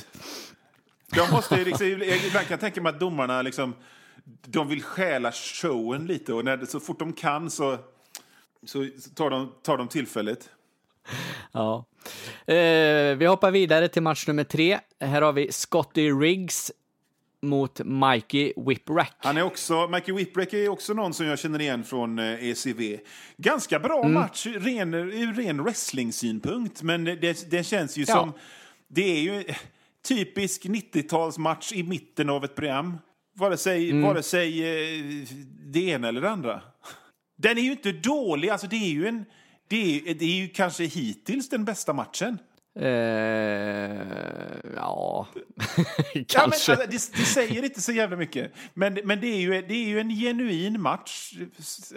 Jag 1.16 1.32
måste 1.32 1.64
liksom, 1.64 1.86
ibland 1.86 2.32
kan 2.32 2.44
jag 2.50 2.60
tänka 2.60 2.80
mig 2.82 2.90
att 2.90 3.00
domarna 3.00 3.42
liksom, 3.42 3.74
de 4.46 4.68
vill 4.68 4.82
stjäla 4.82 5.32
showen 5.32 6.06
lite 6.06 6.32
och 6.32 6.44
när 6.44 6.66
så 6.66 6.80
fort 6.80 6.98
de 6.98 7.12
kan 7.12 7.50
så, 7.50 7.78
så 8.66 8.86
tar, 9.14 9.30
de, 9.30 9.52
tar 9.62 9.76
de 9.78 9.88
tillfället. 9.88 10.50
Ja. 11.52 11.84
Eh, 12.46 13.16
vi 13.16 13.26
hoppar 13.26 13.50
vidare 13.50 13.88
till 13.88 14.02
match 14.02 14.26
nummer 14.26 14.44
tre. 14.44 14.78
Här 15.00 15.22
har 15.22 15.32
vi 15.32 15.52
Scotty 15.52 16.10
Riggs 16.10 16.72
mot 17.42 17.80
Mikey 17.84 18.52
Whipwreck. 18.56 19.12
Han 19.18 19.36
är 19.36 19.42
också, 19.42 19.88
Mikey 19.88 20.14
Whipwreck 20.14 20.52
är 20.52 20.68
också 20.68 20.92
någon 20.94 21.14
som 21.14 21.26
jag 21.26 21.38
känner 21.38 21.60
igen 21.60 21.84
från 21.84 22.18
eh, 22.18 22.44
ECV. 22.50 22.98
Ganska 23.36 23.78
bra 23.78 23.98
Mm. 24.00 24.14
match 24.14 24.46
ren, 24.46 24.94
ur 24.94 25.32
ren 25.34 25.62
wrestling-synpunkt, 25.64 26.82
men 26.82 27.04
det, 27.04 27.50
det 27.50 27.64
känns 27.64 27.96
ju 27.96 28.04
Ja. 28.08 28.14
som... 28.14 28.32
Det 28.88 29.02
är 29.16 29.20
ju 29.20 29.44
typisk 30.08 30.64
90-talsmatch 30.64 31.72
i 31.74 31.82
mitten 31.82 32.30
av 32.30 32.44
ett 32.44 32.54
program. 32.54 32.98
Vare 33.36 33.56
sig, 33.56 33.90
Mm. 33.90 34.02
vare 34.02 34.22
sig 34.22 34.48
eh, 34.62 35.26
det 35.72 35.80
ena 35.88 36.08
eller 36.08 36.20
det 36.20 36.30
andra. 36.30 36.60
Den 37.38 37.58
är 37.58 37.62
ju 37.62 37.70
inte 37.70 37.92
dålig, 37.92 38.48
alltså 38.48 38.66
det 38.66 38.76
är 38.76 38.90
ju 38.90 39.06
en... 39.06 39.24
Det 39.68 39.96
är, 40.10 40.14
det 40.14 40.24
är 40.24 40.36
ju 40.36 40.48
kanske 40.48 40.84
hittills 40.84 41.48
den 41.48 41.64
bästa 41.64 41.92
matchen. 41.92 42.38
Eh, 42.80 42.84
ja, 44.76 45.26
Ja, 46.14 46.24
kanske. 46.28 46.72
men, 46.72 46.80
alltså, 46.80 47.10
det, 47.12 47.16
det 47.16 47.24
säger 47.24 47.64
inte 47.64 47.80
så 47.80 47.92
jävla 47.92 48.16
mycket. 48.16 48.52
Men, 48.74 48.98
men 49.04 49.20
det, 49.20 49.26
är 49.26 49.36
ju, 49.40 49.50
det 49.62 49.74
är 49.74 49.86
ju 49.86 50.00
en 50.00 50.10
genuin 50.10 50.80
match. 50.80 51.32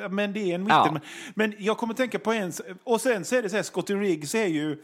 Men 0.10 0.34
det 0.34 0.39
är 0.52 0.56
en 0.56 0.67
Ja. 0.67 0.84
mitten. 0.91 1.08
Men 1.36 1.54
jag 1.58 1.78
kommer 1.78 1.93
tänka 1.93 2.19
på 2.19 2.32
en... 2.32 2.54
Och 2.84 3.02
sen 3.02 3.26
så 3.26 3.36
är 3.36 3.41
det 3.41 3.50
så 3.50 3.56
här, 3.56 3.63
Scotty 3.63 3.95
Riggs 3.95 4.36
är 4.36 4.47
ju... 4.47 4.78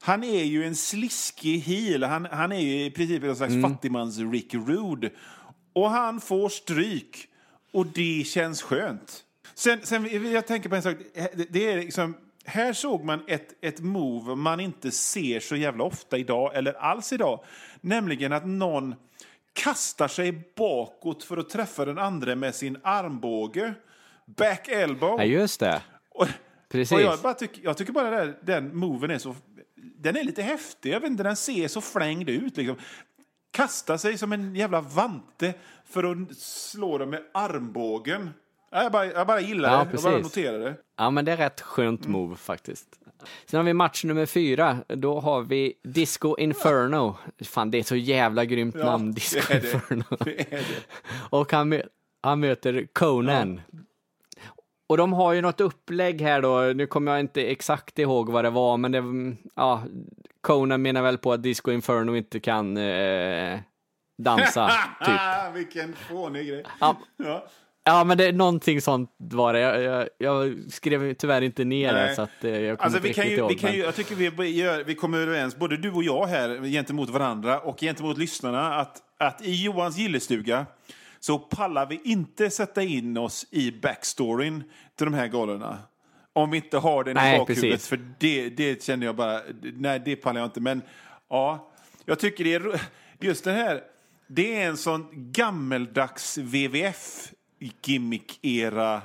Han 0.00 0.24
är 0.24 0.44
ju 0.44 0.64
en 0.64 0.74
sliskig 0.76 1.58
heel. 1.58 2.02
Han, 2.04 2.26
han 2.30 2.52
är 2.52 2.60
ju 2.60 2.84
i 2.84 2.90
princip 2.90 3.22
en 3.24 3.36
slags 3.36 3.54
fattigmans 3.62 4.18
Rick 4.18 4.54
Rude. 4.54 5.10
Och 5.72 5.90
han 5.90 6.20
får 6.20 6.48
stryk. 6.48 7.28
Och 7.72 7.86
det 7.86 8.24
känns 8.26 8.62
skönt. 8.62 9.24
Sen, 9.54 9.78
sen 9.82 10.02
vill 10.02 10.32
jag 10.32 10.46
tänka 10.46 10.68
på 10.68 10.74
en 10.76 10.82
sak. 10.82 10.96
Det- 11.50 11.70
är 11.72 11.76
liksom, 11.76 12.16
här 12.44 12.72
såg 12.72 13.04
man 13.04 13.20
ett, 13.28 13.64
ett 13.64 13.80
move 13.80 14.34
man 14.34 14.60
inte 14.60 14.90
ser 14.90 15.40
så 15.40 15.56
jävla 15.56 15.84
ofta 15.84 16.18
idag, 16.18 16.56
eller 16.56 16.72
alls 16.72 17.12
idag. 17.12 17.44
Nämligen 17.80 18.32
att 18.32 18.46
någon 18.46 18.94
kastar 19.52 20.08
sig 20.08 20.32
bakåt 20.56 21.24
för 21.24 21.36
att 21.36 21.50
träffa 21.50 21.84
den 21.84 21.98
andra 21.98 22.34
med 22.36 22.54
sin 22.54 22.76
armbåge. 22.82 23.74
Back 24.26 24.68
elbow. 24.68 25.16
Ja, 25.18 25.24
just 25.24 25.60
det. 25.60 25.82
Och, 26.10 26.26
Precis. 26.68 26.92
och 26.92 27.00
jag, 27.00 27.18
bara 27.20 27.34
tycker, 27.34 27.64
jag 27.64 27.76
tycker 27.76 27.92
bara 27.92 28.10
där, 28.10 28.38
den 28.42 28.76
moven 28.76 29.10
är 29.10 29.18
så... 29.18 29.34
Den 29.74 30.16
är 30.16 30.24
lite 30.24 30.42
häftig. 30.42 30.92
Jag 30.92 31.00
vet 31.00 31.10
inte, 31.10 31.22
den 31.22 31.36
ser 31.36 31.68
så 31.68 31.80
flängd 31.80 32.28
ut. 32.28 32.56
Liksom. 32.56 32.76
Kasta 33.52 33.98
sig 33.98 34.18
som 34.18 34.32
en 34.32 34.54
jävla 34.56 34.80
vante 34.80 35.54
för 35.84 36.04
att 36.04 36.36
slå 36.38 36.98
dem 36.98 37.10
med 37.10 37.22
armbågen. 37.34 38.30
Ja, 38.70 38.82
Jag 38.82 38.92
bara, 38.92 39.06
jag 39.06 39.26
bara 39.26 39.40
gillar 39.40 39.70
Ja, 39.70 39.76
det. 39.84 39.90
Jag 39.92 40.02
bara 40.02 40.12
precis. 40.20 40.36
noterar 40.36 40.58
det. 40.58 40.74
Ja, 40.98 41.10
men 41.10 41.24
det 41.24 41.32
är 41.32 41.36
rätt 41.36 41.60
skönt 41.60 42.06
move 42.06 42.36
faktiskt. 42.36 42.88
Sen 43.46 43.58
har 43.58 43.64
vi 43.64 43.72
match 43.72 44.04
nummer 44.04 44.26
fyra. 44.26 44.78
Då 44.88 45.20
har 45.20 45.42
vi 45.42 45.74
Disco 45.84 46.36
Inferno. 46.38 47.16
Fan, 47.44 47.70
det 47.70 47.78
är 47.78 47.82
så 47.82 47.96
jävla 47.96 48.44
grymt 48.44 48.74
Ja, 48.78 48.84
namn, 48.84 49.12
Disco 49.12 49.40
det. 49.48 49.54
Inferno. 49.54 50.04
Det 50.24 50.50
det. 50.50 50.64
Och 51.30 51.52
han, 51.52 51.80
han 52.22 52.40
möter 52.40 52.86
Conan. 52.92 53.60
Och 54.92 54.98
de 54.98 55.12
har 55.12 55.32
ju 55.32 55.40
något 55.40 55.60
upplägg 55.60 56.20
här 56.20 56.42
då, 56.42 56.60
nu 56.76 56.86
kommer 56.86 57.12
jag 57.12 57.20
inte 57.20 57.42
exakt 57.42 57.98
ihåg 57.98 58.30
vad 58.32 58.44
det 58.44 58.50
var, 58.50 58.76
men 58.76 58.92
det, 58.92 59.02
ja, 59.56 59.82
Conan 60.40 60.82
menar 60.82 61.02
väl 61.02 61.18
på 61.18 61.32
att 61.32 61.42
Disco 61.42 61.70
Inferno 61.70 62.16
inte 62.16 62.40
kan 62.40 62.76
eh, 62.76 63.58
dansa, 64.22 64.70
typ. 65.04 65.56
Vilken 65.56 65.94
fånig 65.94 66.48
grej. 66.48 66.64
Ja, 66.80 66.96
Ja. 67.16 67.44
ja, 67.84 68.04
men 68.04 68.18
det 68.18 68.24
är 68.26 68.32
någonting 68.32 68.80
sånt 68.80 69.10
var 69.18 69.52
det. 69.52 69.60
Jag, 69.60 69.82
jag, 69.82 70.08
jag 70.18 70.56
skrev 70.70 71.14
tyvärr 71.14 71.42
inte 71.42 71.64
ner 71.64 71.92
det, 71.94 72.04
Nej. 72.06 72.14
så 72.16 72.22
att 72.22 72.44
eh, 72.44 72.60
jag 72.60 72.82
Alltså, 72.82 72.98
vi 73.00 73.14
kan 73.14 73.28
ju, 73.28 73.36
ihåg. 73.36 73.48
vi 73.48 73.54
kan 73.58 73.70
men- 73.70 73.78
ju, 73.78 73.84
jag 73.84 73.94
tycker 73.94 74.14
vi, 74.14 74.48
gör, 74.62 74.84
vi 74.84 74.94
kommer 74.94 75.18
överens, 75.18 75.56
både 75.56 75.76
du 75.76 75.90
och 75.92 76.02
jag 76.04 76.26
här, 76.26 76.64
gentemot 76.72 77.10
varandra 77.10 77.60
och 77.60 77.80
gentemot 77.80 78.18
lyssnarna, 78.18 78.74
att, 78.74 78.98
att 79.18 79.42
i 79.46 79.64
Johans 79.64 79.98
gillestuga 79.98 80.66
så 81.24 81.38
pallar 81.38 81.86
vi 81.86 82.00
inte 82.04 82.50
sätta 82.50 82.82
in 82.82 83.16
oss 83.16 83.46
i 83.50 83.72
backstoryn 83.72 84.64
till 84.96 85.04
de 85.04 85.14
här 85.14 85.26
galorna. 85.26 85.78
Om 86.32 86.50
vi 86.50 86.56
inte 86.56 86.78
har 86.78 87.04
den 87.04 87.14
Nej, 87.14 87.34
i 87.34 87.38
bakhuvudet, 87.38 87.70
precis. 87.70 87.88
för 87.88 88.14
det, 88.18 88.48
det 88.48 88.82
känner 88.82 89.06
jag 89.06 89.16
bara, 89.16 89.40
nej 89.62 90.02
det 90.04 90.16
pallar 90.16 90.40
jag 90.40 90.46
inte. 90.46 90.60
Men 90.60 90.82
ja, 91.28 91.70
jag 92.04 92.18
tycker 92.18 92.44
det 92.44 92.54
är, 92.54 92.80
just 93.20 93.44
det 93.44 93.52
här, 93.52 93.80
det 94.26 94.62
är 94.62 94.68
en 94.68 94.76
sån 94.76 95.08
gammeldags 95.32 96.38
WWF-gimmick-era 96.38 99.00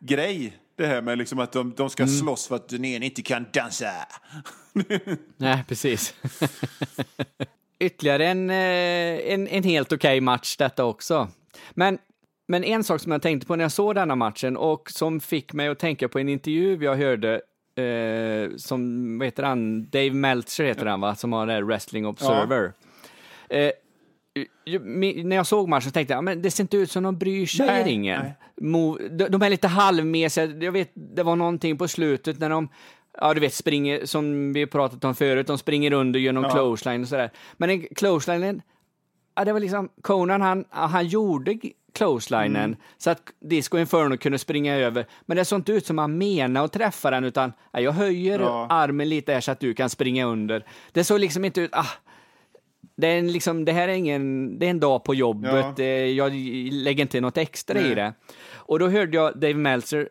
grej. 0.00 0.56
Det 0.76 0.86
här 0.86 1.02
med 1.02 1.18
liksom 1.18 1.38
att 1.38 1.52
de, 1.52 1.74
de 1.76 1.90
ska 1.90 2.02
Mm. 2.02 2.14
slåss 2.14 2.48
för 2.48 2.56
att 2.56 2.68
den 2.68 2.84
ena 2.84 3.04
inte 3.04 3.22
kan 3.22 3.46
dansa. 3.52 3.90
Nej, 5.36 5.64
precis. 5.68 6.14
Ytterligare 7.86 8.26
en, 8.26 8.50
eh, 8.50 9.32
en, 9.34 9.48
en 9.48 9.62
helt 9.62 9.92
okej 9.92 10.20
match 10.20 10.56
detta 10.56 10.84
också. 10.84 11.28
Men, 11.70 11.98
men 12.48 12.64
en 12.64 12.84
sak 12.84 13.00
som 13.00 13.12
jag 13.12 13.22
tänkte 13.22 13.46
på 13.46 13.56
när 13.56 13.64
jag 13.64 13.72
såg 13.72 13.94
denna 13.94 14.14
matchen 14.14 14.56
och 14.56 14.90
som 14.90 15.20
fick 15.20 15.52
mig 15.52 15.68
att 15.68 15.78
tänka 15.78 16.08
på 16.08 16.18
en 16.18 16.28
intervju 16.28 16.84
jag 16.84 16.96
hörde 16.96 17.34
eh, 17.76 18.56
som, 18.56 19.18
vad 19.18 19.26
heter 19.26 19.42
han, 19.42 19.90
Dave 19.90 20.10
Meltzer 20.10 20.64
heter 20.64 20.86
han 20.86 21.00
va, 21.00 21.14
som 21.14 21.32
har 21.32 21.46
det 21.46 21.52
här 21.52 21.62
Wrestling 21.62 22.06
Observer. 22.06 22.72
Eh, 23.48 23.70
ju- 24.66 24.78
mi- 24.80 25.24
när 25.24 25.36
jag 25.36 25.46
såg 25.46 25.68
matchen 25.68 25.92
tänkte 25.92 26.12
jag, 26.12 26.18
"Ja, 26.18 26.22
men 26.22 26.42
det 26.42 26.50
ser 26.50 26.64
inte 26.64 26.76
ut 26.76 26.90
som 26.90 27.02
de 27.02 27.18
bryr 27.18 27.46
sig 27.46 27.66
Nej, 27.66 27.80
i 27.80 27.84
ringen. 27.84 28.22
nej. 28.22 28.34
De, 29.10 29.26
de 29.30 29.42
är 29.42 29.50
lite 29.50 29.68
halvmesiga, 29.68 30.46
jag 30.46 30.72
vet, 30.72 30.90
det 30.94 31.22
var 31.22 31.36
någonting 31.36 31.78
på 31.78 31.88
slutet 31.88 32.38
när 32.38 32.50
de 32.50 32.68
Ja, 33.20 33.34
du 33.34 33.40
vet, 33.40 33.54
springer, 33.54 34.06
som 34.06 34.52
vi 34.52 34.66
pratat 34.66 35.04
om 35.04 35.14
förut, 35.14 35.46
de 35.46 35.58
springer 35.58 35.92
under 35.92 36.20
genom 36.20 36.42
Ja. 36.44 36.50
clothesline 36.50 37.02
och 37.02 37.08
sådär. 37.08 37.30
Men 37.56 37.82
clotheslinen, 37.96 38.62
ja, 39.36 39.44
det 39.44 39.52
var 39.52 39.60
liksom, 39.60 39.88
Conan 40.02 40.40
han, 40.42 40.64
han 40.70 41.06
gjorde 41.06 41.58
clotheslinen 41.94 42.56
Mm. 42.64 42.76
så 42.98 43.10
att 43.10 43.22
Disco 43.40 43.78
Inferno 43.78 44.16
kunde 44.16 44.38
springa 44.38 44.74
över. 44.76 45.06
Men 45.26 45.36
det 45.36 45.44
såg 45.44 45.58
inte 45.58 45.72
ut 45.72 45.86
som 45.86 45.98
han 45.98 46.18
menade 46.18 46.64
att 46.64 46.72
träffa 46.72 47.10
den, 47.10 47.24
utan 47.24 47.52
ja, 47.72 47.80
jag 47.80 47.92
höjer 47.92 48.38
Ja. 48.40 48.66
armen 48.70 49.08
lite 49.08 49.32
här 49.32 49.40
så 49.40 49.52
att 49.52 49.60
du 49.60 49.74
kan 49.74 49.90
springa 49.90 50.26
under. 50.26 50.64
Det 50.92 51.04
såg 51.04 51.20
liksom 51.20 51.44
inte 51.44 51.60
ut, 51.60 51.70
ah, 51.72 51.86
det, 52.96 53.06
är 53.06 53.22
liksom, 53.22 53.64
det 53.64 53.72
här 53.72 53.88
är 53.88 53.92
ingen, 53.92 54.58
det 54.58 54.66
är 54.66 54.70
en 54.70 54.80
dag 54.80 55.04
på 55.04 55.14
jobbet, 55.14 55.78
Ja. 55.78 55.84
eh, 55.84 56.06
jag 56.06 56.32
lägger 56.72 57.02
inte 57.02 57.20
något 57.20 57.36
extra 57.38 57.80
i 57.80 57.82
Nej. 57.82 57.94
det. 57.94 58.12
Och 58.54 58.78
då 58.78 58.88
hörde 58.88 59.16
jag 59.16 59.38
Dave 59.38 59.54
Meltzer, 59.54 60.08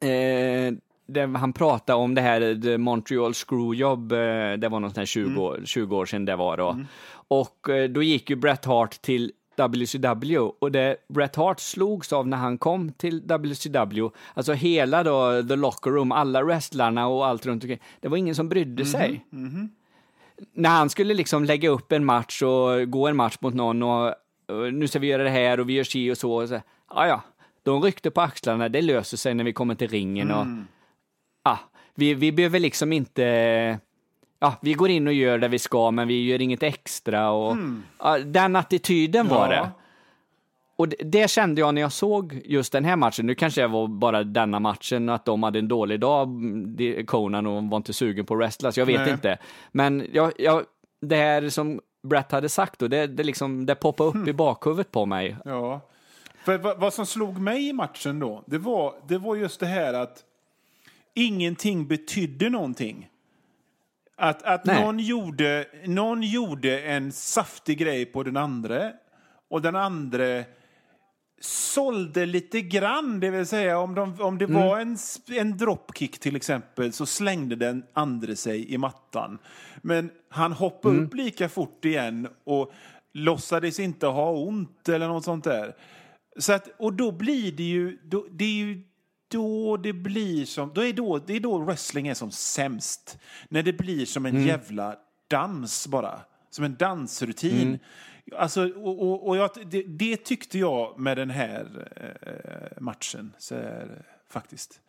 eh, 0.00 0.72
där 1.12 1.26
han 1.26 1.52
pratade 1.52 1.98
om 1.98 2.14
det 2.14 2.20
här 2.20 2.62
the 2.62 2.78
Montreal 2.78 3.34
Screwjob, 3.34 4.12
eh, 4.12 4.18
det 4.58 4.68
var 4.68 4.96
här 4.96 5.04
20, 5.04 5.42
år, 5.42 5.60
20 5.64 5.96
år 5.96 6.06
sedan 6.06 6.24
det 6.24 6.36
var 6.36 6.56
då. 6.56 6.80
Och 7.28 7.68
eh, 7.68 7.88
då 7.88 8.02
gick 8.02 8.30
ju 8.30 8.36
Bret 8.36 8.64
Hart 8.64 9.02
till 9.02 9.32
WCW 9.56 10.38
och 10.38 10.72
det 10.72 10.96
Bret 11.08 11.36
Hart 11.36 11.60
slogs 11.60 12.12
av 12.12 12.28
när 12.28 12.36
han 12.36 12.58
kom 12.58 12.92
till 12.92 13.20
WCW, 13.20 14.10
alltså 14.34 14.52
hela 14.52 15.02
då 15.02 15.42
the 15.48 15.56
locker 15.56 15.90
room, 15.90 16.12
alla 16.12 16.42
wrestlarna 16.42 17.06
och 17.06 17.26
allt 17.26 17.46
runt 17.46 17.64
omkring, 17.64 17.80
det 18.00 18.08
var 18.08 18.16
ingen 18.16 18.34
som 18.34 18.48
brydde 18.48 18.84
sig 18.84 19.24
när 20.52 20.70
han 20.70 20.90
skulle 20.90 21.14
liksom 21.14 21.44
lägga 21.44 21.68
upp 21.68 21.92
en 21.92 22.04
match 22.04 22.42
och 22.42 22.90
gå 22.90 23.08
en 23.08 23.16
match 23.16 23.36
mot 23.40 23.54
någon 23.54 23.82
och, 23.82 24.14
och 24.46 24.74
nu 24.74 24.88
ska 24.88 24.98
vi 24.98 25.06
göra 25.06 25.22
det 25.22 25.30
här 25.30 25.60
och 25.60 25.68
vi 25.68 25.72
gör 25.72 25.84
si 25.84 26.10
och 26.10 26.18
så. 26.18 26.32
Och 26.32 26.48
så 26.48 26.60
ja, 26.90 27.06
ja, 27.06 27.22
de 27.62 27.82
ryckte 27.82 28.10
på 28.10 28.20
axlarna, 28.20 28.68
det 28.68 28.82
löser 28.82 29.16
sig 29.16 29.34
när 29.34 29.44
vi 29.44 29.52
kommer 29.52 29.74
till 29.74 29.88
ringen. 29.88 30.30
Och, 30.30 30.46
ja, 31.44 31.58
vi, 31.94 32.14
vi 32.14 32.32
behöver 32.32 32.58
liksom 32.60 32.92
inte, 32.92 33.22
ja, 34.38 34.54
vi 34.62 34.72
går 34.74 34.90
in 34.90 35.06
och 35.06 35.12
gör 35.12 35.38
det 35.38 35.48
vi 35.48 35.58
ska, 35.58 35.90
men 35.90 36.08
vi 36.08 36.24
gör 36.26 36.40
inget 36.42 36.62
extra. 36.62 37.30
Och, 37.30 37.56
ja, 37.98 38.18
den 38.18 38.56
attityden 38.56 39.28
var 39.28 39.52
Ja. 39.52 39.62
det. 39.62 39.70
Och 40.76 40.88
det, 40.88 40.96
det 41.04 41.30
kände 41.30 41.60
jag 41.60 41.74
när 41.74 41.80
jag 41.80 41.92
såg 41.92 42.40
just 42.44 42.72
den 42.72 42.84
här 42.84 42.96
matchen. 42.96 43.26
Nu 43.26 43.34
kanske 43.34 43.60
det 43.60 43.66
var 43.66 43.86
bara 43.88 44.24
denna 44.24 44.60
matchen, 44.60 45.08
att 45.08 45.24
de 45.24 45.42
hade 45.42 45.58
en 45.58 45.68
dålig 45.68 46.00
dag, 46.00 46.28
mm, 46.28 47.06
Conan, 47.06 47.46
och 47.46 47.62
var 47.64 47.76
inte 47.76 47.92
sugen 47.92 48.26
på 48.26 48.34
att 48.34 48.38
wrestla, 48.40 48.72
så 48.72 48.80
jag 48.80 48.86
vet 48.86 49.00
Nej. 49.00 49.10
inte. 49.10 49.38
Men 49.72 50.06
jag, 50.12 50.32
jag, 50.38 50.62
det 51.00 51.16
här 51.16 51.48
som 51.48 51.80
Brett 52.02 52.32
hade 52.32 52.48
sagt, 52.48 52.82
och 52.82 52.90
det, 52.90 53.06
det, 53.06 53.22
liksom, 53.22 53.66
det 53.66 53.74
poppade 53.74 54.08
upp 54.10 54.28
i 54.28 54.32
bakhuvudet 54.32 54.90
på 54.90 55.06
mig. 55.06 55.36
Ja. 55.44 55.80
För 56.44 56.58
vad, 56.58 56.80
vad 56.80 56.94
som 56.94 57.06
slog 57.06 57.38
mig 57.40 57.68
i 57.68 57.72
matchen 57.72 58.18
då, 58.18 58.42
det 58.46 58.58
var, 58.58 58.94
det 59.08 59.18
var 59.18 59.36
just 59.36 59.60
det 59.60 59.66
här 59.66 59.94
att 59.94 60.18
ingenting 61.14 61.88
betydde 61.88 62.50
någonting. 62.50 63.08
Att, 64.16 64.42
att 64.42 64.64
Nej. 64.64 64.84
någon, 64.84 64.98
gjorde, 64.98 65.66
någon 65.86 66.22
gjorde 66.22 66.80
en 66.80 67.12
saftig 67.12 67.78
grej 67.78 68.06
på 68.06 68.22
den 68.22 68.36
andra 68.36 68.92
och 69.50 69.62
den 69.62 69.76
andra 69.76 70.44
sålde 71.40 72.26
lite 72.26 72.60
grann, 72.60 73.20
det 73.20 73.30
vill 73.30 73.46
säga 73.46 73.78
om, 73.78 73.94
de, 73.94 74.20
om 74.20 74.38
det 74.38 74.46
var 74.46 74.80
en, 74.80 74.96
en 75.30 75.56
dropkick 75.56 76.18
till 76.18 76.36
exempel 76.36 76.92
så 76.92 77.06
slängde 77.06 77.56
den 77.56 77.84
andra 77.92 78.36
sig 78.36 78.72
i 78.74 78.78
mattan. 78.78 79.38
Men 79.82 80.10
han 80.28 80.52
hoppade 80.52 80.98
upp 80.98 81.14
lika 81.14 81.48
fort 81.48 81.84
igen 81.84 82.28
och 82.44 82.72
låtsades 83.12 83.80
inte 83.80 84.06
ha 84.06 84.30
ont 84.30 84.88
eller 84.88 85.08
något 85.08 85.24
sånt 85.24 85.44
där. 85.44 85.74
Så 86.38 86.52
att, 86.52 86.68
och 86.78 86.92
då 86.92 87.12
blir 87.12 87.52
det 87.52 87.62
ju, 87.62 87.98
då, 88.04 88.26
det 88.30 88.44
är 88.44 88.54
ju 88.54 88.82
då 89.30 89.76
det 89.76 89.92
blir 89.92 90.44
som, 90.44 90.72
då 90.74 90.84
är 90.84 90.92
då, 90.92 91.18
det 91.18 91.36
är 91.36 91.40
då 91.40 91.58
wrestling 91.58 92.08
är 92.08 92.14
som 92.14 92.30
sämst. 92.30 93.18
När 93.48 93.62
det 93.62 93.72
blir 93.72 94.06
som 94.06 94.26
en 94.26 94.46
jävla 94.46 94.96
dans 95.28 95.86
bara. 95.86 96.20
Som 96.50 96.64
en 96.64 96.74
dansrutin. 96.74 97.78
Alltså, 98.36 98.68
och, 98.68 99.02
och, 99.02 99.28
och 99.28 99.36
jag, 99.36 99.50
det, 99.66 99.82
det 99.82 100.16
tyckte 100.16 100.58
jag 100.58 100.98
med 100.98 101.16
den 101.16 101.30
här 101.30 101.88
eh, 101.96 102.82
matchen. 102.82 103.32
Här, 103.50 104.06
faktiskt. 104.28 104.80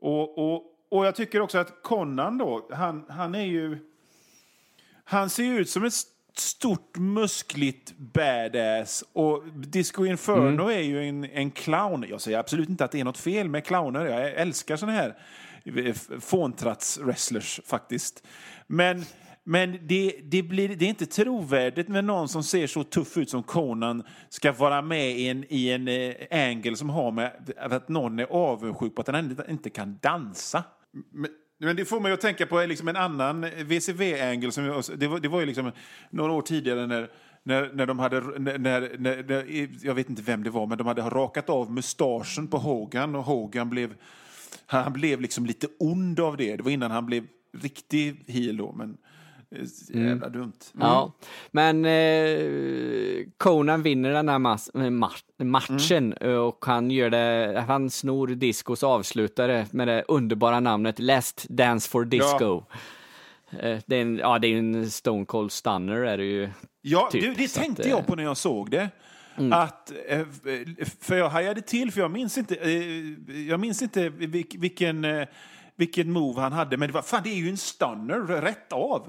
Och, 0.00 0.38
och, 0.38 0.62
och 0.90 1.06
jag 1.06 1.14
tycker 1.14 1.40
också 1.40 1.58
att 1.58 1.82
Conan 1.82 2.38
då, 2.38 2.68
han, 2.72 3.06
han 3.08 3.34
är 3.34 3.44
ju... 3.44 3.78
Han 5.04 5.30
ser 5.30 5.44
ju 5.44 5.58
ut 5.58 5.70
som 5.70 5.84
ett 5.84 5.94
stort, 6.38 6.98
muskligt 6.98 7.92
badass. 7.98 9.04
Och 9.12 9.44
Disco 9.54 10.04
Inferno 10.04 10.68
är 10.68 10.80
ju 10.80 11.08
en, 11.08 11.24
en 11.24 11.50
clown. 11.50 12.04
Jag 12.08 12.20
säger 12.20 12.38
absolut 12.38 12.68
inte 12.68 12.84
att 12.84 12.90
det 12.92 13.00
är 13.00 13.04
något 13.04 13.18
fel 13.18 13.48
med 13.48 13.64
clowner. 13.64 14.06
Jag 14.06 14.32
älskar 14.32 14.76
såna 14.76 14.92
här 14.92 15.16
fåntratts-wrestlers 16.18 17.60
faktiskt. 17.66 18.26
Men, 18.66 19.04
men 19.44 19.78
det, 19.86 20.20
det, 20.22 20.42
blir, 20.42 20.68
det 20.68 20.84
är 20.84 20.88
inte 20.88 21.06
trovärdigt 21.06 21.88
med 21.88 22.04
någon 22.04 22.28
som 22.28 22.42
ser 22.42 22.66
så 22.66 22.84
tuff 22.84 23.16
ut 23.16 23.30
som 23.30 23.42
Conan 23.42 24.02
ska 24.28 24.52
vara 24.52 24.82
med 24.82 25.10
i 25.10 25.28
en, 25.28 25.44
i 25.48 25.70
en 25.70 25.88
eh, 25.88 26.48
angle 26.48 26.76
som 26.76 26.90
har 26.90 27.10
med 27.10 27.52
att 27.58 27.88
någon 27.88 28.18
är 28.18 28.26
avundsjuk 28.30 28.94
på 28.94 29.00
att 29.00 29.08
han 29.08 29.36
inte 29.48 29.70
kan 29.70 29.98
dansa. 30.02 30.64
Men, 31.12 31.30
men 31.66 31.76
det 31.76 31.84
får 31.84 32.00
mig 32.00 32.12
att 32.12 32.20
tänka 32.20 32.46
på 32.46 32.60
eh, 32.60 32.68
liksom 32.68 32.88
en 32.88 32.96
annan 32.96 33.44
eh, 33.44 33.50
VCV-angle. 33.50 34.50
Det 34.96 35.06
var, 35.06 35.20
det 35.20 35.28
var 35.28 35.40
ju 35.40 35.46
liksom 35.46 35.72
några 36.10 36.32
år 36.32 36.42
tidigare 36.42 36.86
när 36.86 37.08
när, 37.44 37.70
när 37.72 37.86
de 37.86 37.98
hade, 37.98 38.20
när, 38.20 38.58
när, 38.58 38.98
när, 38.98 39.68
jag 39.86 39.94
vet 39.94 40.10
inte 40.10 40.22
vem 40.22 40.42
det 40.42 40.50
var, 40.50 40.66
men 40.66 40.78
de 40.78 40.86
hade 40.86 41.02
rakat 41.02 41.48
av 41.48 41.72
mustaschen 41.72 42.48
på 42.48 42.58
Hogan 42.58 43.14
och 43.14 43.24
Hogan 43.24 43.70
blev, 43.70 43.94
han 44.66 44.92
blev 44.92 45.20
liksom 45.20 45.46
lite 45.46 45.66
ond 45.78 46.20
av 46.20 46.36
det. 46.36 46.56
Det 46.56 46.62
var 46.62 46.70
innan 46.70 46.90
han 46.90 47.06
blev 47.06 47.26
riktig 47.52 48.24
heel 48.26 48.56
då, 48.56 48.72
men 48.72 48.96
eh, 49.52 49.94
Mm. 49.94 50.08
jävla 50.08 50.28
dumt. 50.28 50.52
Mm. 50.74 50.86
Ja, 50.86 51.12
men 51.50 51.84
eh, 51.84 53.26
Conan 53.36 53.82
vinner 53.82 54.10
den 54.10 54.28
här 54.28 54.38
matchen 55.44 56.12
Mm. 56.20 56.38
och 56.38 56.64
han 56.64 56.90
gör 56.90 57.10
det, 57.10 57.64
han 57.68 57.90
snor 57.90 58.26
discos 58.28 58.82
avslutare 58.82 59.66
med 59.70 59.88
det 59.88 60.04
underbara 60.08 60.60
namnet 60.60 60.98
Last 60.98 61.46
Dance 61.48 61.90
for 61.90 62.04
Disco. 62.04 62.62
Eh, 63.60 63.78
det 63.86 63.96
är 63.96 64.02
en, 64.02 64.16
ja, 64.18 64.38
det 64.38 64.46
är 64.48 64.58
en 64.58 64.90
Stone 64.90 65.24
Cold 65.24 65.52
Stunner 65.52 65.96
är 65.96 66.18
det 66.18 66.24
ju. 66.24 66.50
Ja, 66.82 67.08
Typ, 67.12 67.22
du, 67.22 67.34
det 67.34 67.48
så 67.48 67.60
att, 67.60 67.64
tänkte 67.66 67.82
eh, 67.82 67.90
jag 67.90 68.06
på 68.06 68.14
när 68.16 68.22
jag 68.24 68.36
såg 68.36 68.70
det. 68.70 68.88
Att, 69.52 69.92
eh, 70.08 70.26
för 71.00 71.16
jag 71.16 71.28
hajade 71.28 71.60
till, 71.60 71.92
för 71.92 72.00
jag 72.00 72.10
minns 72.10 72.38
inte, 72.38 72.54
eh, 72.56 73.38
jag 73.48 73.60
minns 73.60 73.82
inte 73.82 74.08
vilk- 74.08 74.58
vilken, 74.60 75.04
eh, 75.04 75.26
vilken 75.76 76.12
move 76.12 76.40
han 76.40 76.52
hade, 76.52 76.76
men 76.76 76.88
det, 76.88 76.92
var, 76.94 77.02
fan, 77.02 77.20
det 77.24 77.30
är 77.30 77.34
ju 77.36 77.48
en 77.48 77.56
stunner 77.56 78.20
rätt 78.40 78.72
av. 78.72 79.08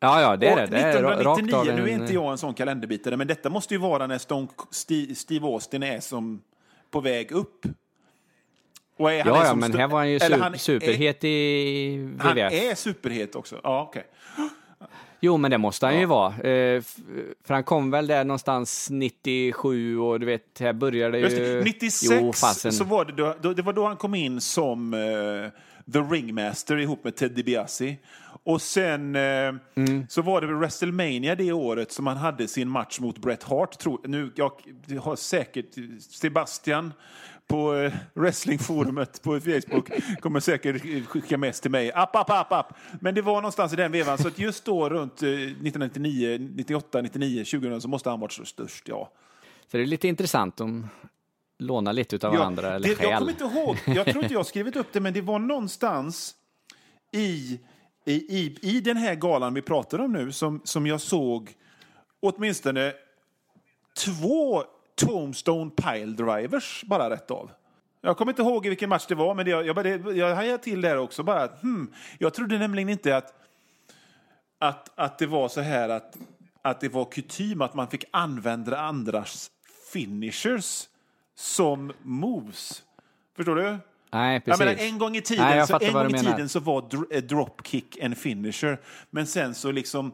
Ja, 0.00 0.20
ja, 0.20 0.36
det 0.36 0.48
är 0.48 0.56
det. 0.56 0.66
Det 0.66 0.78
är 0.78 1.02
ra- 1.02 1.32
1999, 1.32 1.56
rakt 1.56 1.74
nu 1.84 1.90
är 1.90 1.94
inte 1.94 2.14
jag 2.14 2.30
en 2.32 2.38
sån 2.38 2.54
kalenderbitare, 2.54 3.16
men 3.16 3.26
detta 3.26 3.50
måste 3.50 3.74
ju 3.74 3.80
vara 3.80 4.06
när 4.06 4.18
Stone, 4.18 4.48
Steve, 5.14 5.46
Austin 5.46 5.82
är 5.82 6.00
som 6.00 6.42
på 6.90 7.00
väg 7.00 7.32
upp. 7.32 7.66
Och 8.98 9.12
är, 9.12 9.24
han 9.24 9.32
är 9.34 9.38
Ja, 9.38 9.46
ja, 9.46 9.54
men 9.54 9.72
här 9.72 9.88
var 9.88 9.98
han 9.98 10.10
ju 10.10 10.16
eller 10.16 10.36
su- 10.36 10.40
han 10.42 10.54
är- 10.54 10.58
superhet 10.58 11.24
i 11.24 12.16
Han 12.20 12.32
WWF. 12.36 12.52
är 12.52 12.74
superhet 12.74 13.34
också? 13.36 13.60
Ja, 13.62 13.82
okej. 13.88 14.06
Jo, 15.20 15.36
men 15.36 15.50
det 15.50 15.58
måste 15.58 15.86
han 15.86 15.98
ju 16.00 16.06
vara. 16.06 16.28
Eh, 16.32 16.82
För 17.44 17.54
han 17.54 17.64
kom 17.64 17.90
väl 17.90 18.06
där 18.06 18.24
någonstans 18.24 18.88
97 18.90 19.98
och 19.98 20.20
du 20.20 20.26
vet, 20.26 20.58
här 20.60 20.72
började 20.72 21.18
ju... 21.18 21.28
det, 21.28 21.64
96 21.64 22.12
Jo, 22.20 22.32
fasen. 22.32 22.72
så 22.72 22.84
var 22.84 23.04
det, 23.04 23.12
då, 23.42 23.52
det 23.52 23.62
var 23.62 23.72
då 23.72 23.86
han 23.86 23.96
kom 23.96 24.14
in 24.14 24.40
som 24.40 24.94
eh, 24.94 25.90
The 25.92 25.98
Ringmaster 25.98 26.76
ihop 26.78 27.04
med 27.04 27.16
Ted 27.16 27.30
DiBiase. 27.32 27.96
Och 28.46 28.62
sen 28.62 29.16
eh, 29.16 29.22
Mm. 29.74 30.06
så 30.08 30.22
var 30.22 30.40
det 30.40 30.46
väl 30.46 30.56
WrestleMania 30.56 31.34
det 31.34 31.52
året 31.52 31.92
som 31.92 32.06
han 32.06 32.16
hade 32.16 32.48
sin 32.48 32.68
match 32.68 33.00
mot 33.00 33.18
Bret 33.18 33.42
Hart. 33.42 33.78
Tror, 33.78 34.00
nu, 34.04 34.32
jag 34.36 34.50
har 35.02 35.16
säkert 35.16 35.66
Sebastian 36.10 36.92
på 37.46 37.74
eh, 37.74 37.92
wrestlingforumet 38.14 39.22
på 39.22 39.40
Facebook 39.40 39.90
kommer 40.20 40.40
säkert 40.40 41.06
skicka 41.06 41.38
mest 41.38 41.62
till 41.62 41.70
mig. 41.70 41.92
App, 41.92 42.16
app, 42.16 42.30
app, 42.30 42.52
app. 42.52 42.72
Men 43.00 43.14
det 43.14 43.22
var 43.22 43.34
någonstans 43.34 43.72
i 43.72 43.76
den 43.76 43.92
vevan. 43.92 44.18
Så 44.18 44.28
att 44.28 44.38
just 44.38 44.64
då 44.64 44.88
runt 44.88 45.22
eh, 45.22 45.28
1999, 45.28 46.38
98, 46.56 47.02
99, 47.02 47.44
2000 47.44 47.80
så 47.80 47.88
måste 47.88 48.10
han 48.10 48.20
varit 48.20 48.32
så 48.32 48.44
störst. 48.44 48.88
Ja. 48.88 49.12
Så 49.70 49.76
det 49.76 49.82
är 49.82 49.86
lite 49.86 50.08
intressant 50.08 50.60
om 50.60 50.88
låna 51.58 51.92
lite 51.92 52.16
utav 52.16 52.34
varandra 52.34 52.74
eller 52.74 52.88
det, 52.96 53.02
jag 53.02 53.18
kommer 53.18 53.30
inte 53.32 53.44
ihåg, 53.44 53.76
jag 53.86 54.06
tror 54.06 54.22
inte 54.22 54.34
jag 54.34 54.38
har 54.38 54.44
skrivit 54.44 54.76
upp 54.76 54.86
det, 54.92 55.00
men 55.00 55.12
det 55.12 55.20
var 55.20 55.38
någonstans 55.38 56.34
i, 57.12 57.60
i, 58.06 58.14
i, 58.14 58.58
i 58.62 58.80
den 58.80 58.96
här 58.96 59.14
galan 59.14 59.54
vi 59.54 59.62
pratar 59.62 59.98
om 59.98 60.12
nu 60.12 60.32
som, 60.32 60.60
som 60.64 60.86
jag 60.86 61.00
såg 61.00 61.54
åtminstone 62.20 62.92
två 64.04 64.64
Tombstone 64.94 65.70
Pile 65.70 66.12
Drivers 66.12 66.84
bara 66.86 67.10
rätt 67.10 67.30
av. 67.30 67.50
Jag 68.00 68.16
kommer 68.16 68.32
inte 68.32 68.42
ihåg 68.42 68.66
i 68.66 68.68
vilken 68.68 68.88
match 68.88 69.06
det 69.08 69.14
var, 69.14 69.34
men 69.34 69.44
det, 69.44 69.50
jag, 69.50 69.66
jag, 69.66 69.76
det, 69.76 70.16
jag 70.16 70.34
hajade 70.34 70.62
till 70.62 70.80
där 70.80 70.98
också. 70.98 71.22
Bara, 71.22 71.46
hmm, 71.46 71.92
jag 72.18 72.34
trodde 72.34 72.58
nämligen 72.58 72.88
inte 72.88 73.16
att, 73.16 73.34
att, 74.58 74.98
att 74.98 75.18
det 75.18 75.26
var 75.26 75.48
så 75.48 75.60
här 75.60 75.88
att, 75.88 76.16
att 76.62 76.80
det 76.80 76.88
var 76.88 77.04
kutym 77.04 77.62
att 77.62 77.74
man 77.74 77.88
fick 77.88 78.04
använda 78.10 78.78
andras 78.78 79.50
finishers 79.92 80.88
som 81.34 81.92
moves. 82.02 82.82
Förstår 83.36 83.56
du? 83.56 83.78
Nej, 84.16 84.34
Jag 84.34 84.44
precis. 84.44 84.58
menar, 84.58 84.74
en 84.92 84.98
gång 84.98 85.16
i 85.16 85.20
tiden, 85.22 85.44
Nej, 85.44 85.58
jag 85.58 85.68
så, 85.68 85.78
en 85.80 85.92
gång 85.92 86.14
i 86.14 86.18
tiden 86.18 86.48
så 86.48 86.60
var 86.60 86.84
eh, 87.10 87.22
dropkick 87.22 87.96
en 88.00 88.16
finisher. 88.16 88.80
Men 89.10 89.26
sen 89.26 89.54
så 89.54 89.70
liksom 89.70 90.12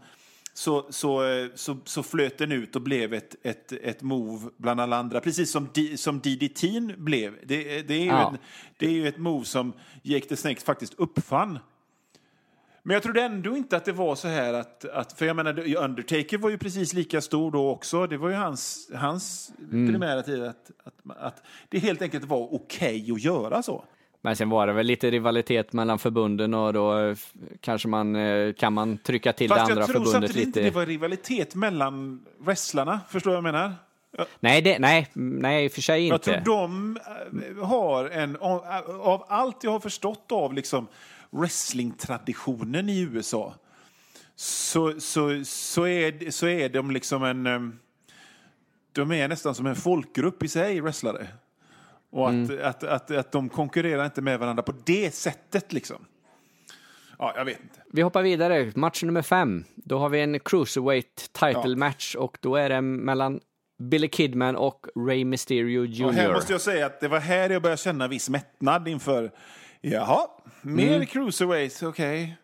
så, 0.55 0.86
så, 0.90 1.28
eh, 1.28 1.46
så, 1.55 1.76
så 1.84 2.03
flöt 2.03 2.38
den 2.38 2.53
ut 2.53 2.76
och 2.76 2.82
blev 2.82 3.14
ett, 3.14 3.34
ett, 3.42 3.72
ett 3.72 4.03
move 4.03 4.48
bland 4.57 4.80
alla 4.80 4.96
andra. 4.96 5.20
Precis 5.20 5.50
som, 5.50 5.68
D, 5.74 5.96
som 5.96 6.20
DDT 6.20 6.62
blev. 6.98 7.34
Det, 7.46 7.82
det, 7.82 7.94
är 7.94 7.98
ju 8.00 8.07
Ja. 8.07 8.30
en, 8.30 8.38
det 8.76 8.86
är 8.86 8.90
ju 8.90 9.09
ett 9.09 9.18
move 9.18 9.44
som 9.44 9.72
Jake 10.03 10.26
the 10.26 10.36
Snake 10.36 10.61
faktiskt 10.61 10.94
uppfann. 10.94 11.59
Men 12.85 12.95
jag 12.95 13.03
trodde 13.03 13.22
ändå 13.22 13.57
inte 13.57 13.76
att 13.76 13.85
det 13.85 13.93
var 13.93 14.14
så 14.14 14.28
här 14.28 14.55
att, 14.55 14.85
att 14.85 15.12
för 15.12 15.26
jag 15.26 15.37
menar, 15.37 15.76
Undertaker 15.76 16.39
var 16.39 16.51
ju 16.51 16.59
precis 16.59 16.93
lika 16.93 17.20
stor 17.20 17.51
då 17.51 17.70
också. 17.70 18.07
Det 18.07 18.16
var 18.16 18.28
ju 18.28 18.35
hans, 18.35 18.91
hans 18.95 19.53
Mm. 19.72 19.93
primära 19.93 20.22
tid 20.22 20.43
att, 20.43 20.70
att, 20.85 21.16
att 21.16 21.43
det 21.68 21.78
helt 21.78 22.03
enkelt 22.03 22.24
var 22.24 22.55
okej 22.55 23.12
att 23.12 23.20
göra 23.22 23.62
så. 23.62 23.85
Men 24.24 24.37
sen 24.37 24.51
var 24.51 24.66
det 24.66 24.72
väl 24.72 24.87
lite 24.87 25.11
rivalitet 25.11 25.72
mellan 25.72 25.99
förbunden 25.99 26.55
och 26.55 26.72
då 26.72 26.99
eh, 26.99 27.16
kanske 27.61 27.89
man 27.89 28.16
eh, 28.16 28.53
kan 28.53 28.72
man 28.72 28.99
trycka 28.99 29.33
till 29.33 29.49
det 29.49 29.55
Fast 29.55 29.70
andra 29.70 29.80
jag 29.83 29.91
tror 29.91 30.05
förbundet 30.05 30.12
samtidigt 30.30 30.47
inte 30.47 30.61
lite. 30.61 30.70
det 30.70 30.76
var 30.80 30.87
rivalitet 30.87 31.55
mellan 31.55 32.24
wrestlarna. 32.39 33.01
Förstår 33.09 33.30
du 33.30 33.37
vad 33.37 33.47
jag 33.47 33.53
menar? 33.55 33.74
Jag, 34.16 34.26
Nej, 34.41 34.62
det, 34.62 34.78
nej, 34.78 35.09
nej, 35.14 35.68
för 35.68 35.80
sig 35.80 36.09
jag 36.09 36.16
inte. 36.16 36.43
tror 36.43 36.57
de 36.57 36.99
eh, 37.59 37.66
har 37.66 38.05
en... 38.05 38.37
Av 38.37 39.24
allt 39.28 39.64
jag 39.64 39.70
har 39.70 39.80
förstått 39.80 40.33
av 40.33 40.55
liksom 40.55 40.87
wrestlingtraditionen 41.33 42.89
i 42.89 43.01
USA 43.01 43.55
så, 44.37 45.01
så, 45.01 45.45
så, 45.45 45.87
är, 45.87 46.30
så 46.30 46.47
är 46.49 46.68
de 46.68 46.91
liksom 46.91 47.24
en... 47.24 47.47
eh, 47.47 47.61
De 48.93 49.12
är 49.12 49.28
nästan 49.28 49.55
som 49.55 49.66
en 49.66 49.76
folkgrupp 49.76 50.43
i 50.43 50.49
sig, 50.49 50.80
wrestlare. 50.80 51.26
Och 52.11 52.28
att, 52.28 52.33
Mm. 52.35 52.59
att, 52.62 52.85
att, 52.85 53.11
att 53.11 53.33
de 53.33 53.49
konkurrerar 53.49 54.05
inte 54.05 54.22
med 54.22 54.39
varandra 54.39 54.62
på 54.62 54.72
det 54.85 55.14
sättet 55.14 55.72
liksom. 55.72 56.05
Ja, 57.18 57.33
jag 57.37 57.45
vet 57.45 57.61
inte. 57.62 57.80
Vi 57.93 58.03
hoppar 58.03 58.22
vidare, 58.22 58.72
match 58.74 59.03
nummer 59.03 59.22
fem. 59.22 59.64
Då 59.74 59.99
har 59.99 60.09
vi 60.09 60.20
en 60.20 60.41
cruiserweight 60.41 61.30
title 61.33 61.61
Ja. 61.70 61.76
match 61.76 62.14
och 62.14 62.39
då 62.41 62.57
är 62.57 62.68
det 62.68 62.80
mellan 62.80 63.41
Billy 63.83 64.09
Kidman 64.09 64.57
och 64.57 64.87
Rey 65.09 65.24
Mysterio 65.24 65.85
Jr. 65.85 66.05
Och 66.07 66.14
här 66.14 66.33
måste 66.33 66.53
jag 66.53 66.61
säga 66.61 66.87
att 66.87 67.01
det 67.01 67.09
var 67.09 67.20
här 67.20 67.51
jag 67.51 67.62
började 67.62 67.83
känna 67.83 68.09
viss 68.09 68.28
mättnad 68.28 68.89
inför, 68.89 69.30
jaha, 69.83 70.26
mer 70.62 70.95
Mm. 70.97 71.07
cruiserweight, 71.07 71.83
okej. 71.83 72.37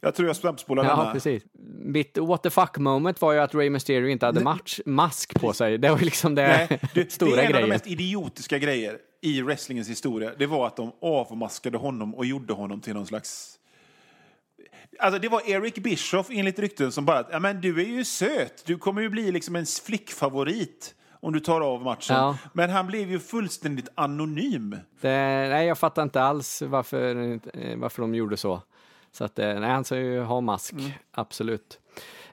Jag 0.00 0.14
tror 0.14 0.28
jag 0.28 0.36
snabbspolar 0.36 0.84
Ja, 0.84 1.10
precis. 1.12 1.42
Mitt 1.78 2.18
what 2.18 2.42
the 2.42 2.50
fuck 2.50 2.78
moment 2.78 3.20
var 3.20 3.32
ju 3.32 3.38
att 3.38 3.54
Rey 3.54 3.70
Mysterio 3.70 4.08
inte 4.08 4.26
hade 4.26 4.40
match, 4.40 4.80
mask 4.86 5.34
på 5.34 5.52
sig. 5.52 5.78
Det 5.78 5.90
var 5.90 5.98
liksom 5.98 6.34
det 6.34 6.42
Nej, 6.70 6.80
det, 6.94 7.12
stora 7.12 7.30
det 7.30 7.36
är 7.36 7.40
en 7.40 7.46
av 7.46 7.52
grejen. 7.52 7.68
de 7.68 7.74
mest 7.74 7.86
idiotiska 7.86 8.58
grejer 8.58 8.98
i 9.20 9.42
wrestlingens 9.42 9.88
historia. 9.88 10.30
Det 10.38 10.46
var 10.46 10.66
att 10.66 10.76
de 10.76 10.92
avmaskade 11.02 11.78
honom 11.78 12.14
och 12.14 12.26
gjorde 12.26 12.52
honom 12.52 12.80
till 12.80 12.94
någon 12.94 13.06
slags... 13.06 13.58
Alltså 14.98 15.18
det 15.18 15.28
var 15.28 15.50
Eric 15.50 15.74
Bischoff 15.74 16.26
enligt 16.30 16.58
rykten 16.58 16.92
som 16.92 17.04
bara, 17.04 17.26
ja 17.30 17.38
men 17.40 17.60
du 17.60 17.80
är 17.80 17.86
ju 17.86 18.04
söt, 18.04 18.62
du 18.66 18.78
kommer 18.78 19.02
ju 19.02 19.08
bli 19.08 19.32
liksom 19.32 19.56
en 19.56 19.66
flickfavorit 19.66 20.94
om 21.24 21.32
du 21.32 21.40
tar 21.40 21.60
av 21.60 21.82
matchen. 21.82 22.16
Ja. 22.16 22.38
Men 22.52 22.70
han 22.70 22.86
blev 22.86 23.10
ju 23.10 23.20
fullständigt 23.20 23.88
anonym. 23.94 24.70
Det, 25.00 25.08
nej, 25.48 25.66
jag 25.66 25.78
fattar 25.78 26.02
inte 26.02 26.22
alls 26.22 26.62
varför, 26.62 27.32
eh, 27.54 27.76
varför 27.76 28.02
de 28.02 28.14
gjorde 28.14 28.36
så. 28.36 28.62
Så 29.12 29.24
att, 29.24 29.38
eh, 29.38 29.60
nej, 29.60 29.70
han 29.70 29.84
ska 29.84 29.96
ju 29.96 30.20
ha 30.20 30.40
mask, 30.40 30.72
Mm. 30.72 30.90
absolut. 31.12 31.80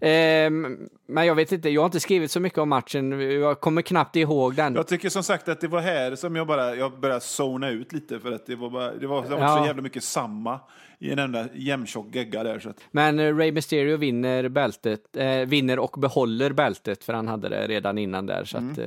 Ehm, 0.01 0.77
men 1.07 1.25
jag 1.25 1.35
vet 1.35 1.51
inte, 1.51 1.69
jag 1.69 1.81
har 1.81 1.85
inte 1.85 1.99
skrivit 1.99 2.31
så 2.31 2.39
mycket 2.39 2.59
om 2.59 2.69
matchen. 2.69 3.21
Jag 3.21 3.59
kommer 3.59 3.81
knappt 3.81 4.15
ihåg 4.15 4.55
den. 4.55 4.75
Jag 4.75 4.87
tycker 4.87 5.09
som 5.09 5.23
sagt 5.23 5.47
att 5.49 5.61
det 5.61 5.67
var 5.67 5.79
här 5.81 6.15
som 6.15 6.35
jag 6.35 6.47
bara 6.47 6.75
jag 6.75 6.99
började 6.99 7.21
zona 7.21 7.69
ut 7.69 7.93
lite 7.93 8.19
för 8.19 8.31
att 8.31 8.45
det 8.45 8.55
var, 8.55 8.69
bara, 8.69 8.91
det 8.93 9.07
var, 9.07 9.23
det 9.23 9.29
var 9.29 9.39
Ja. 9.41 9.57
så 9.57 9.65
jävla 9.65 9.81
mycket 9.81 10.03
samma 10.03 10.59
i 10.99 11.11
en 11.11 11.19
enda 11.19 11.47
jämntjock 11.53 12.15
gegga 12.15 12.43
där. 12.43 12.59
Så 12.59 12.69
att, 12.69 12.77
Men 12.91 13.19
eh, 13.19 13.35
Rey 13.35 13.51
Mysterio 13.51 13.97
vinner 13.97 14.49
bältet, 14.49 15.17
eh, 15.17 15.27
vinner 15.39 15.79
och 15.79 15.95
behåller 15.99 16.51
bältet 16.53 17.03
för 17.03 17.13
han 17.13 17.27
hade 17.27 17.49
det 17.49 17.67
redan 17.67 17.97
innan 17.97 18.25
där. 18.25 18.45
Så 18.45 18.57
att, 18.57 18.77
eh, 18.77 18.85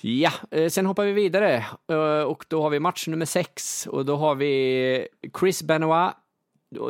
ja, 0.00 0.30
eh, 0.50 0.68
sen 0.68 0.86
hoppar 0.86 1.04
vi 1.04 1.12
vidare 1.12 1.64
eh, 1.90 2.22
och 2.22 2.44
då 2.48 2.62
har 2.62 2.70
vi 2.70 2.80
match 2.80 3.06
nummer 3.08 3.26
sex 3.26 3.86
och 3.86 4.04
då 4.04 4.16
har 4.16 4.34
vi 4.34 5.08
Chris 5.40 5.62
Benoit 5.62 6.12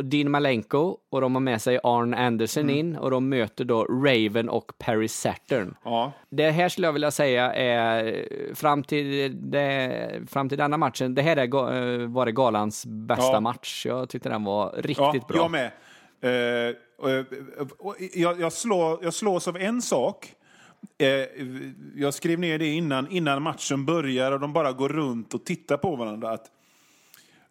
Dean 0.02 0.30
Malenko 0.30 0.96
och 1.10 1.20
de 1.20 1.34
har 1.34 1.40
med 1.40 1.62
sig 1.62 1.78
Arn 1.82 2.14
Anderson 2.14 2.62
Mm. 2.62 2.76
in 2.76 2.96
och 2.96 3.10
de 3.10 3.28
möter 3.28 3.64
då 3.64 3.84
Raven 3.84 4.48
och 4.48 4.72
Perry 4.78 5.08
Saturn. 5.08 5.74
Ja. 5.84 6.12
Det 6.30 6.50
här 6.50 6.68
skulle 6.68 6.86
jag 6.86 6.92
vilja 6.92 7.10
säga 7.10 7.54
är 7.54 8.24
fram 8.54 8.82
till, 8.82 9.36
det, 9.50 10.20
fram 10.30 10.48
till 10.48 10.58
denna 10.58 10.76
matchen, 10.76 11.14
det 11.14 11.22
här 11.22 11.36
är, 11.36 11.44
eh, 12.02 12.08
var 12.08 12.26
det 12.26 12.32
galans 12.32 12.86
bästa 12.86 13.32
Ja. 13.32 13.40
match. 13.40 13.86
Jag 13.86 14.08
tyckte 14.08 14.28
den 14.28 14.44
var 14.44 14.72
riktigt 14.76 14.98
ja, 14.98 15.20
bra. 15.28 15.36
Jag 15.36 15.50
med. 15.50 15.70
Och, 16.98 17.10
eh, 17.10 17.26
och 17.78 17.94
jag, 18.14 18.40
jag, 18.40 18.52
slår, 18.52 18.98
jag 19.02 19.14
slås 19.14 19.48
av 19.48 19.56
en 19.56 19.82
sak. 19.82 20.32
Eh, 20.98 21.08
jag 21.96 22.14
skrev 22.14 22.38
ner 22.38 22.58
det 22.58 22.66
innan, 22.66 23.10
innan 23.10 23.42
matchen 23.42 23.86
börjar 23.86 24.32
och 24.32 24.40
de 24.40 24.52
bara 24.52 24.72
går 24.72 24.88
runt 24.88 25.34
och 25.34 25.44
tittar 25.44 25.76
på 25.76 25.96
varandra. 25.96 26.30
Att 26.30 26.46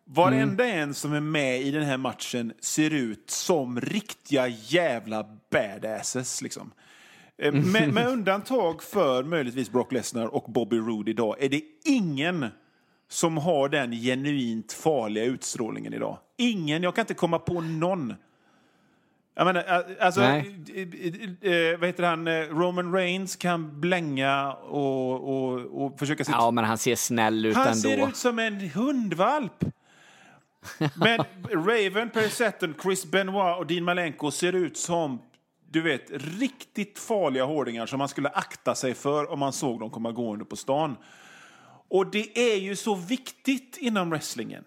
varenda 0.10 0.66
en 0.68 0.94
som 0.94 1.14
är 1.14 1.20
med 1.20 1.62
i 1.62 1.72
den 1.72 1.84
här 1.84 1.98
matchen 1.98 2.54
ser 2.60 2.94
ut 2.94 3.30
som 3.30 3.82
riktiga 3.82 4.48
jävla 4.48 5.26
badasses. 5.52 6.42
Liksom. 6.42 6.72
Eh, 7.38 7.54
Med, 7.54 7.94
med 7.94 8.08
undantag 8.12 8.84
för 8.84 9.24
möjligtvis 9.24 9.70
Brock 9.72 9.92
Lesnar 9.92 10.26
och 10.28 10.52
Bobby 10.52 10.78
Roode 10.78 11.12
idag 11.12 11.36
är 11.44 11.50
det 11.50 11.62
ingen 11.86 12.46
som 13.10 13.38
har 13.38 13.70
den 13.70 13.92
genuint 13.92 14.74
farliga 14.74 15.24
utstrålningen 15.24 15.94
idag. 15.94 16.18
Ingen, 16.38 16.84
jag 16.84 16.96
kan 16.96 17.02
inte 17.02 17.14
komma 17.14 17.40
på 17.40 17.62
någon. 17.62 18.14
Jag 19.36 19.46
menar, 19.46 19.86
alltså, 20.00 20.22
Nej. 20.22 20.40
eh, 21.42 21.80
vad 21.80 21.88
heter 21.90 22.04
han, 22.04 22.28
Eh, 22.28 22.34
Roman 22.34 22.94
Reigns 22.94 23.36
kan 23.36 23.80
blänga 23.82 24.54
och, 24.54 25.14
och, 25.14 25.86
och 25.86 26.00
försöka 26.00 26.24
se... 26.26 26.32
Ja, 26.32 26.52
men 26.52 26.64
han 26.64 26.78
ser 26.78 26.96
snäll 26.96 27.46
ut 27.46 27.56
han 27.56 27.68
ändå. 27.68 27.80
ser 27.80 28.08
ut 28.08 28.16
som 28.16 28.40
en 28.40 28.70
hundvalp. 28.70 29.64
Men 30.96 31.24
Raven, 31.52 32.10
Perry 32.10 32.30
Saturn, 32.30 32.76
Chris 32.84 33.06
Benoit 33.06 33.60
och 33.60 33.68
Dean 33.68 33.84
Malenko 33.84 34.32
ser 34.32 34.56
ut 34.56 34.78
som 34.78 35.20
du 35.72 35.82
vet, 35.82 36.12
riktigt 36.40 37.00
farliga 37.00 37.46
hårdingar 37.46 37.86
som 37.86 38.00
man 38.00 38.10
skulle 38.10 38.30
akta 38.30 38.76
sig 38.76 38.94
för 38.94 39.32
om 39.32 39.40
man 39.40 39.54
såg 39.54 39.80
dem 39.80 39.90
komma 39.90 40.12
gående 40.12 40.46
på 40.46 40.56
stan. 40.56 40.96
Och 41.90 42.12
det 42.12 42.38
är 42.40 42.56
ju 42.56 42.76
så 42.76 42.96
viktigt 42.96 43.78
inom 43.78 44.10
wrestlingen. 44.10 44.64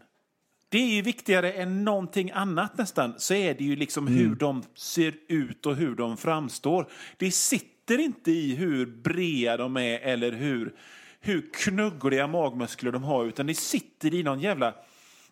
Det 0.68 0.78
är 0.78 0.94
ju 0.94 1.03
viktigare 1.03 1.53
än 1.53 1.84
någonting 1.84 2.30
annat 2.30 2.78
nästan. 2.78 3.14
Så 3.18 3.34
är 3.34 3.55
det 3.55 3.64
ju 3.64 3.76
liksom 3.76 4.07
hur 4.07 4.34
de 4.34 4.62
ser 4.74 5.14
ut 5.28 5.66
och 5.66 5.76
hur 5.76 5.94
de 5.94 6.16
framstår. 6.16 6.88
Det 7.16 7.30
sitter 7.30 7.98
inte 7.98 8.30
i 8.30 8.55
hur 8.55 8.86
breda 8.86 9.57
de 9.57 9.76
är 9.76 9.98
eller 9.98 10.32
hur, 10.32 10.74
hur 11.20 11.51
knuggliga 11.53 12.26
magmuskler 12.26 12.92
de 12.92 13.03
har, 13.03 13.24
utan 13.24 13.46
det 13.46 13.55
sitter 13.55 14.14
i 14.14 14.22
någon 14.22 14.40
jävla 14.40 14.74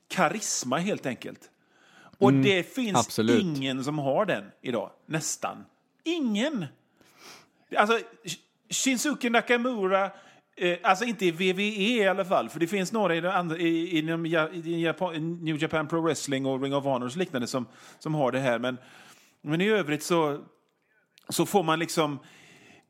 karisma 0.09 0.78
helt 0.78 1.06
enkelt. 1.06 1.50
Och 2.18 2.32
det 2.32 2.74
finns 2.74 2.98
absolut. 2.98 3.42
ingen 3.42 3.84
som 3.84 3.98
har 3.98 4.26
den 4.26 4.44
idag. 4.62 4.90
Nästan. 5.06 5.64
Ingen. 6.04 6.66
Alltså, 7.76 7.98
Sh- 8.24 8.38
Shinsuke 8.70 9.30
Nakamura, 9.30 10.11
eh, 10.56 10.78
alltså 10.82 11.04
inte 11.04 11.26
i 11.26 11.30
WWE 11.30 12.02
i 12.02 12.09
alla 12.09 12.24
fall, 12.24 12.48
för 12.48 12.61
det 12.61 12.66
finns 12.66 12.92
några 12.92 13.14
i, 13.14 13.26
andra, 13.26 13.56
i, 13.56 13.98
inom 13.98 14.26
Japan, 14.26 15.44
New 15.44 15.62
Japan 15.62 15.88
Pro 15.88 16.00
Wrestling 16.00 16.46
och 16.46 16.62
Ring 16.62 16.74
of 16.74 16.84
Honor 16.84 17.06
och 17.06 17.16
liknande 17.16 17.46
som, 17.46 17.66
som 17.98 18.14
har 18.14 18.32
det 18.32 18.38
här. 18.38 18.59
Men, 18.59 18.78
men 19.42 19.61
i 19.61 19.68
övrigt 19.68 20.02
så, 20.02 20.44
så 21.28 21.46
får 21.46 21.62
man 21.62 21.78
liksom 21.78 22.18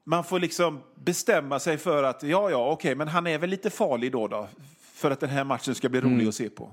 man 0.05 0.25
får 0.25 0.41
liksom 0.41 0.81
bestämma 0.95 1.59
sig 1.59 1.79
för 1.79 2.03
att 2.03 2.23
ja, 2.23 2.51
ja, 2.51 2.71
okej, 2.71 2.95
men 2.95 3.09
han 3.09 3.27
är 3.27 3.39
väl 3.39 3.51
lite 3.51 3.71
farlig 3.71 4.13
då, 4.13 4.29
då 4.29 4.49
för 4.95 5.11
att 5.11 5.21
den 5.21 5.31
här 5.31 5.45
matchen 5.45 5.75
ska 5.75 5.89
bli 5.89 6.01
rolig 6.01 6.29
att 6.29 6.35
se 6.35 6.51
på. 6.51 6.73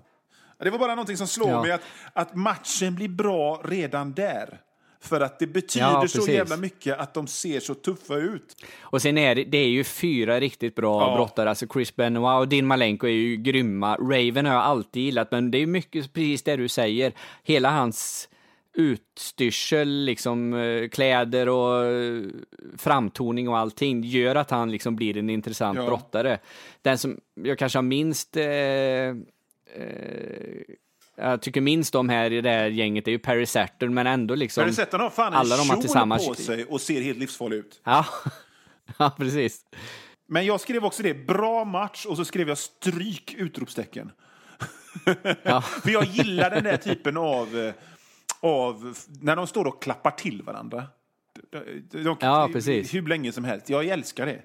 Det 0.60 0.70
var 0.70 0.80
bara 0.80 0.96
någonting 0.96 1.18
som 1.18 1.28
slår 1.28 1.50
Ja. 1.50 1.62
mig, 1.62 1.72
att, 1.72 1.82
att 2.14 2.36
matchen 2.36 2.96
blir 2.96 3.08
bra 3.10 3.62
redan 3.66 4.14
där. 4.14 4.62
För 5.02 5.22
att 5.22 5.40
det 5.40 5.48
betyder 5.48 5.86
Ja, 5.88 6.08
så 6.08 6.32
jävla 6.32 6.58
mycket 6.58 6.98
att 7.00 7.14
de 7.14 7.28
ser 7.28 7.60
så 7.60 7.74
tuffa 7.74 8.16
ut. 8.16 8.56
Och 8.80 9.02
sen 9.02 9.18
är 9.18 9.36
det, 9.36 9.44
det 9.44 9.58
är 9.58 9.68
ju 9.68 9.84
fyra 9.84 10.40
riktigt 10.40 10.76
bra 10.76 11.02
Ja. 11.02 11.16
brottare, 11.16 11.50
alltså 11.50 11.68
Chris 11.74 11.96
Benoit 11.96 12.40
och 12.40 12.48
Dean 12.48 12.66
Malenko 12.68 13.08
är 13.08 13.12
ju 13.12 13.36
grymma. 13.36 13.96
Raven 13.96 14.46
har 14.46 14.54
jag 14.54 14.64
alltid 14.64 15.04
gillat, 15.04 15.32
men 15.32 15.52
det 15.52 15.58
är 15.58 15.66
mycket 15.68 16.14
precis 16.14 16.44
det 16.44 16.56
du 16.56 16.68
säger. 16.68 17.14
Hela 17.44 17.70
hans 17.70 18.30
utstyrsel, 18.78 19.90
liksom 20.06 20.54
eh, 20.54 20.90
kläder 20.90 21.50
och 21.50 21.86
eh, 21.86 22.22
framtoning 22.78 23.50
och 23.50 23.58
allting 23.58 24.04
gör 24.04 24.36
att 24.36 24.52
han 24.52 24.72
liksom 24.72 24.96
blir 24.96 25.18
en 25.18 25.30
intressant 25.30 25.78
Ja. 25.78 25.86
brottare. 25.86 26.40
Den 26.82 26.98
som 26.98 27.20
jag 27.34 27.60
kanske 27.60 27.78
har 27.78 27.84
minst 27.84 28.38
eh, 28.38 28.44
jag 31.18 31.42
tycker 31.42 31.62
minst 31.62 31.96
om 31.96 32.10
här 32.10 32.34
i 32.34 32.42
det 32.42 32.50
här 32.50 32.68
gänget 32.68 33.08
är 33.08 33.12
ju 33.12 33.20
Perry 33.20 33.46
Saturn, 33.46 33.94
men 33.94 34.08
ändå 34.08 34.36
liksom... 34.36 34.68
Du 34.68 34.74
sett 34.74 34.92
har 34.92 35.10
fan 35.10 35.28
en 35.28 35.34
alla 35.34 35.58
de 35.58 35.82
tillsammans- 35.82 36.28
på 36.28 36.36
sig 36.36 36.66
och 36.66 36.82
ser 36.82 37.02
helt 37.02 37.20
livsfarlig 37.20 37.58
ut. 37.58 37.82
Ja, 37.84 38.06
ja 38.98 39.16
precis. 39.18 39.62
Men 40.28 40.46
jag 40.46 40.62
skrev 40.62 40.86
också 40.86 41.04
det, 41.04 41.14
bra 41.14 41.66
match, 41.66 42.06
och 42.06 42.18
så 42.18 42.26
skrev 42.26 42.48
jag 42.48 42.58
stryk! 42.58 43.34
utropstecken. 43.38 44.12
Ja. 45.44 45.62
För 45.62 45.90
jag 45.90 46.06
gillar 46.06 46.50
den 46.50 46.64
där 46.64 46.78
typen 46.78 47.18
av, 47.18 47.58
eh, 47.60 47.74
av 48.40 48.98
när 49.22 49.36
de 49.36 49.48
står 49.48 49.66
och 49.66 49.84
klappar 49.84 50.12
till 50.12 50.42
varandra. 50.42 50.84
De, 51.52 52.04
de, 52.04 52.18
Ja, 52.20 52.50
precis. 52.54 52.94
Hur 52.94 53.08
länge 53.08 53.32
som 53.32 53.44
helst. 53.44 53.70
Jag 53.70 53.86
älskar 53.86 54.26
det. 54.26 54.42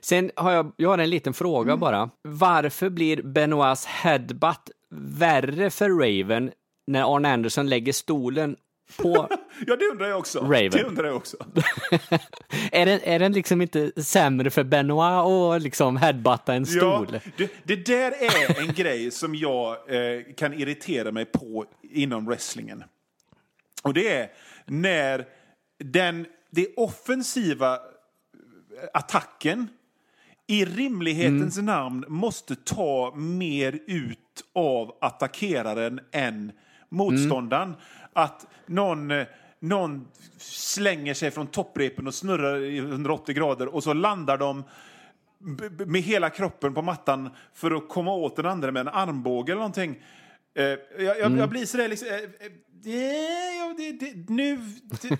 Sen 0.00 0.30
har 0.36 0.52
jag, 0.52 0.72
jag 0.76 0.88
har 0.88 0.98
en 0.98 1.10
liten 1.10 1.34
fråga 1.34 1.76
bara. 1.76 2.10
Varför 2.22 2.90
blir 2.90 3.22
Benoits 3.22 3.86
headbutt 3.86 4.70
värre 4.94 5.70
för 5.70 5.88
Raven 5.90 6.50
när 6.86 7.16
Arne 7.16 7.32
Anderson 7.32 7.68
lägger 7.68 7.92
stolen 7.92 8.56
på... 8.96 9.28
Ja, 9.66 9.76
det 9.76 9.84
undrar 9.84 10.08
jag 10.08 10.18
också. 10.18 10.40
Raven. 10.40 10.70
Det 10.70 10.82
undrar 10.82 11.04
jag 11.04 11.16
också. 11.16 11.36
är, 12.72 12.86
den, 12.86 13.00
är 13.02 13.18
den 13.18 13.32
liksom 13.32 13.62
inte 13.62 14.02
sämre 14.02 14.50
för 14.50 14.64
Benoit 14.64 15.56
att 15.56 15.62
liksom 15.62 15.96
headbutta 15.96 16.54
en 16.54 16.66
stol? 16.66 17.08
Ja, 17.12 17.18
det, 17.36 17.50
det 17.64 17.76
där 17.86 18.12
är 18.12 18.60
en 18.60 18.72
grej 18.74 19.10
som 19.10 19.34
jag 19.34 19.70
eh, 19.70 20.22
kan 20.36 20.54
irritera 20.54 21.12
mig 21.12 21.24
på 21.24 21.64
inom 21.82 22.26
wrestlingen. 22.26 22.84
Och 23.82 23.94
det 23.94 24.08
är 24.08 24.30
när 24.66 25.24
den, 25.78 26.26
det 26.50 26.66
offensiva 26.76 27.78
attacken 28.94 29.68
i 30.46 30.64
rimlighetens 30.64 31.58
namn 31.58 32.04
måste 32.08 32.56
ta 32.56 33.14
mer 33.16 33.78
ut 33.86 34.18
av 34.54 34.96
attackeraren 35.00 36.00
än 36.12 36.52
motståndaren. 36.88 37.74
Att 38.12 38.46
någon, 38.66 39.12
någon 39.60 40.08
slänger 40.38 41.14
sig 41.14 41.30
från 41.30 41.46
topprepen 41.46 42.06
och 42.06 42.14
snurrar 42.14 42.60
i 42.60 42.78
180 42.78 43.34
grader 43.34 43.74
och 43.74 43.82
så 43.82 43.92
landar 43.92 44.38
de 44.38 44.64
med 45.86 46.02
hela 46.02 46.30
kroppen 46.30 46.74
på 46.74 46.82
mattan 46.82 47.30
för 47.54 47.70
att 47.70 47.88
komma 47.88 48.14
åt 48.14 48.36
den 48.36 48.46
andra 48.46 48.72
med 48.72 48.80
en 48.80 48.88
armbåge 48.88 49.52
eller 49.52 49.60
någonting. 49.60 50.02
Eh, 50.54 50.64
jag, 50.64 51.18
jag, 51.18 51.38
jag 51.38 51.48
blir 51.48 51.66
sådär 51.66 51.88
liksom... 51.88 52.08
Eh, 52.08 52.14
eh, 52.14 52.52
det, 52.84 53.92
det, 53.92 53.92
det, 53.92 54.30
nu, 54.30 54.58
det, 55.02 55.18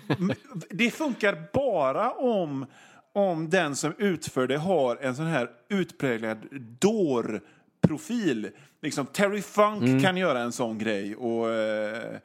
det 0.69 0.91
funkar 0.91 1.47
bara 1.53 2.11
om, 2.11 2.65
om 3.13 3.49
den 3.49 3.75
som 3.75 3.93
utför 3.97 4.47
det 4.47 4.57
har 4.57 4.97
en 5.01 5.15
sån 5.15 5.25
här 5.25 5.49
utpräglad 5.69 6.37
dår-profil. 6.79 8.49
Liksom, 8.81 9.05
Terry 9.05 9.41
Funk 9.41 10.03
kan 10.03 10.17
göra 10.17 10.39
en 10.39 10.51
sån 10.51 10.77
grej. 10.77 11.15
Och, 11.15 11.49
eh, 11.49 12.19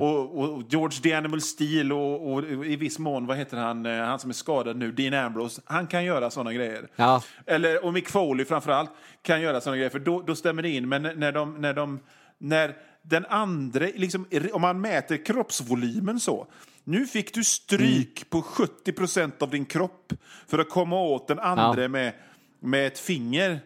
och, 0.00 0.38
och 0.38 0.62
George 0.68 1.00
the 1.02 1.12
Animal 1.12 1.40
Steel 1.40 1.92
och, 1.92 2.32
och 2.32 2.44
i 2.44 2.76
viss 2.76 2.98
mån, 2.98 3.26
vad 3.26 3.36
heter 3.36 3.56
han, 3.56 3.86
eh, 3.86 4.04
han 4.04 4.18
som 4.18 4.30
är 4.30 4.34
skadad 4.34 4.76
nu, 4.76 4.92
Dean 4.92 5.14
Ambrose. 5.14 5.62
Han 5.64 5.86
kan 5.86 6.04
göra 6.04 6.30
såna 6.30 6.52
grejer. 6.52 6.88
Ja. 6.96 7.22
Eller, 7.46 7.84
och 7.84 7.92
Mick 7.92 8.08
Foley 8.08 8.44
framförallt 8.44 8.90
kan 9.22 9.40
göra 9.40 9.60
såna 9.60 9.76
grejer, 9.76 9.90
för 9.90 9.98
då, 9.98 10.22
då 10.22 10.34
stämmer 10.34 10.62
det 10.62 10.68
in. 10.68 10.88
Men 10.88 11.02
när 11.02 11.32
de, 11.32 11.60
när 11.60 11.74
de, 11.74 12.00
när 12.38 12.76
den 13.02 13.26
andra, 13.26 13.86
liksom, 13.94 14.26
om 14.52 14.60
man 14.60 14.80
mäter 14.80 15.24
kroppsvolymen 15.24 16.20
så. 16.20 16.46
Nu 16.84 17.06
fick 17.06 17.34
du 17.34 17.44
stryk 17.44 18.30
på 18.30 18.42
70 18.42 18.92
procent 18.92 19.42
av 19.42 19.50
din 19.50 19.64
kropp 19.64 20.12
för 20.48 20.58
att 20.58 20.70
komma 20.70 21.00
åt 21.00 21.28
den 21.28 21.38
andra 21.38 21.82
Ja. 21.82 21.88
med, 21.88 22.12
med 22.60 22.86
ett 22.86 22.98
finger. 22.98 23.60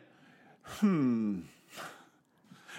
Hmm. 0.81 1.45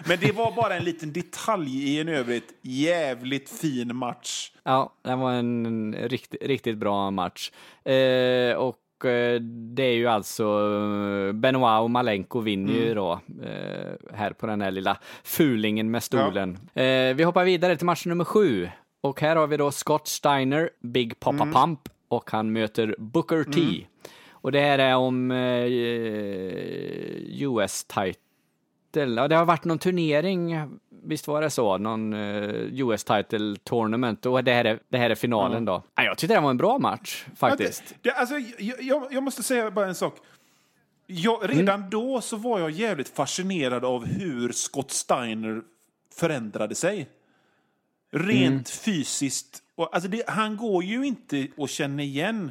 Men 0.08 0.18
det 0.20 0.32
var 0.32 0.52
bara 0.52 0.74
en 0.76 0.84
liten 0.84 1.12
detalj 1.12 1.90
i 1.90 2.00
en 2.00 2.08
övrigt 2.08 2.54
jävligt 2.62 3.48
fin 3.50 3.96
match. 3.96 4.52
Ja, 4.62 4.92
det 5.02 5.16
var 5.16 5.32
en 5.32 5.94
riktigt, 5.98 6.42
riktigt 6.42 6.78
bra 6.78 7.10
match. 7.10 7.50
Eh, 7.84 8.52
och 8.56 9.04
eh, 9.04 9.40
det 9.74 9.82
är 9.82 9.92
ju 9.94 10.06
alltså 10.06 10.44
eh, 11.28 11.32
Benoit 11.32 11.82
och 11.82 11.90
Malenko 11.90 12.40
vinner 12.40 12.72
ju 12.72 12.82
Mm. 12.82 12.94
då 12.96 13.20
eh, 13.44 13.92
här 14.14 14.30
på 14.30 14.46
den 14.46 14.60
här 14.60 14.70
lilla 14.70 14.98
fulingen 15.24 15.90
med 15.90 16.02
stolen. 16.02 16.58
Eh, 16.74 17.14
vi 17.14 17.22
hoppar 17.22 17.44
vidare 17.44 17.76
till 17.76 17.86
match 17.86 18.06
nummer 18.06 18.24
sju. 18.24 18.68
Och 19.06 19.20
här 19.20 19.36
har 19.36 19.46
vi 19.46 19.56
då 19.56 19.70
Scott 19.70 20.08
Steiner, 20.08 20.70
Big 20.80 21.20
Papa 21.20 21.42
Mm. 21.42 21.54
Pump 21.54 21.88
och 22.08 22.30
han 22.30 22.52
möter 22.52 22.94
Booker 22.98 23.44
T. 23.44 23.86
Och 24.30 24.52
det 24.52 24.60
här 24.60 24.78
är 24.78 24.96
om 24.96 25.30
eh, 25.30 25.64
US 27.42 27.84
title. 27.84 28.14
Ja, 28.92 29.28
det 29.28 29.36
har 29.36 29.44
varit 29.44 29.64
någon 29.64 29.78
turnering 29.78 30.68
visst 31.06 31.28
var 31.28 31.42
det 31.42 31.50
så? 31.50 31.78
Någon 31.78 32.14
uh, 32.14 32.80
US 32.80 33.04
title 33.04 33.56
tournament 33.64 34.26
och 34.26 34.44
det 34.44 34.52
här 34.52 34.64
är, 34.64 34.78
det 34.88 34.98
här 34.98 35.10
är 35.10 35.14
finalen 35.14 35.64
då. 35.64 35.82
Ja, 35.94 36.02
jag 36.02 36.18
tyckte 36.18 36.34
det 36.34 36.40
var 36.40 36.50
en 36.50 36.56
bra 36.56 36.78
match 36.78 37.24
faktiskt. 37.36 37.82
Ja, 37.88 37.96
det, 38.02 38.08
det, 38.10 38.16
alltså, 38.16 38.34
jag, 38.58 38.82
jag, 38.82 39.06
jag, 39.10 39.22
måste 39.22 39.42
säga 39.42 39.70
bara 39.70 39.86
en 39.86 39.94
sak. 39.94 40.16
Jag, 41.06 41.50
redan 41.50 41.78
mm. 41.78 41.90
då 41.90 42.20
så 42.20 42.36
var 42.36 42.60
jag 42.60 42.70
jävligt 42.70 43.08
fascinerad 43.08 43.84
av 43.84 44.06
hur 44.06 44.52
Scott 44.52 44.90
Steiner 44.90 45.62
förändrade 46.14 46.74
sig. 46.74 47.08
Rent 48.12 48.50
mm. 48.50 48.64
fysiskt. 48.64 49.62
Och, 49.74 49.94
alltså 49.94 50.10
det, 50.10 50.22
han 50.28 50.56
går 50.56 50.84
ju 50.84 51.06
inte 51.06 51.46
att 51.58 51.70
känna 51.70 52.02
igen 52.02 52.50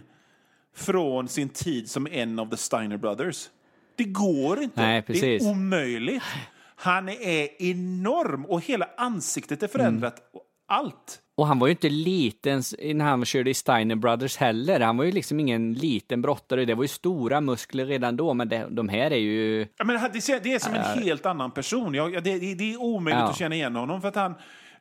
från 0.76 1.28
sin 1.28 1.50
tid 1.50 1.90
som 1.90 2.08
en 2.12 2.40
av 2.40 2.50
the 2.50 2.58
Steiner 2.58 2.98
Brothers. 2.98 3.50
Det 3.96 4.04
går 4.04 4.62
inte. 4.64 4.82
Nej, 4.82 5.04
det 5.08 5.36
är 5.36 5.44
omöjligt. 5.44 6.24
Han 6.76 7.10
är 7.10 7.62
enorm 7.62 8.46
och 8.46 8.62
hela 8.62 8.90
ansiktet 8.98 9.64
är 9.64 9.68
förändrat. 9.68 10.20
Mm. 10.20 10.42
Allt. 10.68 11.22
Och 11.38 11.48
han 11.48 11.60
var 11.60 11.68
ju 11.68 11.72
inte 11.72 11.90
liten 11.90 12.64
när 12.94 13.06
han 13.06 13.26
körde 13.26 13.50
i 13.50 13.54
Steiner 13.54 13.96
Brothers 13.96 14.38
heller. 14.38 14.80
Han 14.80 14.98
var 14.98 15.04
ju 15.04 15.12
liksom 15.12 15.40
ingen 15.40 15.74
liten 15.74 16.22
brottare. 16.22 16.66
Det 16.66 16.76
var 16.76 16.84
ju 16.84 16.88
stora 16.88 17.42
muskler 17.42 17.86
redan 17.86 18.18
då, 18.18 18.34
men 18.34 18.50
det, 18.50 18.68
de 18.70 18.90
här 18.90 19.12
är 19.12 19.18
ju... 19.18 19.68
Ja, 19.78 19.86
men 19.86 19.96
det, 20.14 20.40
det 20.44 20.54
är 20.54 20.60
som 20.60 20.74
en 20.74 20.82
äh... 20.82 21.04
helt 21.04 21.26
annan 21.26 21.52
person. 21.52 21.94
Jag, 21.94 22.24
det, 22.24 22.56
det, 22.56 22.74
är 22.74 22.82
omöjligt 22.82 23.20
ja. 23.20 23.30
att 23.30 23.38
känna 23.38 23.56
igen 23.56 23.76
honom 23.76 24.02
för 24.02 24.08
att 24.08 24.16
han... 24.16 24.36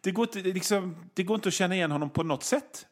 Det 0.05 0.11
går, 0.11 0.25
inte, 0.25 0.39
liksom, 0.39 0.97
det 1.15 1.23
går 1.23 1.35
inte 1.35 1.49
att 1.49 1.55
känna 1.55 1.75
igen 1.75 1.91
honom 1.91 2.11
på 2.11 2.23
något 2.23 2.45
sätt. 2.45 2.87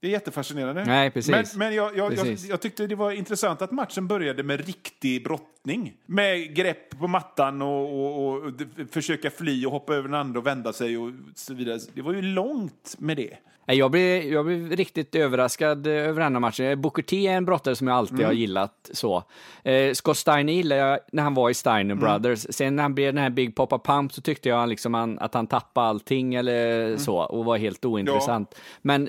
Det 0.00 0.06
är 0.06 0.10
jättefascinerande. 0.10 0.84
Nej, 0.84 1.10
precis. 1.10 1.30
Men, 1.30 1.44
men 1.54 1.74
jag, 1.74 1.96
jag, 1.96 2.10
precis. 2.10 2.44
Jag, 2.44 2.52
jag, 2.52 2.60
tyckte 2.60 2.86
det 2.86 2.94
var 2.94 3.12
intressant 3.12 3.62
att 3.62 3.72
matchen 3.72 4.08
började 4.08 4.42
med 4.42 4.66
riktig 4.66 5.24
brottning. 5.68 5.92
Med 6.06 6.54
grepp 6.54 6.98
på 6.98 7.08
mattan 7.08 7.62
och, 7.62 7.82
och, 7.82 8.26
och, 8.26 8.44
och 8.44 8.52
försöka 8.90 9.30
fly 9.30 9.66
och 9.66 9.72
hoppa 9.72 9.94
över 9.94 10.08
den 10.08 10.14
andra 10.14 10.40
och 10.40 10.46
vända 10.46 10.72
sig 10.72 10.98
och 10.98 11.12
så 11.34 11.54
vidare. 11.54 11.78
Det 11.94 12.02
var 12.02 12.12
ju 12.12 12.22
långt 12.22 12.94
med 12.98 13.16
det. 13.16 13.38
Jag 13.70 13.90
blev, 13.90 14.22
jag 14.22 14.46
blev 14.46 14.70
riktigt 14.70 15.14
överraskad 15.14 15.86
över 15.86 16.22
den 16.22 16.34
här 16.34 16.40
matchen. 16.40 16.80
Booker 16.80 17.02
T 17.02 17.26
är 17.26 17.36
en 17.36 17.44
brottare 17.44 17.76
som 17.76 17.88
jag 17.88 17.96
alltid 17.96 18.14
mm. 18.14 18.26
har 18.26 18.32
gillat. 18.32 18.90
så. 18.92 19.24
Eh, 19.64 19.92
Scott 19.92 20.16
Steiner 20.16 20.52
gillade 20.52 20.80
jag 20.80 20.98
när 21.12 21.22
han 21.22 21.34
var 21.34 21.50
i 21.50 21.54
Steiner 21.54 21.94
mm. 21.94 21.98
Brothers. 21.98 22.46
Sen 22.50 22.76
när 22.76 22.82
han 22.82 22.94
blev 22.94 23.14
den 23.14 23.22
här 23.22 23.30
Big 23.30 23.54
Poppa 23.56 23.78
Pump 23.78 24.12
så 24.12 24.20
tyckte 24.20 24.48
jag 24.48 24.68
liksom 24.68 24.94
han, 24.94 25.18
att 25.18 25.34
han 25.34 25.46
tappade 25.46 25.86
allting 25.86 26.34
eller 26.34 26.86
mm. 26.86 26.98
så 26.98 27.16
och 27.16 27.44
var 27.44 27.56
helt 27.56 27.84
ointressant. 27.84 28.54
Ja. 28.54 28.60
Men 28.82 29.08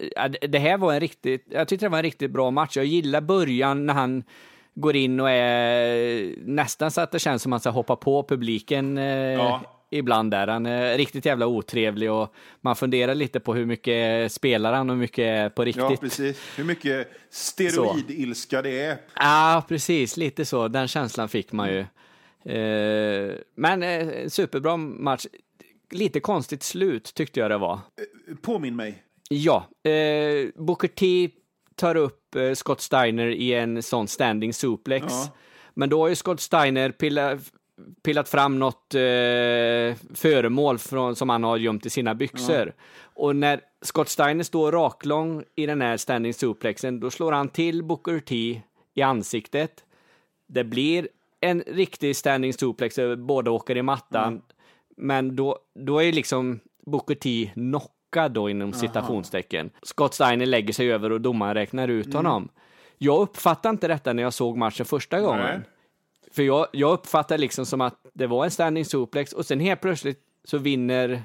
det 0.50 0.60
här 0.60 0.78
var 0.78 0.94
en 0.94 1.00
riktigt, 1.00 1.48
jag 1.50 1.68
tyckte 1.68 1.86
det 1.86 1.90
var 1.90 1.98
en 1.98 2.04
riktigt 2.04 2.32
bra 2.32 2.52
match. 2.52 2.78
Jag 2.78 2.86
gillar 2.86 3.22
början 3.22 3.86
när 3.86 3.94
han 3.94 4.24
går 4.80 4.96
in 4.96 5.20
och 5.20 5.30
är 5.30 6.34
nästan 6.38 6.92
så 6.92 7.02
att 7.02 7.12
det 7.12 7.20
känns 7.20 7.42
som 7.42 7.54
att 7.54 7.56
han 7.56 7.60
ska 7.60 7.70
hoppa 7.70 7.96
på 7.96 8.24
publiken. 8.24 8.98
Eh, 8.98 9.04
ja 9.04 9.62
ibland 9.92 10.32
där. 10.32 10.48
Han 10.48 10.66
är 10.66 10.98
riktigt 10.98 11.26
jävla 11.26 11.48
otrevlig 11.48 12.12
och 12.12 12.34
man 12.62 12.76
funderar 12.76 13.16
lite 13.16 13.40
på 13.40 13.54
hur 13.54 13.66
mycket 13.66 14.32
spelar 14.32 14.74
han 14.74 14.90
och 14.90 14.96
hur 14.96 15.02
mycket 15.02 15.56
på 15.56 15.66
riktigt. 15.66 15.84
Ja, 15.84 15.96
precis. 15.96 16.42
Hur 16.56 16.64
mycket 16.64 17.12
steroidilska 17.30 18.62
det 18.62 18.82
är. 18.82 18.98
Ja, 19.16 19.64
precis. 19.68 20.18
Lite 20.18 20.46
så. 20.46 20.68
Den 20.68 20.88
känslan 20.88 21.30
fick 21.30 21.52
man 21.52 21.70
ju. 21.70 21.80
Eh, 22.54 23.36
men 23.56 23.84
eh, 23.84 24.28
superbra 24.28 24.78
match. 24.78 25.26
Lite 25.92 26.20
konstigt 26.20 26.64
slut 26.64 27.14
tyckte 27.14 27.40
jag 27.40 27.52
det 27.52 27.58
var. 27.58 27.74
Eh, 27.74 28.36
påminn 28.42 28.76
mig. 28.76 29.04
Ja. 29.30 29.66
Booker 30.56 30.88
T 30.88 31.30
tar 31.76 31.96
upp 31.96 32.19
Scott 32.54 32.82
Steiner 32.82 33.28
i 33.28 33.54
en 33.54 33.84
sån 33.84 34.08
standing 34.08 34.54
suplex. 34.54 35.06
Ja. 35.10 35.28
Men 35.74 35.90
då 35.90 36.02
har 36.02 36.08
ju 36.08 36.16
Scott 36.16 36.40
Steiner 36.40 36.92
pillat 36.92 37.40
pillat 38.02 38.30
fram 38.30 38.60
något 38.60 38.96
eh, 38.96 39.96
föremål 40.14 40.78
från, 40.78 41.16
som 41.16 41.30
han 41.30 41.44
har 41.44 41.58
gömt 41.58 41.86
i 41.86 41.90
sina 41.90 42.16
byxor. 42.16 42.66
Ja. 42.66 42.84
Och 43.14 43.36
när 43.36 43.62
Scott 43.82 44.10
Steiner 44.10 44.44
står 44.44 44.72
raklång 44.72 45.44
i 45.56 45.66
den 45.66 45.82
här 45.82 45.98
standing 45.98 46.34
suplexen, 46.34 47.00
då 47.00 47.10
slår 47.10 47.32
han 47.32 47.50
till 47.50 47.84
Booker 47.84 48.20
T 48.20 48.62
i 48.94 49.02
ansiktet. 49.02 49.84
Det 50.48 50.64
blir 50.64 51.10
en 51.40 51.64
riktig 51.68 52.16
standing 52.16 52.54
suplex, 52.54 53.00
båda 53.18 53.52
åker 53.52 53.78
i 53.78 53.82
mattan. 53.82 54.28
Mm. 54.28 54.42
Men 54.98 55.36
då, 55.36 55.60
då 55.76 56.04
är 56.04 56.12
liksom 56.12 56.60
Booker 56.86 57.16
T 57.16 57.52
knockad 58.10 58.32
då 58.32 58.50
inom 58.50 58.74
citationstecken. 58.74 59.70
Scott 59.82 60.14
Steiner 60.14 60.46
lägger 60.46 60.74
sig 60.74 60.92
över 60.92 61.12
och 61.12 61.22
domaren 61.22 61.54
räknar 61.54 61.88
ut 61.88 62.06
mm. 62.06 62.18
honom. 62.18 62.50
Jag 62.98 63.22
uppfattade 63.22 63.70
inte 63.70 63.88
detta 63.88 64.14
när 64.14 64.24
jag 64.24 64.34
såg 64.34 64.58
matchen 64.58 64.86
första 64.86 65.22
gången. 65.22 65.46
Nej. 65.46 65.60
För 66.32 66.44
jag, 66.44 66.68
jag 66.72 66.92
uppfattar 66.92 67.38
liksom 67.38 67.66
som 67.66 67.82
att 67.82 67.96
det 68.14 68.28
var 68.28 68.46
en 68.46 68.52
standing 68.52 68.86
suplex 68.86 69.34
och 69.34 69.46
sen 69.46 69.60
helt 69.60 69.82
plötsligt 69.82 70.20
så 70.44 70.58
vinner 70.58 71.24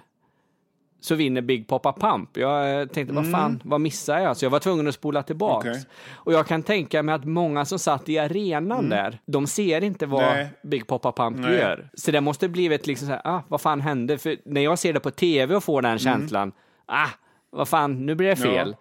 så 1.05 1.15
vinner 1.15 1.43
Big 1.43 1.69
Poppa 1.69 1.93
Pump. 1.93 2.37
Jag 2.37 2.81
eh, 2.81 2.87
tänkte, 2.87 3.13
mm. 3.13 3.15
vad 3.15 3.41
fan, 3.41 3.61
vad 3.65 3.81
missar 3.81 4.19
jag? 4.19 4.37
Så 4.37 4.45
jag 4.45 4.51
var 4.51 4.59
tvungen 4.59 4.89
att 4.89 4.95
spola 4.95 5.23
tillbaks. 5.23 5.69
Okay. 5.69 5.83
Och 6.15 6.33
jag 6.33 6.47
kan 6.47 6.63
tänka 6.63 7.03
mig 7.03 7.15
att 7.15 7.25
många 7.25 7.65
som 7.65 7.79
satt 7.79 8.09
i 8.09 8.19
arenan 8.19 8.79
mm. 8.79 8.91
där, 8.91 9.19
de 9.27 9.47
ser 9.47 9.85
inte 9.85 10.07
vad 10.07 10.23
Nej. 10.23 10.49
Big 10.63 10.87
Poppa 10.87 11.13
Pump 11.13 11.37
Nej. 11.39 11.55
gör. 11.55 11.89
Så 11.95 12.11
det 12.11 12.21
måste 12.21 12.49
blivit 12.49 12.87
liksom 12.87 13.09
så 13.09 13.13
här, 13.13 13.23
ah, 13.25 13.43
vad 13.49 13.61
fan 13.61 13.81
hände? 13.81 14.19
För 14.19 14.37
när 14.45 14.61
jag 14.61 14.79
ser 14.79 14.93
det 14.93 15.01
på 15.01 15.11
tv 15.11 15.57
och 15.57 15.65
får 15.65 15.83
den 15.83 15.91
mm. 15.91 15.99
känslan, 15.99 16.53
ah, 16.87 17.09
vad 17.51 17.69
fan, 17.69 18.07
nu 18.07 18.15
blir 18.15 18.29
det 18.29 18.37
fel. 18.37 18.69
Ja. 18.71 18.81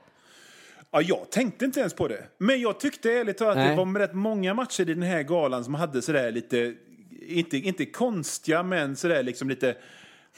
Ja, 0.91 1.01
jag 1.01 1.31
tänkte 1.31 1.65
inte 1.65 1.79
ens 1.79 1.93
på 1.93 2.07
det. 2.07 2.23
Men 2.37 2.61
jag 2.61 2.79
tyckte 2.79 3.13
ärligt 3.13 3.37
talat 3.37 3.57
att 3.57 3.69
det 3.69 3.75
var 3.75 3.99
rätt 3.99 4.13
många 4.13 4.53
matcher 4.53 4.81
i 4.81 4.93
den 4.93 5.03
här 5.03 5.23
galan 5.23 5.63
som 5.63 5.73
hade 5.73 6.01
sådär 6.01 6.31
lite, 6.31 6.75
inte, 7.21 7.57
inte 7.57 7.85
konstiga, 7.85 8.63
men 8.63 8.95
sådär 8.95 9.23
liksom 9.23 9.49
lite, 9.49 9.75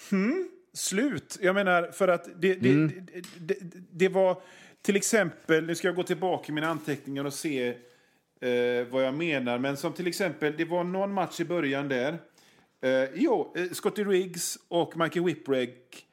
hmm, 0.09 0.49
slut. 0.73 1.37
Jag 1.41 1.55
menar, 1.55 1.91
för 1.91 2.07
att 2.07 2.25
det, 2.35 2.53
det, 2.55 2.69
mm. 2.69 3.07
det, 3.37 3.57
det, 3.91 4.09
var 4.09 4.41
till 4.81 4.95
exempel, 4.95 5.65
nu 5.65 5.75
ska 5.75 5.87
jag 5.87 5.95
gå 5.95 6.03
tillbaka 6.03 6.51
i 6.51 6.55
mina 6.55 6.67
anteckningar 6.67 7.25
och 7.25 7.33
se 7.33 7.67
eh, 8.41 8.87
vad 8.89 9.05
jag 9.05 9.13
menar, 9.13 9.57
men 9.57 9.77
som 9.77 9.93
till 9.93 10.07
exempel, 10.07 10.53
det 10.57 10.65
var 10.65 10.83
någon 10.83 11.13
match 11.13 11.39
i 11.39 11.45
början 11.45 11.87
där. 11.87 12.17
Eh, 12.81 13.09
jo, 13.15 13.53
eh, 13.57 13.69
Scotty 13.71 14.03
Riggs 14.03 14.57
och 14.67 14.97
Michael 14.97 15.25
Whipwreck, 15.25 16.05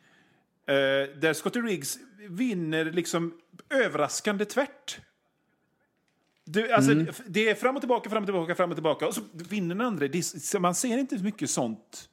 eh, 0.67 0.75
där 1.21 1.33
Scotty 1.33 1.61
Riggs 1.61 1.99
vinner 2.29 2.85
liksom 2.85 3.33
överraskande 3.71 4.45
tvärt. 4.45 5.01
Du, 6.45 6.73
alltså, 6.73 6.93
mm. 6.93 7.07
Det 7.27 7.49
är 7.49 7.55
fram 7.55 7.77
och 7.77 7.83
tillbaka, 7.83 8.11
fram 8.11 8.23
och 8.23 8.27
tillbaka, 8.27 8.55
fram 8.55 8.71
och 8.71 8.77
tillbaka. 8.77 9.07
Och 9.07 9.15
så 9.15 9.21
vinner 9.33 9.75
den 9.75 9.87
andra. 9.87 10.09
Det, 10.09 10.59
man 10.59 10.75
ser 10.75 10.99
inte 10.99 11.19
så 11.19 11.25
mycket 11.25 11.51
sånt. 11.51 12.09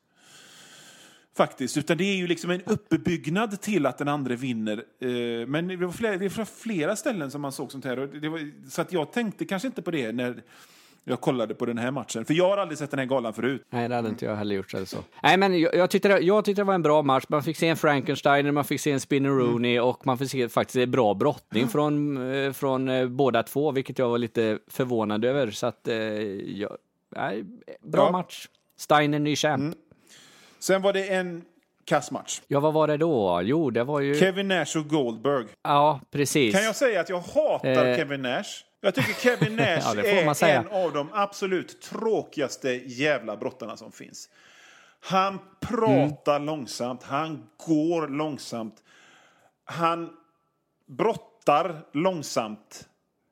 Faktiskt. 1.37 1.77
Utan 1.77 1.97
det 1.97 2.03
är 2.03 2.15
ju 2.15 2.27
liksom 2.27 2.51
en 2.51 2.61
uppbyggnad 2.61 3.61
till 3.61 3.85
att 3.85 3.97
den 3.97 4.07
andra 4.07 4.35
vinner. 4.35 4.83
Eh, 4.99 5.47
men 5.47 5.67
det 5.67 5.77
var, 5.77 5.91
flera, 5.91 6.17
det 6.17 6.37
var 6.37 6.45
flera 6.45 6.95
ställen 6.95 7.31
som 7.31 7.41
man 7.41 7.51
såg 7.51 7.71
sånt 7.71 7.85
här. 7.85 7.97
Var, 8.29 8.69
så 8.69 8.81
att 8.81 8.93
jag 8.93 9.13
tänkte 9.13 9.45
kanske 9.45 9.67
inte 9.67 9.81
på 9.81 9.91
det 9.91 10.11
när 10.11 10.43
jag 11.09 11.21
kollade 11.21 11.55
på 11.55 11.65
den 11.65 11.77
här 11.77 11.91
matchen. 11.91 12.25
För 12.25 12.33
jag 12.33 12.49
har 12.49 12.57
aldrig 12.57 12.77
sett 12.77 12.91
den 12.91 12.99
här 12.99 13.05
galan 13.05 13.33
förut. 13.33 13.65
Nej, 13.69 13.89
det 13.89 13.95
hade 13.95 14.09
inte 14.09 14.25
jag 14.25 14.35
heller 14.35 14.55
gjort. 14.55 14.73
Eller 14.73 14.85
så. 14.85 14.97
Nej, 15.23 15.37
men 15.37 15.59
jag, 15.59 15.75
jag, 15.75 15.89
tyckte 15.89 16.07
det, 16.07 16.19
jag 16.19 16.45
tyckte 16.45 16.61
det 16.61 16.65
var 16.65 16.73
en 16.73 16.81
bra 16.81 17.01
match. 17.01 17.23
Man 17.27 17.43
fick 17.43 17.57
se 17.57 17.67
en 17.67 17.77
Frankensteiner, 17.77 18.51
man 18.51 18.63
fick 18.63 18.81
se 18.81 18.91
en 18.91 18.99
Spinner 18.99 19.29
mm. 19.29 19.41
Rooney 19.41 19.75
mm. 19.75 19.89
och 19.89 20.05
man 20.05 20.17
fick 20.17 20.31
se 20.31 20.49
faktiskt 20.49 20.75
en 20.75 20.91
bra 20.91 21.13
brottning 21.13 21.61
mm. 21.61 21.71
från, 21.71 22.33
eh, 22.33 22.51
från 22.51 22.89
eh, 22.89 23.07
båda 23.07 23.43
två, 23.43 23.71
vilket 23.71 23.99
jag 23.99 24.09
var 24.09 24.17
lite 24.17 24.59
förvånad 24.67 25.25
över. 25.25 25.51
Så 25.51 25.67
att, 25.67 25.87
eh, 25.87 25.95
ja, 25.95 26.77
nej, 27.15 27.43
bra 27.81 28.05
ja. 28.05 28.11
match. 28.11 28.47
Steiner 28.77 29.19
ny 29.19 29.35
champ. 29.35 29.61
Mm. 29.61 29.73
Sen 30.59 30.81
var 30.81 30.93
det 30.93 31.07
en 31.07 31.41
kassmatch. 31.85 32.41
Ja, 32.47 32.59
vad 32.59 32.73
var 32.73 32.87
det 32.87 32.97
då? 32.97 33.41
Jo, 33.43 33.69
det 33.69 33.83
var 33.83 33.99
ju... 33.99 34.15
Kevin 34.15 34.47
Nash 34.47 34.77
och 34.77 34.87
Goldberg. 34.87 35.45
Ja, 35.63 36.01
precis. 36.11 36.55
Kan 36.55 36.63
jag 36.63 36.75
säga 36.75 37.01
att 37.01 37.09
jag 37.09 37.19
hatar 37.19 37.85
eh... 37.85 37.95
Kevin 37.95 38.21
Nash? 38.21 38.68
Jag 38.81 38.95
tycker 38.95 39.13
Kevin 39.13 39.55
Nash 39.55 39.95
ja, 39.95 40.47
är 40.47 40.55
en 40.55 40.67
av 40.67 40.93
de 40.93 41.09
absolut 41.13 41.81
tråkigaste 41.81 42.69
jävla 42.71 43.37
brottarna 43.37 43.77
som 43.77 43.91
finns. 43.91 44.29
Han 44.99 45.39
pratar 45.59 46.35
mm. 46.35 46.45
långsamt, 46.45 47.03
han 47.03 47.49
går 47.67 48.07
långsamt. 48.07 48.83
Han 49.65 50.09
brottar 50.85 51.85
långsamt. 51.93 52.85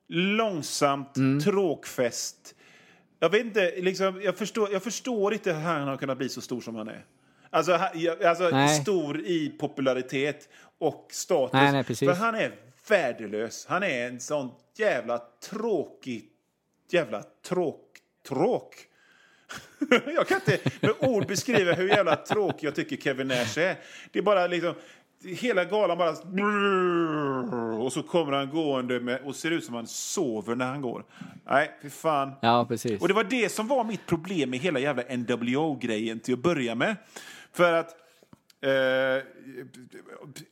Långsamt, 0.08 1.16
mm. 1.16 1.40
tråkfäst. 1.40 2.54
Jag 3.18 3.30
vet 3.30 3.44
inte, 3.44 3.74
liksom, 3.76 4.22
jag, 4.22 4.36
förstår, 4.36 4.72
jag 4.72 4.82
förstår 4.82 5.32
inte 5.32 5.52
hur 5.52 5.60
han 5.60 5.88
har 5.88 5.96
kunnat 5.96 6.18
bli 6.18 6.28
så 6.28 6.40
stor 6.40 6.60
som 6.60 6.76
han 6.76 6.88
är. 6.88 7.04
Alltså, 7.50 7.72
alltså 8.24 8.50
stor 8.82 9.20
i 9.20 9.48
popularitet 9.58 10.48
och 10.78 11.08
status. 11.10 11.52
Nej, 11.52 11.72
nej, 11.72 11.84
För 11.84 12.14
han 12.14 12.34
är 12.34 12.54
värdelös. 12.88 13.66
Han 13.68 13.82
är 13.82 14.06
en 14.06 14.20
sån 14.20 14.50
jävla 14.78 15.22
tråkig, 15.50 16.28
jävla 16.90 17.22
tråk, 17.48 17.84
tråk. 18.28 18.74
jag 20.14 20.28
kan 20.28 20.36
inte 20.36 20.58
med 20.80 20.94
ord 20.98 21.26
beskriva 21.26 21.72
hur 21.72 21.88
jävla 21.88 22.16
tråkig 22.16 22.66
jag 22.66 22.74
tycker 22.74 22.96
Kevin 22.96 23.28
Nash 23.28 23.58
är. 23.58 23.76
Det 24.12 24.18
är 24.18 24.22
bara 24.22 24.46
liksom, 24.46 24.74
hela 25.24 25.64
galan 25.64 25.98
bara... 25.98 26.10
Och 27.78 27.92
så 27.92 28.02
kommer 28.02 28.32
han 28.32 28.50
gående 28.50 29.00
med, 29.00 29.20
och 29.24 29.36
ser 29.36 29.50
ut 29.50 29.64
som 29.64 29.74
han 29.74 29.86
sover 29.86 30.54
när 30.54 30.66
han 30.66 30.82
går. 30.82 31.04
Nej, 31.46 31.78
fy 31.82 31.90
fan. 31.90 32.32
Ja, 32.42 32.66
precis. 32.68 33.00
Och 33.02 33.08
det 33.08 33.14
var 33.14 33.24
det 33.24 33.52
som 33.52 33.68
var 33.68 33.84
mitt 33.84 34.06
problem 34.06 34.50
med 34.50 34.58
hela 34.58 34.78
jävla 34.78 35.02
NWO-grejen 35.16 36.20
till 36.20 36.34
att 36.34 36.40
börja 36.40 36.74
med. 36.74 36.96
För 37.52 37.72
att 37.72 38.07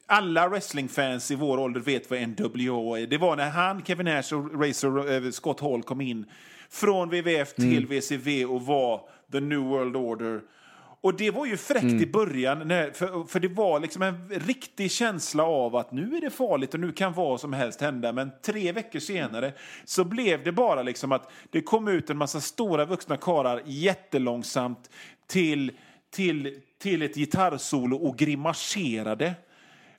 alla 0.07 0.49
wrestlingfans 0.49 1.31
i 1.31 1.35
vår 1.35 1.59
ålder 1.59 1.81
vet 1.81 2.11
vad 2.11 2.29
NWO 2.29 2.97
är. 2.97 3.07
Det 3.07 3.19
var 3.19 3.37
när 3.37 3.51
han, 3.51 3.85
Kevin 3.85 4.07
Nash 4.07 4.35
och 4.35 4.63
Razor 4.63 5.13
eh, 5.13 5.31
Scott 5.31 5.61
Hall 5.61 5.83
kom 5.83 6.01
in 6.01 6.27
från 6.71 7.09
WWF 7.09 7.55
till 7.55 7.87
WCW 7.87 8.45
och 8.45 8.63
var 8.63 9.01
the 9.33 9.41
new 9.41 9.61
world 9.61 9.97
order. 9.97 10.41
Och 11.01 11.17
det 11.17 11.31
var 11.31 11.47
ju 11.47 11.57
fräckt 11.57 11.85
i 11.85 12.07
början, 12.07 12.69
när, 12.69 12.91
för, 12.91 13.25
för 13.25 13.41
det 13.41 13.49
var 13.49 13.81
liksom 13.81 14.03
en 14.03 14.29
riktig 14.29 14.91
känsla 14.91 15.45
av 15.45 15.77
att 15.77 15.93
nu 15.93 16.17
är 16.17 16.21
det 16.21 16.31
farligt 16.31 16.75
och 16.75 16.81
nu 16.81 16.93
kan 16.93 17.13
vad 17.13 17.41
som 17.41 17.53
helst 17.53 17.81
hända. 17.81 18.13
Men 18.13 18.31
tre 18.43 18.73
veckor 18.73 18.99
senare 18.99 19.53
så 19.85 20.05
blev 20.05 20.45
det 20.45 20.53
bara 20.53 20.83
liksom 20.83 21.13
att 21.13 21.31
det 21.51 21.61
kom 21.61 21.89
ut 21.89 22.11
en 22.11 22.17
massa 22.17 22.41
stora 22.41 22.85
vuxna 22.85 23.17
karar 23.17 23.63
jättelångsamt 23.65 24.91
till, 25.27 25.73
till, 26.17 26.61
till 26.79 27.03
ett 27.03 27.14
gitarrsolo 27.14 27.97
och 27.97 28.17
grimaserade 28.17 29.35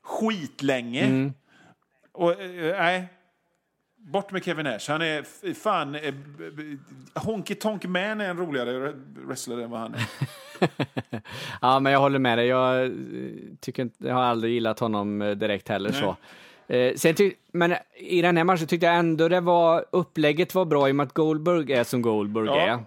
skitlänge. 0.01 1.31
Och 2.11 2.41
eh, 2.41 2.77
nej, 2.79 3.07
bort 3.97 4.31
med 4.31 4.43
Kevin 4.43 4.63
Nash. 4.65 4.79
Han 4.87 5.01
är 5.01 5.53
fan... 5.53 5.95
eh, 5.95 6.13
Honky 7.15 7.55
Tonk 7.55 7.85
Man 7.85 8.21
är 8.21 8.29
en 8.29 8.37
roligare 8.37 8.93
wrestler 9.15 9.57
än 9.61 9.69
vad 9.71 9.79
han 9.79 9.93
är. 9.93 10.05
Ja, 11.61 11.79
men 11.79 11.91
jag 11.91 11.99
håller 11.99 12.19
med 12.19 12.37
dig. 12.37 12.47
Jag 12.47 12.85
eh, 12.85 12.91
tycker 13.59 13.83
inte, 13.83 14.07
jag 14.07 14.13
har 14.15 14.21
aldrig 14.23 14.53
gillat 14.53 14.79
honom 14.79 15.21
eh, 15.21 15.31
direkt 15.31 15.69
heller 15.69 15.89
Nej. 15.89 15.99
så. 16.01 16.15
Eh, 16.73 16.95
sen 16.95 17.15
men 17.51 17.75
i 17.95 18.21
den 18.21 18.37
här 18.37 18.43
matchen 18.43 18.67
tyckte 18.67 18.85
jag 18.85 18.95
ändå 18.95 19.27
det 19.27 19.41
var, 19.41 19.85
upplägget 19.91 20.55
var 20.55 20.65
bra 20.65 20.89
i 20.89 20.91
och 20.91 20.95
med 20.95 21.03
att 21.03 21.13
Goldberg 21.13 21.73
är 21.73 21.83
som 21.83 22.01
Goldberg 22.01 22.45
Ja. 22.45 22.57
är. 22.59 22.79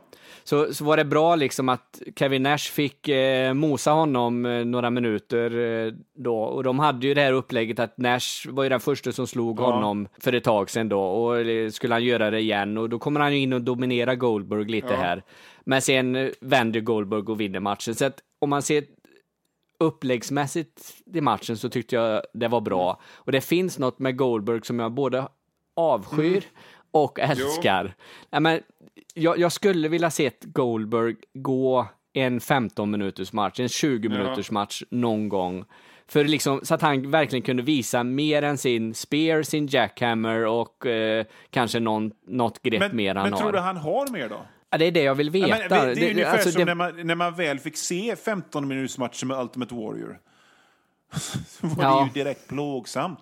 Så, 0.51 0.75
så 0.75 0.85
var 0.85 0.97
det 0.97 1.05
bra 1.05 1.37
liksom 1.37 1.69
att 1.69 2.03
Kevin 2.17 2.43
Nash 2.43 2.59
fick 2.59 3.09
eh, 3.09 3.55
mosa 3.55 3.91
honom 3.91 4.47
eh, 4.47 4.65
några 4.65 4.91
minuter 4.91 5.59
eh, 5.59 5.93
då. 6.15 6.39
Och 6.39 6.65
de 6.65 6.79
hade 6.79 7.07
ju 7.07 7.15
det 7.15 7.21
här 7.21 7.33
upplägget 7.33 7.79
att 7.79 7.99
Nash 7.99 8.49
var 8.49 8.63
ju 8.63 8.69
den 8.69 8.81
första 8.81 9.13
som 9.13 9.27
slog 9.27 9.61
Ja. 9.61 9.65
honom 9.65 10.09
för 10.19 10.33
ett 10.33 10.45
tag 10.45 10.71
sedan 10.71 10.89
då. 10.89 11.01
Och 11.03 11.41
eh, 11.41 11.71
skulle 11.71 11.95
han 11.95 12.05
göra 12.05 12.31
det 12.31 12.41
igen 12.41 12.79
och 12.79 12.89
då 12.89 12.99
kommer 12.99 13.21
han 13.21 13.33
ju 13.33 13.39
in 13.39 13.53
och 13.53 13.63
dominerar 13.63 14.15
Goldberg 14.15 14.65
lite 14.65 14.87
Ja. 14.91 14.97
här. 14.97 15.23
Men 15.65 15.83
sen 15.83 16.17
eh, 16.17 16.29
vänder 16.41 16.81
Goldberg 16.81 17.21
och 17.23 17.41
vinner 17.41 17.61
matchen. 17.61 17.95
Så 17.95 18.05
att 18.05 18.19
om 18.39 18.51
man 18.51 18.63
ser 18.63 18.85
uppläggsmässigt 19.79 20.95
i 21.15 21.21
matchen 21.21 21.57
så 21.57 21.69
tyckte 21.69 21.97
jag 21.97 22.23
det 22.35 22.49
var 22.49 22.61
bra. 22.61 23.01
Och 23.15 23.33
det 23.33 23.41
finns 23.41 23.79
något 23.79 23.99
med 23.99 24.17
Goldberg 24.17 24.61
som 24.65 24.79
jag 24.79 24.93
både 24.93 25.29
avskyr 25.77 26.45
och 26.91 27.21
älskar. 27.21 27.95
Nej, 28.31 28.41
men 28.41 28.61
jag, 29.15 29.39
jag 29.39 29.53
skulle 29.53 29.89
vilja 29.89 30.11
se 30.11 30.31
Goldberg 30.43 31.17
gå 31.35 31.87
en 32.13 32.41
15 32.41 32.91
minuters 32.91 33.33
match, 33.33 33.61
en 33.61 33.69
20 33.69 34.09
minuters 34.09 34.51
match 34.51 34.83
någon 34.91 35.29
gång. 35.29 35.65
För 36.09 36.25
liksom, 36.25 36.61
så 36.63 36.75
att 36.75 36.83
han 36.83 37.11
verkligen 37.11 37.43
kunde 37.43 37.63
visa 37.63 38.05
mer 38.05 38.43
än 38.43 38.59
sin 38.59 38.95
spear, 38.95 39.43
sin 39.43 39.67
jackhammer 39.67 40.47
och 40.47 40.87
eh, 40.87 41.25
kanske 41.51 41.81
någon, 41.81 42.13
något 42.27 42.63
grepp 42.63 42.81
Men, 42.81 42.97
mer 42.97 43.15
han 43.15 43.25
men 43.25 43.33
har. 43.33 43.41
tror 43.41 43.53
du 43.53 43.59
han 43.59 43.77
har 43.77 44.11
mer 44.13 44.29
då? 44.29 44.41
Ja, 44.71 44.79
det 44.79 44.85
är 44.85 44.91
det 44.93 45.03
jag 45.03 45.15
vill 45.15 45.31
veta. 45.31 45.49
Ja, 45.49 45.57
men, 45.71 45.89
det, 45.89 45.95
det 45.95 46.07
är 46.07 46.11
ungefär 46.11 46.33
alltså, 46.33 46.51
som 46.51 46.59
det- 46.59 46.65
när, 46.65 46.75
man, 46.75 47.07
när 47.07 47.15
man 47.15 47.35
väl 47.37 47.59
fick 47.59 47.77
se 47.77 48.17
15 48.17 48.69
minuters 48.69 48.99
matcher 48.99 49.27
med 49.27 49.41
Ultimate 49.41 49.75
Warrior. 49.75 50.19
Så 51.47 51.67
var 51.67 51.85
Ja. 51.85 52.09
det 52.15 52.19
ju 52.19 52.25
direkt 52.25 52.49
plågsamt. 52.49 53.19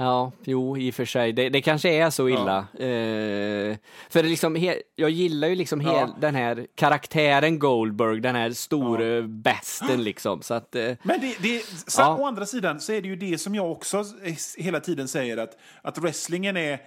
Ja, 0.00 0.32
jo, 0.44 0.78
i 0.78 0.90
och 0.90 0.94
för 0.94 1.04
sig. 1.04 1.32
Det, 1.32 1.48
det 1.48 1.60
kanske 1.62 1.88
är 1.88 2.10
så 2.10 2.28
illa. 2.28 2.58
Eh, 2.58 3.76
för 4.10 4.22
det 4.22 4.28
liksom, 4.28 4.54
he, 4.54 4.76
jag 4.96 5.10
gillar 5.10 5.48
ju 5.48 5.54
liksom 5.54 5.80
Ja. 5.80 5.98
hel, 5.98 6.08
den 6.20 6.34
här 6.34 6.66
karaktären 6.74 7.58
Goldberg, 7.58 8.20
den 8.20 8.34
här 8.34 8.50
store 8.50 9.22
besten 9.22 10.04
liksom. 10.04 10.42
Så 10.42 10.54
att, 10.54 10.74
eh, 10.74 10.92
Men 11.02 11.20
det, 11.20 11.36
det, 11.42 11.62
så, 11.86 12.00
Ja. 12.00 12.16
å 12.20 12.26
andra 12.26 12.46
sidan 12.46 12.80
så 12.80 12.92
är 12.92 13.02
det 13.02 13.08
ju 13.08 13.16
det 13.16 13.38
som 13.38 13.54
jag 13.54 13.72
också 13.72 14.04
hela 14.58 14.80
tiden 14.80 15.08
säger 15.08 15.36
att, 15.36 15.58
att 15.82 15.98
wrestlingen 15.98 16.56
är, 16.56 16.78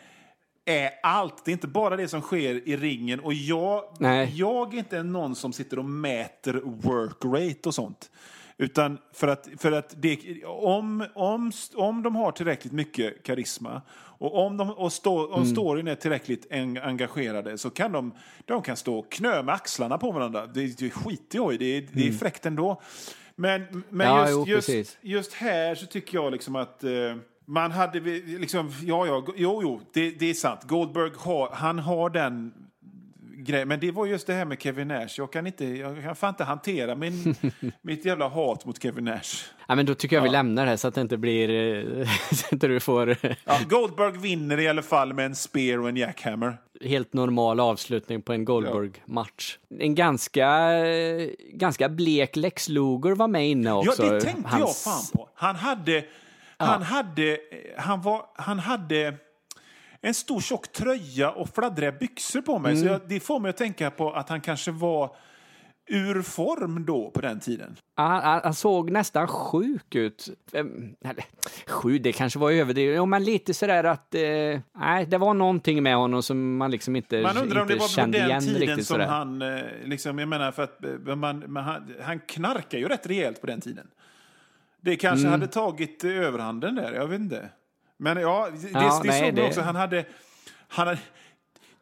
är 0.65 0.89
allt. 1.03 1.45
Det 1.45 1.51
är 1.51 1.53
inte 1.53 1.67
bara 1.67 1.95
det 1.97 2.07
som 2.07 2.21
sker 2.21 2.67
i 2.69 2.77
ringen. 2.77 3.19
Och 3.19 3.33
jag, 3.33 3.83
Nej. 3.99 4.31
jag 4.35 4.73
är 4.73 4.77
inte 4.77 5.03
någon 5.03 5.35
som 5.35 5.53
sitter 5.53 5.79
och 5.79 5.85
mäter 5.85 6.61
work 6.65 7.25
rate 7.25 7.69
och 7.69 7.75
sånt. 7.75 8.09
Utan 8.61 8.97
för 9.13 9.27
att, 9.27 9.47
för 9.57 9.71
att 9.71 9.93
det, 10.01 10.45
om, 10.45 11.05
om, 11.13 11.51
om 11.75 12.03
de 12.03 12.15
har 12.15 12.31
tillräckligt 12.31 12.73
mycket 12.73 13.23
karisma 13.23 13.81
och 13.93 14.45
om, 14.45 14.57
de, 14.57 14.69
och 14.71 14.93
stå, 14.93 15.33
om 15.33 15.45
storyn 15.45 15.87
är 15.87 15.95
tillräckligt 15.95 16.47
en, 16.49 16.77
engagerade 16.77 17.57
så 17.57 17.69
kan 17.69 17.91
de, 17.91 18.13
de 18.45 18.61
kan 18.61 18.77
stå 18.77 18.99
och 18.99 19.11
knö 19.11 19.43
med 19.43 19.55
axlarna 19.55 19.97
på 19.97 20.11
varandra. 20.11 20.47
Det, 20.47 20.77
det 20.79 20.89
skiter 20.89 21.37
jag 21.37 21.53
i, 21.53 21.57
det, 21.57 21.65
är- 21.77 21.87
det 21.93 22.07
är 22.07 22.11
fräckt 22.11 22.45
ändå. 22.45 22.81
Men, 23.35 23.83
men 23.89 24.07
Ja, 24.07 24.29
just, 24.45 24.69
jo, 24.69 24.75
just, 24.77 24.97
just 25.01 25.33
här 25.33 25.75
så 25.75 25.85
tycker 25.85 26.17
jag 26.17 26.31
liksom 26.31 26.55
att 26.55 26.83
eh, 26.83 26.91
man 27.45 27.71
hade 27.71 27.99
liksom, 27.99 28.71
ja, 28.83 29.05
ja, 29.07 29.25
jo, 29.35 29.59
jo, 29.63 29.81
det, 29.93 30.11
det 30.11 30.29
är 30.29 30.33
sant. 30.33 30.63
Goldberg 30.63 31.11
har, 31.17 31.49
han 31.53 31.79
har 31.79 32.09
den 32.09 32.53
grejen. 33.43 33.67
Men 33.67 33.79
det 33.79 33.91
var 33.91 34.05
just 34.05 34.27
det 34.27 34.33
här 34.33 34.45
med 34.45 34.61
Kevin 34.61 34.87
Nash. 34.87 35.07
Jag 35.17 35.33
kan 35.33 35.47
inte, 35.47 35.65
jag 35.65 36.03
kan 36.03 36.15
fan 36.15 36.29
inte 36.29 36.43
hantera 36.43 36.95
min, 36.95 37.35
mitt 37.81 38.05
jävla 38.05 38.27
hat 38.27 38.65
mot 38.65 38.81
Kevin 38.83 39.05
Nash. 39.05 39.45
ja, 39.67 39.75
men 39.75 39.85
då 39.85 39.93
tycker 39.95 40.15
jag 40.15 40.23
vi 40.23 40.27
Ja. 40.27 40.31
lämnar 40.31 40.63
det 40.63 40.69
här 40.69 40.77
så 40.77 40.87
att 40.87 40.95
det 40.95 41.01
inte 41.01 41.17
blir, 41.17 41.49
eh, 41.99 42.07
så 42.31 42.55
att 42.55 42.61
du 42.61 42.79
får 42.79 43.17
Ja, 43.45 43.57
Goldberg 43.69 44.17
vinner 44.17 44.59
i 44.59 44.67
alla 44.67 44.81
fall 44.81 45.13
med 45.13 45.25
en 45.25 45.35
spear 45.35 45.77
och 45.79 45.89
en 45.89 45.97
jackhammer. 45.97 46.57
helt 46.85 47.13
normal 47.13 47.59
avslutning 47.59 48.21
på 48.21 48.33
en 48.33 48.45
Goldberg-match. 48.45 49.57
En 49.79 49.95
ganska, 49.95 50.47
eh, 50.85 51.29
ganska 51.53 51.89
blek 51.89 52.35
Lex 52.35 52.69
Luger 52.69 53.15
var 53.15 53.27
med 53.27 53.49
inne 53.49 53.69
Ja, 53.69 53.79
också. 53.79 54.03
det 54.03 54.21
tänkte 54.21 54.55
jag 54.59 54.75
fan 54.75 55.03
på. 55.13 55.29
Han 55.35 55.55
hade, 55.55 56.03
han 56.57 56.81
hade, 56.81 57.37
han 57.77 58.01
var, 58.01 58.25
han 58.35 58.59
hade 58.59 59.13
en 60.01 60.13
stor 60.13 60.39
tjock 60.41 60.71
tröja 60.71 61.31
och 61.31 61.49
fladdriga 61.49 61.91
byxor 61.91 62.41
på 62.41 62.59
mig. 62.59 62.75
Så 62.75 62.81
Mm. 62.81 62.91
jag, 62.93 63.01
det 63.07 63.19
får 63.19 63.39
mig 63.39 63.49
att 63.49 63.57
tänka 63.57 63.91
på 63.91 64.11
att 64.11 64.29
han 64.29 64.41
kanske 64.41 64.71
var 64.71 65.15
ur 65.89 66.21
form 66.21 66.85
då 66.85 67.11
på 67.11 67.21
den 67.21 67.39
tiden. 67.39 67.75
Han, 67.95 68.21
han, 68.23 68.41
han 68.43 68.53
såg 68.53 68.91
nästan 68.91 69.27
sjuk 69.27 69.95
ut. 69.95 70.29
Eller, 70.53 71.23
sjuk, 71.67 72.03
det 72.03 72.11
kanske 72.11 72.39
var 72.39 72.51
överdrivet. 72.51 72.95
Jo, 72.97 73.05
men 73.05 73.23
lite 73.23 73.53
sådär 73.53 73.83
att... 73.83 74.15
Eh, 74.15 74.21
nej, 74.79 75.05
det 75.07 75.17
var 75.17 75.33
någonting 75.33 75.83
med 75.83 75.95
honom 75.95 76.23
som 76.23 76.57
man 76.57 76.71
liksom 76.71 76.95
inte, 76.95 77.21
Man 77.21 77.37
undrar 77.37 77.61
om 77.61 77.67
det 77.67 77.75
var 77.75 77.95
på 78.05 78.11
den 78.11 78.41
tiden 78.41 78.75
som 78.75 78.83
sådär. 78.85 79.07
han, 79.07 79.41
eh, 79.41 79.61
liksom, 79.85 80.19
jag 80.19 80.27
menar 80.27 80.51
för 80.51 80.63
att 80.63 80.83
eh, 81.07 81.15
man, 81.15 81.39
men 81.39 81.63
han, 81.63 81.93
han 82.01 82.19
knarkar 82.19 82.77
ju 82.77 82.87
rätt 82.87 83.07
rejält 83.07 83.41
på 83.41 83.47
den 83.47 83.61
tiden. 83.61 83.87
Det 84.81 84.95
kanske 84.95 85.27
Mm. 85.27 85.39
hade 85.39 85.51
tagit 85.51 86.03
överhanden 86.03 86.75
där, 86.75 86.93
jag 86.93 87.07
vet 87.07 87.19
inte. 87.19 87.49
Men 88.01 88.21
ja, 88.21 88.47
det, 88.61 88.69
Ja, 88.73 88.79
det 89.03 89.07
nej, 89.09 89.19
såg 89.19 89.25
man 89.27 89.35
det- 89.35 89.47
också. 89.47 89.61
Han 89.61 89.75
hade, 89.75 90.05
han 90.67 90.87
hade 90.87 90.99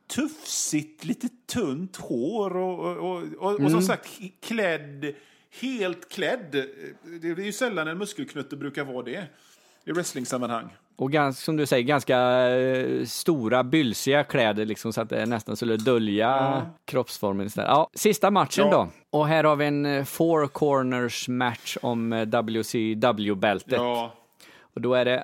tufsigt, 0.07 1.05
lite 1.05 1.27
tunt 1.53 1.95
hår 1.97 2.57
och, 2.57 2.79
och, 2.79 2.97
och, 2.97 3.23
och, 3.39 3.53
och 3.53 3.59
Mm. 3.59 3.71
som 3.71 3.81
sagt 3.81 4.05
he- 4.19 4.31
klädd, 4.41 5.13
helt 5.61 6.09
klädd. 6.11 6.51
Det 7.21 7.27
är 7.29 7.39
ju 7.39 7.51
sällan 7.51 7.87
en 7.87 7.97
muskelknutte 7.97 8.55
brukar 8.57 8.83
vara 8.83 9.03
det 9.03 9.23
i 9.85 9.91
wrestlingsammanhang. 9.91 10.69
Och 10.95 11.11
ganska, 11.11 11.41
som 11.41 11.57
du 11.57 11.65
säger, 11.65 11.83
ganska 11.83 12.19
eh, 12.49 13.05
stora, 13.05 13.63
bylsiga 13.63 14.23
kläder 14.23 14.65
liksom, 14.65 14.93
så 14.93 15.01
att 15.01 15.09
det 15.09 15.25
nästan 15.25 15.55
skulle 15.55 15.77
dölja 15.77 16.25
Ja. 16.27 16.61
kroppsformen 16.85 17.45
istället. 17.47 17.69
Ja, 17.69 17.89
sista 17.93 18.31
matchen 18.31 18.67
Ja. 18.71 18.89
då. 19.11 19.17
Och 19.19 19.27
här 19.27 19.43
har 19.43 19.55
vi 19.55 19.65
en 19.65 19.85
eh, 19.85 20.03
four 20.05 20.47
corners 20.47 21.27
match 21.27 21.77
om 21.81 22.13
eh, 22.13 22.25
WCW-bältet. 22.25 23.71
Ja, 23.73 24.13
Och 24.73 24.81
då 24.81 24.93
är 24.93 25.05
det 25.05 25.23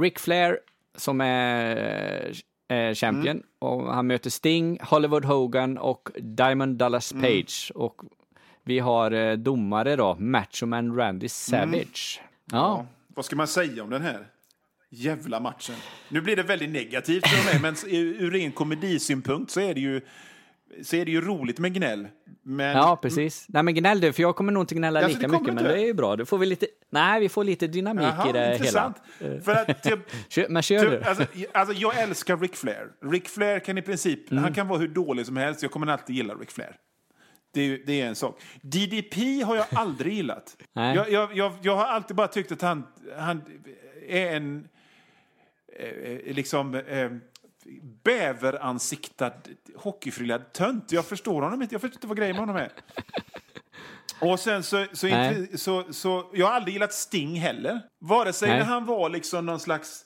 Ric 0.00 0.18
Flair 0.18 0.58
som 0.96 1.20
är, 1.20 2.32
är 2.68 2.94
champion 2.94 3.36
Mm. 3.36 3.42
och 3.58 3.94
han 3.94 4.06
möter 4.06 4.30
Sting, 4.30 4.78
Hollywood 4.82 5.24
Hogan 5.24 5.78
och 5.78 6.08
Diamond 6.20 6.76
Dallas 6.76 7.12
Mm. 7.12 7.22
Page. 7.22 7.72
Och 7.74 8.02
vi 8.64 8.78
har 8.78 9.10
eh, 9.10 9.32
domare 9.36 9.96
då, 9.96 10.14
Macho 10.18 10.66
Man 10.66 10.96
Randy 10.96 11.28
Savage. 11.28 12.20
Ja. 12.50 12.58
Mm. 12.58 12.62
Ja, 12.62 12.86
vad 13.08 13.24
ska 13.24 13.36
man 13.36 13.48
säga 13.48 13.82
om 13.82 13.90
den 13.90 14.02
här 14.02 14.26
jävla 14.90 15.40
matchen? 15.40 15.74
Nu 16.08 16.20
blir 16.20 16.36
det 16.36 16.42
väldigt 16.42 16.70
negativt 16.70 17.26
för 17.28 17.44
mig, 17.52 17.60
men 17.62 17.74
ur 18.18 18.30
ren 18.30 18.52
komedisynpunkt 18.52 19.50
så 19.50 19.60
är 19.60 19.74
det 19.74 19.80
ju 19.80 20.00
så 20.82 20.96
är 20.96 21.04
det 21.04 21.10
ju 21.10 21.20
roligt 21.20 21.58
med 21.58 21.74
gnäll. 21.74 22.08
Men 22.42 22.76
Ja, 22.76 22.98
precis. 23.02 23.46
Nej, 23.48 23.62
men 23.62 23.74
gnäll 23.74 24.00
du, 24.00 24.12
för 24.12 24.22
jag 24.22 24.36
kommer 24.36 24.52
nog 24.52 24.62
inte 24.62 24.74
gnälla 24.74 25.00
Alltså, 25.00 25.18
lika 25.18 25.28
mycket, 25.28 25.46
du 25.46 25.52
men 25.52 25.64
det 25.64 25.72
är 25.82 25.86
ju 25.86 25.94
bra. 25.94 26.16
Då 26.16 26.24
får 26.24 26.38
vi 26.38 26.46
lite, 26.46 26.66
nej, 26.90 27.20
vi 27.20 27.28
får 27.28 27.44
lite 27.44 27.66
dynamik 27.66 28.04
Jaha, 28.04 28.28
i 28.28 28.32
det 28.32 28.52
intressant. 28.52 28.96
hela. 29.18 29.40
För 29.40 29.52
att 29.52 29.82
typ, 29.82 29.98
men 30.48 30.62
kör 30.62 30.90
du. 30.90 30.96
typ, 30.98 31.06
alltså, 31.08 31.24
alltså, 31.52 31.74
jag 31.74 32.00
älskar 32.02 32.36
Ric 32.36 32.52
Flair. 32.52 32.88
Ric 33.10 33.24
Flair 33.28 33.58
kan 33.58 33.78
i 33.78 33.82
princip, 33.82 34.30
Mm. 34.30 34.44
han 34.44 34.54
kan 34.54 34.68
vara 34.68 34.78
hur 34.78 34.88
dålig 34.88 35.26
som 35.26 35.36
helst. 35.36 35.62
Jag 35.62 35.70
kommer 35.72 35.86
alltid 35.86 36.16
gilla 36.16 36.34
Ric 36.34 36.50
Flair. 36.50 36.76
Det 37.54 37.76
det 37.76 38.00
är 38.00 38.06
en 38.06 38.14
sak. 38.14 38.40
DDP 38.62 39.42
har 39.42 39.56
jag 39.56 39.66
aldrig 39.72 40.12
gillat. 40.14 40.56
Nej. 40.72 40.96
Jag, 40.96 41.10
jag, 41.12 41.36
jag, 41.36 41.52
jag 41.62 41.76
har 41.76 41.84
alltid 41.84 42.16
bara 42.16 42.28
tyckt 42.28 42.52
att 42.52 42.62
han, 42.62 42.86
han 43.18 43.42
är 44.08 44.36
en 44.36 44.68
eh, 45.78 46.34
liksom 46.34 46.74
eh, 46.74 47.10
bäveransiktad 48.02 49.32
hockeyfrillad 49.76 50.52
tönt. 50.52 50.92
Jag 50.92 51.04
förstår 51.04 51.42
honom 51.42 51.62
inte. 51.62 51.74
Jag 51.74 51.80
förstår 51.80 51.96
inte 51.96 52.06
vad 52.06 52.16
grejen 52.16 52.36
med 52.36 52.40
honom 52.40 52.56
är. 52.56 52.72
Och 54.20 54.40
sen 54.40 54.62
så, 54.62 54.86
så, 54.92 55.06
Nej. 55.06 55.58
så, 55.58 55.84
så, 55.90 56.30
jag 56.32 56.46
har 56.46 56.54
aldrig 56.54 56.74
gillat 56.74 56.92
Sting 56.92 57.34
heller. 57.34 57.80
Vare 57.98 58.32
sig 58.32 58.48
Nej. 58.48 58.58
när 58.58 58.64
han 58.64 58.86
var 58.86 59.08
liksom 59.08 59.46
någon 59.46 59.60
slags, 59.60 60.04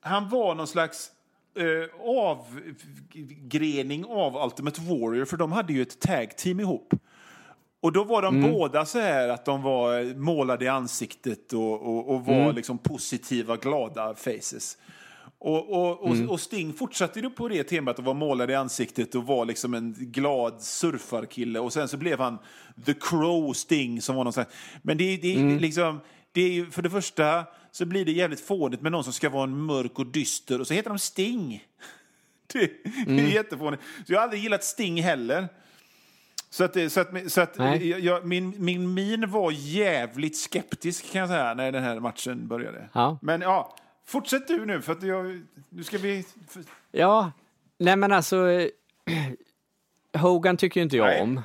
han 0.00 0.28
var 0.28 0.54
någon 0.54 0.66
slags 0.66 1.10
eh, 1.56 1.64
avgrening 2.06 4.04
av 4.04 4.44
Ultimate 4.44 4.80
Warrior, 4.80 5.24
för 5.24 5.36
de 5.36 5.52
hade 5.52 5.72
ju 5.72 5.82
ett 5.82 6.00
tag 6.00 6.36
team 6.36 6.60
ihop. 6.60 6.94
Och 7.80 7.92
då 7.92 8.04
var 8.04 8.22
de 8.22 8.42
båda 8.42 8.86
så 8.86 9.00
här 9.00 9.28
att 9.28 9.44
de 9.44 9.62
var 9.62 10.14
målade 10.14 10.64
i 10.64 10.68
ansiktet 10.68 11.52
och, 11.52 11.82
och, 11.82 12.14
och 12.14 12.24
var 12.24 12.52
liksom 12.52 12.78
positiva, 12.78 13.56
glada 13.56 14.14
faces. 14.14 14.78
Och, 15.38 15.72
och, 15.72 16.02
och, 16.02 16.16
och 16.28 16.40
Sting 16.40 16.72
fortsatte 16.72 17.20
ju 17.20 17.30
på 17.30 17.48
det 17.48 17.64
temat 17.64 17.98
att 17.98 18.04
vara 18.04 18.14
målad 18.14 18.50
i 18.50 18.54
ansiktet 18.54 19.14
och 19.14 19.26
var 19.26 19.44
liksom 19.44 19.74
en 19.74 19.94
glad 19.98 20.62
surfarkille. 20.62 21.58
Och 21.58 21.72
sen 21.72 21.88
så 21.88 21.96
blev 21.96 22.18
han 22.18 22.38
The 22.86 22.94
Crow 22.94 23.52
Sting 23.52 24.02
som 24.02 24.16
var 24.16 24.24
någon 24.24 24.32
slags... 24.32 24.54
Men 24.82 24.98
det, 24.98 25.16
det, 25.16 25.34
är 25.34 25.60
liksom... 25.60 26.00
Det 26.32 26.40
är 26.40 26.50
ju, 26.50 26.70
för 26.70 26.82
det 26.82 26.90
första 26.90 27.44
så 27.72 27.86
blir 27.86 28.04
det 28.04 28.12
jävligt 28.12 28.40
fånigt 28.40 28.82
med 28.82 28.92
någon 28.92 29.04
som 29.04 29.12
ska 29.12 29.30
vara 29.30 29.44
en 29.44 29.56
mörk 29.56 29.98
och 29.98 30.06
dyster 30.06 30.60
och 30.60 30.66
så 30.66 30.74
heter 30.74 30.90
de 30.90 30.98
Sting. 30.98 31.64
Det, 32.52 32.70
det 33.06 33.20
är 33.20 33.34
jättefånigt. 33.34 33.82
Så 34.06 34.12
jag 34.12 34.18
har 34.18 34.24
aldrig 34.24 34.42
gillat 34.42 34.64
Sting 34.64 35.02
heller. 35.02 35.48
Så 36.50 36.64
att, 36.64 36.92
så 36.92 37.00
att, 37.00 37.32
så 37.32 37.40
att 37.40 37.56
jag, 37.82 38.26
min, 38.26 38.54
min 38.58 38.94
min 38.94 39.30
var 39.30 39.50
jävligt 39.54 40.36
skeptisk 40.36 41.12
kan 41.12 41.20
jag 41.20 41.28
säga 41.28 41.54
när 41.54 41.72
den 41.72 41.82
här 41.82 42.00
matchen 42.00 42.48
började. 42.48 42.88
Ja. 42.92 43.18
Men 43.22 43.40
ja, 43.40 43.76
fortsätt 44.06 44.48
du 44.48 44.66
nu 44.66 44.82
för 44.82 44.92
att 44.92 45.02
jag, 45.02 45.40
nu 45.68 45.84
ska 45.84 45.98
vi... 45.98 46.24
Ja, 46.92 47.32
nej 47.78 47.96
men 47.96 48.12
alltså, 48.12 48.50
eh, 48.50 48.68
Hogan 50.20 50.56
tycker 50.56 50.80
ju 50.80 50.82
inte 50.84 50.96
jag 50.96 51.06
Nej. 51.06 51.22
om. 51.22 51.42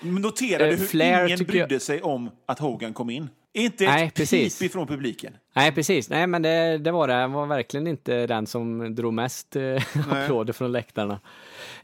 notera 0.00 0.66
Eh, 0.66 0.76
hur 0.78 1.02
ingen 1.26 1.38
brydde 1.38 1.74
jag- 1.74 1.82
sig 1.82 2.02
om 2.02 2.30
att 2.46 2.58
Hogan 2.58 2.92
kom 2.94 3.10
in. 3.10 3.28
Inte 3.52 3.84
Nej, 3.86 4.06
ett 4.06 4.14
precis. 4.14 4.58
pip 4.58 4.66
ifrån 4.70 4.86
publiken. 4.86 5.36
Nej, 5.54 5.72
precis. 5.72 6.10
Nej, 6.10 6.26
men 6.26 6.42
det, 6.42 6.78
det 6.78 6.90
var 6.92 7.08
det. 7.08 7.14
Han 7.14 7.32
var 7.32 7.46
verkligen 7.46 7.86
inte 7.86 8.26
den 8.26 8.46
som 8.46 8.94
drog 8.94 9.14
mest 9.14 9.56
eh, 9.56 9.82
applåder 10.10 10.52
från 10.52 10.72
läktarna. 10.72 11.20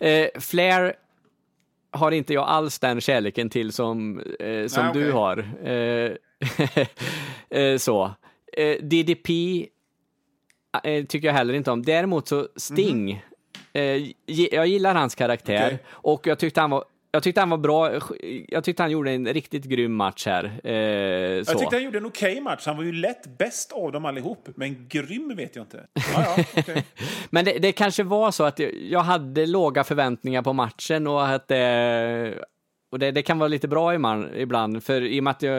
Eh, 0.01 0.27
Flair 0.41 0.95
har 1.91 2.11
inte 2.13 2.35
jag 2.35 2.49
alls 2.49 2.79
den 2.79 3.01
kärleken 3.01 3.51
till 3.51 3.73
som, 3.73 4.21
eh, 4.41 4.67
som 4.67 4.85
Nej, 4.85 4.95
du 4.95 5.01
okej. 5.01 5.11
har. 5.13 5.69
Eh, 5.69 6.13
eh, 7.61 7.79
så. 7.79 8.15
DDP 8.81 9.29
eh, 10.85 11.05
tycker 11.05 11.29
jag 11.29 11.35
heller 11.35 11.55
inte 11.55 11.71
om. 11.71 11.83
Däremot 11.83 12.29
så 12.29 12.49
Sting, 12.57 13.23
eh, 13.73 13.81
gi- 14.27 14.49
jag 14.53 14.67
gillar 14.67 14.95
hans 14.95 15.15
karaktär. 15.15 15.67
Okej. 15.67 15.79
och 15.91 16.27
jag 16.27 16.39
tyckte 16.39 16.61
han 16.61 16.71
var 16.71 16.85
jag 17.11 17.23
tyckte 17.23 17.41
han 17.41 17.51
var 17.51 17.59
bra. 17.59 17.91
Jag 18.49 18.65
tyckte 18.65 18.83
han 18.83 18.91
gjorde 18.91 19.11
en 19.11 19.27
riktigt 19.29 19.65
grym 19.65 19.95
match 19.95 20.27
här. 20.27 20.45
Eh, 20.45 21.43
så. 21.45 21.51
Jag 21.53 21.59
tyckte 21.59 21.77
han 21.77 21.85
gjorde 21.85 21.99
en 21.99 22.07
okej 22.07 22.41
match. 22.41 22.67
Han 22.67 22.77
var 22.77 22.85
ju 22.85 22.93
lätt 22.93 23.39
bäst 23.39 23.73
av 23.73 23.93
dem 23.93 24.05
allihop. 24.05 24.49
Men 24.57 24.89
grym 24.89 25.37
vet 25.37 25.57
jag 25.57 25.63
inte. 25.63 25.87
Ja, 25.95 26.03
ja, 26.37 26.45
okej. 26.57 26.85
Men 27.31 27.45
det, 27.45 27.59
det 27.59 27.73
kanske 27.73 28.03
var 28.03 28.31
så 28.31 28.45
att 28.45 28.59
jag, 28.89 29.01
hade 29.01 29.47
låga 29.47 29.85
förväntningar 29.85 30.43
på 30.43 30.53
matchen 30.53 31.07
och 31.07 31.29
att 31.29 31.49
det, 31.49 32.45
och 32.95 33.01
det, 33.01 33.11
det 33.11 33.23
kan 33.23 33.39
vara 33.39 33.49
lite 33.49 33.69
bra 33.69 33.95
ibland, 34.35 34.83
för 34.85 35.03
i 35.03 35.21
och 35.21 35.25
med 35.25 35.31
att 35.31 35.43
jag, 35.43 35.55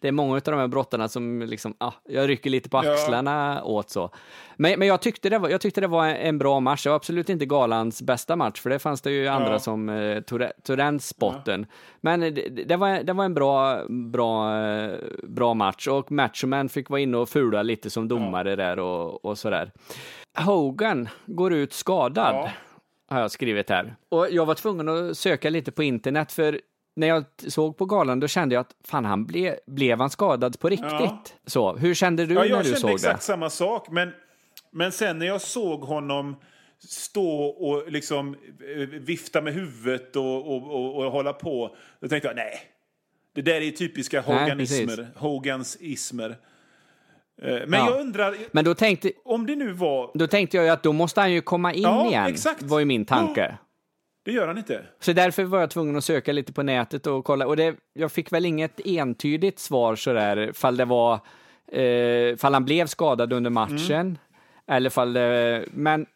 det 0.00 0.08
är 0.08 0.12
många 0.12 0.34
av 0.34 0.40
de 0.44 0.54
här 0.58 0.66
brottarna 0.68 1.08
som 1.08 1.42
liksom, 1.42 1.74
ah, 1.78 1.92
jag 2.08 2.28
rycker 2.28 2.50
lite 2.50 2.68
på 2.68 2.80
Ja. 2.84 2.92
axlarna 2.92 3.64
åt 3.64 3.90
så. 3.90 4.10
Men, 4.56 4.78
men 4.78 4.88
jag, 4.88 5.00
tyckte 5.00 5.30
det 5.30 5.38
var, 5.38 5.48
jag 5.48 5.60
tyckte 5.60 5.80
det 5.80 5.86
var 5.86 6.06
en 6.06 6.38
bra 6.38 6.60
match. 6.60 6.82
Det 6.84 6.88
var 6.88 6.96
absolut 6.96 7.28
inte 7.28 7.46
galans 7.46 8.02
bästa 8.02 8.36
match, 8.36 8.60
för 8.60 8.70
det 8.70 8.78
fanns 8.78 9.00
det 9.02 9.10
ju 9.10 9.26
andra 9.28 9.52
Ja. 9.52 9.58
som 9.58 9.88
eh, 9.88 10.20
tog, 10.20 10.40
tog 10.62 10.76
den 10.78 11.00
spotten. 11.00 11.66
Men 12.00 12.20
det, 12.20 12.30
det, 12.64 12.76
var, 12.76 13.02
det 13.02 13.12
var 13.12 13.24
en 13.24 13.34
bra, 13.34 13.80
bra, 13.88 14.60
eh, 14.66 14.90
bra 15.22 15.54
match 15.54 15.86
och 15.88 16.12
Machoman 16.12 16.68
fick 16.68 16.90
vara 16.90 17.00
inne 17.00 17.16
och 17.16 17.28
fula 17.28 17.62
lite 17.62 17.90
som 17.90 18.08
domare 18.08 18.56
där 18.56 18.78
och, 18.78 19.24
och 19.24 19.38
sådär. 19.38 19.72
Hogan 20.38 21.08
går 21.26 21.52
ut 21.52 21.72
skadad, 21.72 22.34
Ja. 22.34 22.50
har 23.08 23.20
jag 23.20 23.30
skrivit 23.30 23.70
här. 23.70 23.96
Och 24.08 24.26
jag 24.30 24.46
var 24.46 24.54
tvungen 24.54 24.88
att 24.88 25.16
söka 25.18 25.50
lite 25.50 25.72
på 25.72 25.82
internet, 25.82 26.32
för 26.32 26.60
när 26.96 27.06
jag 27.06 27.24
såg 27.48 27.76
på 27.76 27.84
galan 27.86 28.20
då 28.20 28.28
kände 28.28 28.54
jag 28.54 28.60
att 28.60 28.74
fan, 28.84 29.04
han 29.04 29.26
ble, 29.26 29.56
blev 29.66 29.98
han 30.00 30.10
skadad 30.10 30.60
på 30.60 30.68
riktigt? 30.68 30.90
Ja. 30.90 31.22
Så, 31.46 31.76
hur 31.76 31.94
kände 31.94 32.26
du 32.26 32.34
Ja, 32.34 32.40
när 32.40 32.46
jag 32.48 32.60
du 32.60 32.64
kände 32.64 32.80
såg 32.80 32.90
exakt 32.90 33.18
det? 33.20 33.24
samma 33.24 33.50
sak. 33.50 33.88
Men, 33.90 34.12
men 34.70 34.92
sen 34.92 35.18
när 35.18 35.26
jag 35.26 35.40
såg 35.40 35.80
honom 35.80 36.36
stå 36.88 37.44
och 37.44 37.92
liksom 37.92 38.34
eh, 38.76 38.88
vifta 38.88 39.40
med 39.40 39.54
huvudet 39.54 40.16
och, 40.16 40.46
och, 40.56 40.70
och, 40.74 41.04
och 41.04 41.12
hålla 41.12 41.32
på, 41.32 41.76
då 42.00 42.08
tänkte 42.08 42.28
jag 42.28 42.36
nej. 42.36 42.60
Det 43.34 43.42
där 43.42 43.60
är 43.60 43.70
typiska 43.70 44.20
Hoganismer. 44.20 45.08
Hogans 45.16 45.76
ismer. 45.80 46.30
Eh, 47.42 47.48
Men 47.66 47.72
Ja. 47.80 47.90
jag 47.90 48.00
undrar, 48.00 48.34
Men 48.52 48.64
då 48.64 48.74
tänkte, 48.74 49.12
om 49.24 49.46
det 49.46 49.56
nu 49.56 49.72
var... 49.72 50.10
då 50.14 50.26
tänkte 50.26 50.56
jag 50.56 50.64
ju 50.66 50.70
att 50.72 50.82
då 50.82 50.92
måste 50.92 51.20
han 51.20 51.32
ju 51.32 51.40
komma 51.40 51.72
in 51.72 51.82
Ja, 51.82 52.06
igen, 52.08 52.26
exakt. 52.26 52.62
var 52.62 52.78
ju 52.78 52.84
min 52.84 53.04
tanke. 53.04 53.58
Det 54.24 54.32
gör 54.32 54.46
han 54.46 54.58
inte. 54.58 54.84
Så 55.00 55.12
därför 55.12 55.44
var 55.44 55.60
jag 55.60 55.70
tvungen 55.70 55.96
att 55.96 56.04
söka 56.04 56.32
lite 56.32 56.52
på 56.52 56.62
nätet 56.62 57.06
och 57.06 57.24
kolla. 57.24 57.46
Och 57.46 57.56
det, 57.56 57.74
jag 57.92 58.12
fick 58.12 58.32
väl 58.32 58.46
inget 58.46 58.80
entydigt 58.84 59.58
svar 59.58 59.96
sådär, 59.96 60.52
fall 60.52 60.76
det 60.76 60.84
var, 60.84 61.14
eh, 61.72 62.36
fall 62.36 62.54
han 62.54 62.64
blev 62.64 62.86
skadad 62.86 63.32
under 63.32 63.50
matchen. 63.50 64.18
Eller 64.66 64.90
fall 64.90 65.12
det, 65.12 65.64
men 65.72 66.06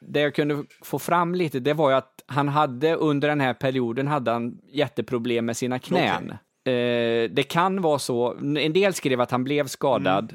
det 0.00 0.20
jag 0.20 0.34
kunde 0.34 0.64
få 0.82 0.98
fram 0.98 1.34
lite, 1.34 1.60
det 1.60 1.74
var 1.74 1.90
ju 1.90 1.96
att 1.96 2.22
han 2.26 2.48
hade 2.48 2.94
under 2.94 3.28
den 3.28 3.40
här 3.40 3.54
perioden 3.54 4.06
hade 4.06 4.30
han 4.30 4.58
jätteproblem 4.72 5.46
med 5.46 5.56
sina 5.56 5.78
knän. 5.78 6.30
Eh, 6.64 7.30
det 7.30 7.48
kan 7.48 7.82
vara 7.82 7.98
så, 7.98 8.34
en 8.34 8.72
del 8.72 8.94
skrev 8.94 9.20
att 9.20 9.30
han 9.30 9.44
blev 9.44 9.66
skadad 9.66 10.34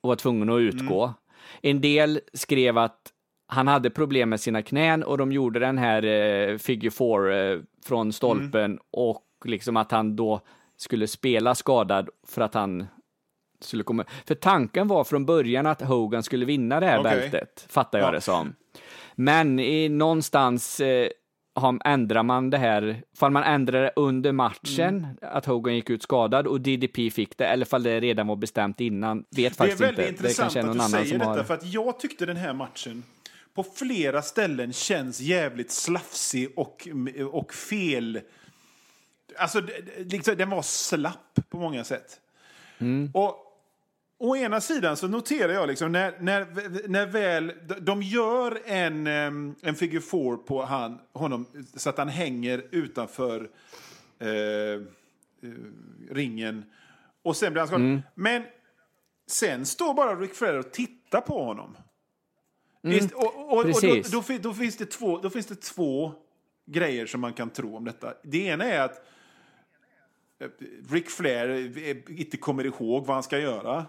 och 0.00 0.08
var 0.08 0.16
tvungen 0.16 0.50
att 0.50 0.60
utgå. 0.60 1.14
En 1.62 1.80
del 1.80 2.20
skrev 2.34 2.78
att 2.78 3.09
han 3.50 3.68
hade 3.68 3.90
problem 3.90 4.28
med 4.30 4.40
sina 4.40 4.62
knän 4.62 5.02
och 5.02 5.18
de 5.18 5.32
gjorde 5.32 5.60
den 5.60 5.78
här 5.78 6.04
eh, 6.04 6.56
figure 6.58 6.90
four 6.90 7.32
eh, 7.32 7.58
från 7.84 8.12
stolpen 8.12 8.78
och 8.90 9.24
liksom 9.44 9.76
att 9.76 9.90
han 9.92 10.16
då 10.16 10.40
skulle 10.76 11.06
spela 11.06 11.54
skadad 11.54 12.08
för 12.26 12.42
att 12.42 12.54
han 12.54 12.86
skulle 13.60 13.82
komma... 13.82 14.04
För 14.26 14.34
tanken 14.34 14.88
var 14.88 15.04
från 15.04 15.26
början 15.26 15.66
att 15.66 15.82
Hogan 15.82 16.22
skulle 16.22 16.44
vinna 16.46 16.80
det 16.80 16.86
här 16.86 16.98
Okej. 17.00 17.10
bältet, 17.20 17.66
fattar 17.68 17.98
jag 17.98 18.08
Ja. 18.08 18.12
det 18.12 18.20
som. 18.20 18.54
Men 19.14 19.58
i 19.58 19.88
någonstans 19.88 20.80
eh, 20.80 21.08
har, 21.54 21.78
ändrar 21.84 22.22
man 22.22 22.50
det 22.50 22.58
här, 22.58 23.02
fall 23.16 23.30
man 23.30 23.42
ändrar 23.42 23.82
det 23.82 23.92
under 23.96 24.32
matchen, 24.32 24.94
Mm. 24.98 25.16
att 25.20 25.46
Hogan 25.46 25.74
gick 25.74 25.90
ut 25.90 26.02
skadad 26.02 26.46
och 26.46 26.60
DDP 26.60 27.10
fick 27.10 27.38
det, 27.38 27.46
eller 27.46 27.64
fall 27.66 27.82
det 27.82 28.00
redan 28.00 28.26
var 28.26 28.36
bestämt 28.36 28.80
innan, 28.80 29.18
vet 29.18 29.26
Det 29.30 29.46
är 29.46 29.50
faktiskt 29.50 29.80
väldigt 29.80 29.98
inte. 30.08 30.10
intressant 30.10 30.52
kanske 30.52 30.60
är 30.60 30.84
att 30.84 30.92
du 30.92 30.98
säger 31.08 31.18
detta, 31.18 31.30
har... 31.30 31.42
för 31.44 31.54
att 31.54 31.64
jag 31.66 31.98
tyckte 32.00 32.26
den 32.26 32.36
här 32.36 32.52
matchen 32.54 33.02
på 33.62 33.70
flera 33.74 34.22
ställen 34.22 34.72
känns 34.72 35.20
jävligt 35.20 35.70
slafsig 35.70 36.52
och, 36.56 36.88
och 37.30 37.54
fel. 37.54 38.20
Alltså, 39.38 39.62
liksom, 39.98 40.36
den 40.36 40.50
var 40.50 40.62
slapp 40.62 41.38
på 41.48 41.56
många 41.58 41.84
sätt. 41.84 42.20
Mm. 42.78 43.10
Och 43.14 43.46
Å 44.22 44.36
ena 44.36 44.60
sidan 44.60 44.96
så 44.96 45.08
noterar 45.08 45.52
jag 45.52 45.68
liksom 45.68 45.92
när, 45.92 46.14
när, 46.20 46.46
när 46.88 47.06
väl 47.06 47.52
de- 47.80 48.02
gör 48.02 48.60
en, 48.64 49.06
en 49.62 49.74
figure 49.74 50.00
four 50.00 50.36
på 50.36 50.64
han, 50.64 50.98
honom 51.12 51.46
så 51.76 51.90
att 51.90 51.98
han 51.98 52.08
hänger 52.08 52.64
utanför 52.70 53.50
eh, 54.18 54.28
eh, 54.28 54.80
ringen 56.10 56.64
och 57.22 57.36
sen 57.36 57.52
blir 57.52 57.60
han 57.60 57.68
skadad. 57.68 57.86
Mm. 57.86 58.00
Men 58.14 58.42
sen 59.26 59.66
står 59.66 59.94
bara 59.94 60.14
Rick 60.14 60.34
Flair 60.34 60.58
och 60.58 60.72
tittar 60.72 61.20
på 61.20 61.44
honom. 61.44 61.76
Visst, 62.82 63.12
och, 63.14 63.22
och, 63.24 63.56
och 63.58 63.64
då, 63.64 63.78
Mm. 63.88 64.02
Då, 64.12 64.22
då, 64.42 64.52
finns 64.54 64.76
det 64.76 64.86
två, 64.86 65.18
då 65.18 65.30
finns 65.30 65.46
det 65.46 65.60
två 65.60 66.12
grejer 66.66 67.06
som 67.06 67.20
man 67.20 67.32
kan 67.32 67.50
tro 67.50 67.76
om 67.76 67.84
detta. 67.84 68.14
Det 68.22 68.46
ena 68.46 68.64
är 68.64 68.80
att 68.80 69.02
eh, 70.40 70.48
Rick 70.90 71.10
Flair 71.10 71.48
eh, 71.88 72.20
inte 72.20 72.36
kommer 72.36 72.66
ihåg 72.66 73.06
vad 73.06 73.16
han 73.16 73.22
ska 73.22 73.38
göra. 73.38 73.86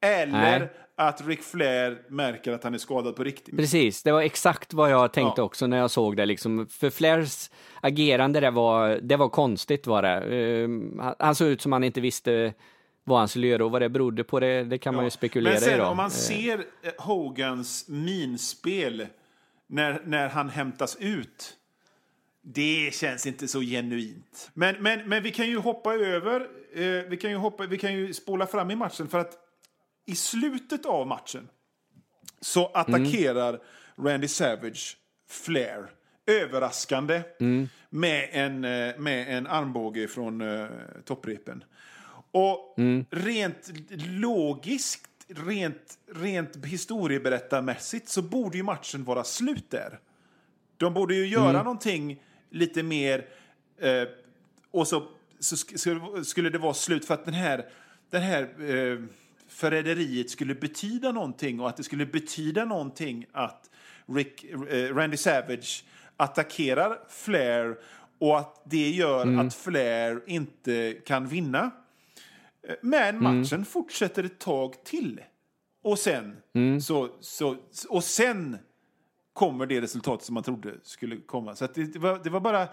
Eller 0.00 0.58
Nej. 0.58 0.68
att 0.96 1.26
Rick 1.26 1.42
Flair 1.42 2.02
märker 2.08 2.52
att 2.52 2.64
han 2.64 2.74
är 2.74 2.78
skadad 2.78 3.16
på 3.16 3.24
riktigt. 3.24 3.56
Precis, 3.56 4.02
det 4.02 4.12
var 4.12 4.22
exakt 4.22 4.72
vad 4.74 4.90
jag 4.90 5.12
tänkte 5.12 5.40
Ja. 5.40 5.44
också 5.44 5.66
när 5.66 5.76
jag 5.78 5.90
såg 5.90 6.16
det. 6.16 6.26
Liksom. 6.26 6.66
För 6.70 6.90
Flairs 6.90 7.50
agerande 7.80 8.40
det 8.40 8.50
var, 8.50 8.98
det 9.02 9.16
var 9.16 9.28
konstigt 9.28 9.86
var 9.86 10.02
det. 10.02 10.08
Han- 11.02 11.14
han 11.18 11.34
såg 11.34 11.48
ut 11.48 11.62
som 11.62 11.72
han 11.72 11.84
inte 11.84 12.00
visste 12.00 12.54
vad 13.08 13.18
han 13.18 13.28
skulle 13.28 13.46
göra 13.46 13.64
och 13.64 13.70
vad 13.70 13.82
det 13.82 13.88
berodde 13.88 14.24
på, 14.24 14.40
det, 14.40 14.64
det 14.64 14.78
kan 14.78 14.94
man 14.94 15.04
ju 15.04 15.10
spekulera 15.10 15.52
Men 15.52 15.60
sen 15.60 15.78
i. 15.78 15.82
Om 15.82 15.96
man 15.96 16.06
Eh, 16.06 16.10
ser 16.10 16.58
eh, 16.58 16.92
Hogans 16.98 17.88
minspel 17.88 19.06
när, 19.66 20.02
när 20.04 20.28
han 20.28 20.48
hämtas 20.48 20.96
ut. 21.00 21.56
Det 22.42 22.94
känns 22.94 23.26
inte 23.26 23.48
så 23.48 23.60
genuint. 23.60 24.50
Men, 24.54 24.82
men, 24.82 25.08
men 25.08 25.22
vi 25.22 25.30
kan 25.30 25.46
ju 25.46 25.58
hoppa 25.58 25.94
över, 25.94 26.40
eh, 26.74 27.08
vi, 27.08 27.16
kan 27.16 27.30
ju 27.30 27.36
hoppa, 27.36 27.66
vi 27.66 27.78
kan 27.78 27.94
ju 27.94 28.14
spola 28.14 28.46
fram 28.46 28.70
i 28.70 28.76
matchen 28.76 29.08
för 29.08 29.18
att 29.18 29.32
i 30.06 30.14
slutet 30.16 30.86
av 30.86 31.06
matchen 31.06 31.48
så 32.40 32.66
attackerar 32.66 33.60
Randy 33.96 34.28
Savage 34.28 34.96
Flair 35.28 35.90
överraskande 36.26 37.22
med, 37.90 38.28
en, 38.32 38.60
med 39.02 39.36
en 39.36 39.46
armbåge 39.46 40.08
från 40.08 40.40
uh, 40.40 40.68
topprepen. 41.04 41.64
Och 42.36 42.74
rent 43.10 43.72
logiskt, 43.98 45.08
rent, 45.28 45.98
rent 46.14 46.64
historieberättarmässigt 46.64 48.08
så 48.08 48.22
borde 48.22 48.56
ju 48.56 48.62
matchen 48.62 49.04
vara 49.04 49.24
slut 49.24 49.70
där. 49.70 49.98
De 50.76 50.94
borde 50.94 51.14
ju 51.14 51.26
göra 51.26 51.50
mm. 51.50 51.64
någonting 51.64 52.22
lite 52.50 52.82
mer 52.82 53.26
eh, 53.78 54.02
och 54.70 54.88
så, 54.88 55.02
så 55.38 55.56
skulle 56.24 56.50
det 56.50 56.58
vara 56.58 56.74
slut 56.74 57.04
för 57.04 57.14
att 57.14 57.24
den 57.24 57.34
här, 57.34 57.66
den 58.10 58.22
här 58.22 58.42
eh, 58.42 58.98
förräderiet 59.48 60.30
skulle 60.30 60.54
betyda 60.54 61.12
någonting 61.12 61.60
och 61.60 61.68
att 61.68 61.76
det 61.76 61.82
skulle 61.82 62.06
betyda 62.06 62.64
någonting 62.64 63.26
att 63.32 63.70
Rick, 64.06 64.44
eh, 64.44 64.94
Randy 64.94 65.16
Savage 65.16 65.84
attackerar 66.16 66.98
Flair 67.08 67.76
och 68.18 68.38
att 68.38 68.62
det 68.64 68.90
gör 68.90 69.22
mm. 69.22 69.46
att 69.46 69.54
Flair 69.54 70.20
inte 70.26 70.92
kan 71.06 71.28
vinna. 71.28 71.70
Men 72.80 73.16
mm. 73.16 73.22
matchen 73.22 73.54
mm. 73.54 73.64
fortsätter 73.64 74.24
ett 74.24 74.38
tag 74.38 74.84
till. 74.84 75.20
Och 75.82 75.98
sen, 75.98 76.36
mm. 76.54 76.80
så, 76.80 77.08
så, 77.20 77.56
och 77.88 78.04
sen 78.04 78.58
kommer 79.32 79.66
det 79.66 79.80
resultat 79.80 80.22
som 80.22 80.34
man 80.34 80.42
trodde 80.42 80.74
skulle 80.82 81.16
komma. 81.16 81.56
Så 81.56 81.66
det, 81.74 81.84
det, 81.84 81.98
var, 81.98 82.20
det 82.24 82.30
var 82.30 82.40
bara... 82.40 82.68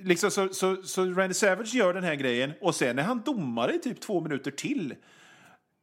Liksom, 0.00 0.30
så, 0.30 0.48
så, 0.48 0.82
så 0.82 1.04
Randy 1.04 1.34
Savage 1.34 1.74
gör 1.74 1.94
den 1.94 2.04
här 2.04 2.14
grejen 2.14 2.52
och 2.60 2.74
sen 2.74 2.98
är 2.98 3.02
han 3.02 3.22
domare 3.24 3.74
i 3.74 3.78
typ 3.78 4.00
två 4.00 4.20
minuter 4.20 4.50
till. 4.50 4.94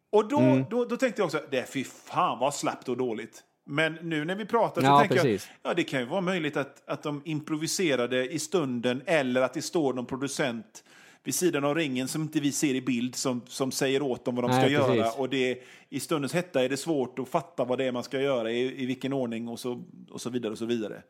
Och 0.09 0.28
då, 0.28 0.39
mm. 0.39 0.65
då, 0.69 0.86
då 0.86 0.97
tänkte 0.97 1.21
jag 1.21 1.26
också, 1.26 1.41
det 1.51 1.59
är 1.59 1.65
fy 1.65 1.84
fan 1.84 2.39
vad 2.39 2.55
slappt 2.55 2.89
och 2.89 2.97
dåligt. 2.97 3.43
Men 3.65 3.93
nu 3.93 4.26
när 4.26 4.36
vi 4.36 4.45
pratar 4.45 4.82
så 4.82 4.88
ja, 4.88 4.99
tänker 4.99 5.15
precis. 5.15 5.49
jag, 5.61 5.71
ja 5.71 5.73
det 5.76 5.84
kan 5.84 5.99
ju 5.99 6.05
vara 6.05 6.21
möjligt 6.21 6.57
att, 6.57 6.89
att 6.89 7.03
de 7.03 7.21
improviserade 7.26 8.34
i 8.34 8.39
stunden 8.39 9.01
eller 9.05 9.41
att 9.41 9.53
det 9.53 9.61
står 9.61 9.93
någon 9.93 10.05
producent 10.05 10.84
vid 11.26 11.36
sidan 11.36 11.63
av 11.63 11.76
ringen 11.76 12.07
som 12.07 12.21
inte 12.21 12.39
vi 12.39 12.51
ser 12.51 12.76
i 12.76 12.82
bild 12.82 13.15
som, 13.15 13.41
som 13.47 13.71
säger 13.71 14.01
åt 14.01 14.26
dem 14.26 14.36
vad 14.36 14.43
de 14.43 14.51
Nej, 14.51 14.69
ska 14.69 14.80
precis. 14.80 14.97
göra. 14.97 15.11
Och 15.11 15.30
det, 15.30 15.63
I 15.89 15.99
stundens 15.99 16.34
hetta 16.34 16.63
är 16.63 16.69
det 16.69 16.78
svårt 16.78 17.19
att 17.19 17.30
fatta 17.30 17.65
vad 17.65 17.78
det 17.78 17.86
är 17.86 17.91
man 17.91 18.03
ska 18.03 18.21
göra, 18.21 18.51
i, 18.51 18.84
i 18.84 18.86
vilken 18.86 19.13
ordning 19.13 19.47
och 19.47 19.59
så, 19.59 19.84
och 20.11 20.21
så 20.21 20.30
vidare. 20.30 20.51
och 20.51 20.57
så 20.57 20.65
vidare. 20.65 21.01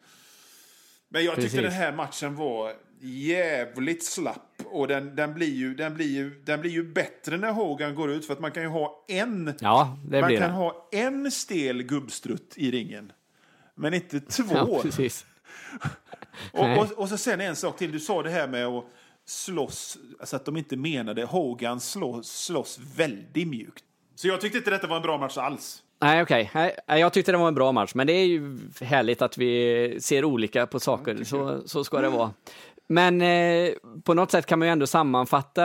Men 1.10 1.26
jag 1.26 1.36
tyckte 1.36 1.62
den 1.62 1.72
här 1.72 1.92
matchen 1.92 2.36
var 2.36 2.74
jävligt 3.00 4.04
slapp. 4.04 4.62
Och 4.66 4.88
den, 4.88 5.16
den, 5.16 5.34
blir 5.34 5.56
ju, 5.56 5.76
den, 5.76 5.94
blir 5.94 6.08
ju, 6.08 6.44
den 6.44 6.62
blir 6.62 6.72
ju 6.72 6.94
bättre 6.94 7.38
när 7.38 7.52
Hogan 7.52 7.96
går 7.96 8.12
ut. 8.12 8.26
För 8.26 8.34
att 8.34 8.40
man 8.40 8.52
kan 8.52 8.64
ju 8.64 8.70
ha 8.70 9.06
en, 9.08 9.54
ja, 9.60 9.98
man 10.12 10.22
kan 10.22 10.32
det. 10.32 10.48
ha 10.48 10.90
en 10.92 11.32
stel 11.32 11.84
gubbstrutt 11.84 12.54
i 12.56 12.72
ringen. 12.72 13.12
Men 13.76 13.94
inte 13.94 14.20
två. 14.20 14.56
Ja, 14.56 14.80
precis. 14.82 15.26
och, 16.52 16.78
och, 16.78 16.92
och, 16.92 17.10
så 17.10 17.18
sen 17.18 17.42
en 17.42 17.56
sak 17.56 17.78
till. 17.78 17.92
Du 17.92 18.00
sa 18.00 18.24
det 18.24 18.30
här 18.30 18.48
med 18.48 18.66
att 18.66 18.86
slåss, 19.26 19.98
alltså 20.20 20.36
att 20.36 20.46
de 20.46 20.58
inte 20.58 20.78
menade. 20.78 21.24
Hogan 21.26 21.80
slåss, 21.80 22.28
slåss 22.28 22.80
väldigt 22.96 23.48
mjukt. 23.48 23.84
Så 24.16 24.28
jag 24.28 24.42
tyckte 24.42 24.58
inte 24.58 24.70
detta 24.70 24.88
var 24.88 24.96
en 24.96 25.02
bra 25.02 25.18
match 25.18 25.38
alls. 25.38 25.82
Nej, 26.02 26.22
okej. 26.22 26.52
Okay. 26.54 27.00
Jag 27.00 27.14
tyckte 27.14 27.32
det 27.32 27.38
var 27.38 27.48
en 27.48 27.56
bra 27.56 27.72
match, 27.72 27.92
men 27.96 28.08
det 28.08 28.14
är 28.14 28.26
ju 28.26 28.58
härligt 28.82 29.22
att 29.22 29.38
vi 29.38 29.98
ser 30.02 30.26
olika 30.26 30.68
på 30.68 30.80
saker. 30.80 31.24
Så, 31.24 31.62
så 31.66 31.84
ska 31.84 32.02
det 32.02 32.10
vara. 32.10 32.34
Men 32.88 33.22
eh, 33.22 33.74
på 34.04 34.14
något 34.14 34.32
sätt 34.32 34.46
kan 34.46 34.60
man 34.60 34.68
ju 34.68 34.72
ändå 34.72 34.88
sammanfatta 34.88 35.64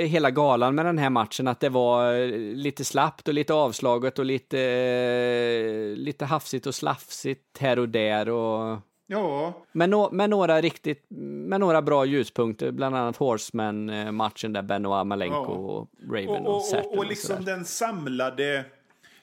hela 0.00 0.30
galan 0.30 0.74
med 0.74 0.86
den 0.86 0.98
här 0.98 1.10
matchen, 1.10 1.48
att 1.48 1.60
det 1.60 1.68
var 1.68 2.14
eh, 2.14 2.28
lite 2.54 2.84
slappt 2.84 3.28
och 3.28 3.34
lite 3.34 3.54
avslaget 3.54 4.18
och 4.18 4.24
lite, 4.24 4.60
eh, 4.60 5.96
lite 5.96 6.24
hafsigt 6.24 6.66
och 6.66 6.74
slafsigt 6.74 7.58
här 7.58 7.78
och 7.78 7.88
där. 7.88 8.28
Och... 8.28 8.78
Ja. 9.10 9.54
Men 9.72 9.90
no 9.90 10.10
med, 10.12 10.30
några 10.30 10.60
riktigt, 10.60 11.06
med 11.08 11.60
några 11.60 11.82
bra 11.82 12.04
ljuspunkter, 12.04 12.70
bland 12.70 12.96
annat 12.96 13.16
Horseman-matchen 13.16 14.52
där 14.52 14.62
Benoit 14.62 15.06
Malenko 15.06 15.36
ja. 15.36 15.42
och 15.42 15.88
Raven 16.08 16.46
och, 16.46 16.56
och, 16.56 16.74
och, 16.74 16.86
och, 16.86 16.98
och 16.98 17.06
liksom 17.06 17.36
och 17.36 17.44
den 17.44 17.64
samlade, 17.64 18.64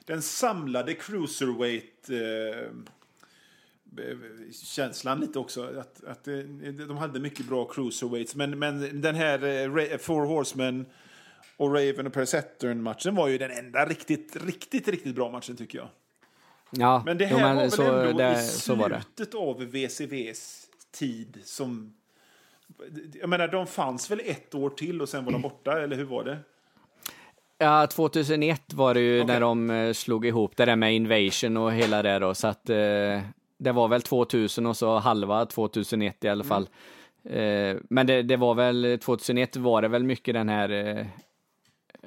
den 0.04 0.22
samlade 0.22 0.94
cruiserweight 0.94 2.10
eh, 2.10 2.68
känslan 4.52 5.20
lite 5.20 5.38
också. 5.38 5.62
Att, 5.78 6.04
att 6.04 6.24
de 6.88 6.96
hade 6.96 7.20
mycket 7.20 7.48
bra 7.48 7.64
cruiserweights. 7.64 8.34
Men, 8.34 8.58
men 8.58 9.00
den 9.00 9.14
här 9.14 9.44
uh, 9.68 9.96
Four 9.96 10.26
Horsemen 10.26 10.86
och 11.56 11.74
Raven 11.74 12.06
och 12.06 12.12
Persettern-matchen 12.12 13.14
var 13.14 13.28
ju 13.28 13.38
den 13.38 13.50
enda 13.50 13.84
riktigt, 13.86 14.36
riktigt, 14.46 14.88
riktigt 14.88 15.14
bra 15.14 15.30
matchen 15.30 15.56
tycker 15.56 15.78
jag. 15.78 15.88
Ja, 16.70 17.02
men 17.06 17.18
det 17.18 17.26
här 17.26 17.36
men 17.36 17.56
var 17.56 17.62
väl 17.62 17.70
så, 17.70 17.82
ändå 17.82 18.18
det, 18.18 18.32
i 18.32 18.36
slutet 18.36 19.34
av 19.34 19.64
VCVs 19.64 20.66
tid 20.90 21.38
som... 21.44 21.94
Jag 23.20 23.28
menar, 23.28 23.48
de 23.48 23.66
fanns 23.66 24.10
väl 24.10 24.20
ett 24.24 24.54
år 24.54 24.70
till 24.70 25.02
och 25.02 25.08
sen 25.08 25.24
var 25.24 25.32
de 25.32 25.42
borta, 25.42 25.82
eller 25.82 25.96
hur 25.96 26.04
var 26.04 26.24
det? 26.24 26.38
Ja, 27.58 27.86
2001 27.86 28.72
var 28.74 28.94
det 28.94 29.00
ju 29.00 29.22
okay. 29.22 29.34
när 29.34 29.40
de 29.40 29.70
eh, 29.70 29.92
slog 29.92 30.26
ihop 30.26 30.56
det 30.56 30.64
där 30.64 30.76
med 30.76 30.94
Invasion 30.94 31.56
och 31.56 31.72
hela 31.72 32.02
det 32.02 32.18
då, 32.18 32.34
så 32.34 32.46
att 32.46 32.70
eh, 32.70 33.20
det 33.58 33.72
var 33.72 33.88
väl 33.88 34.02
2000 34.02 34.66
och 34.66 34.76
så 34.76 34.98
halva 34.98 35.46
2001 35.46 36.24
i 36.24 36.28
alla 36.28 36.44
mm. 36.44 36.48
fall. 36.48 36.68
Mm. 37.24 37.76
Eh, 37.76 37.82
men 37.90 38.06
det, 38.06 38.22
det, 38.22 38.36
var 38.36 38.54
väl, 38.54 38.98
2001 39.02 39.56
var 39.56 39.82
det 39.82 39.88
väl 39.88 40.04
mycket 40.04 40.34
den 40.34 40.48
här 40.48 40.70
eh, 40.70 41.06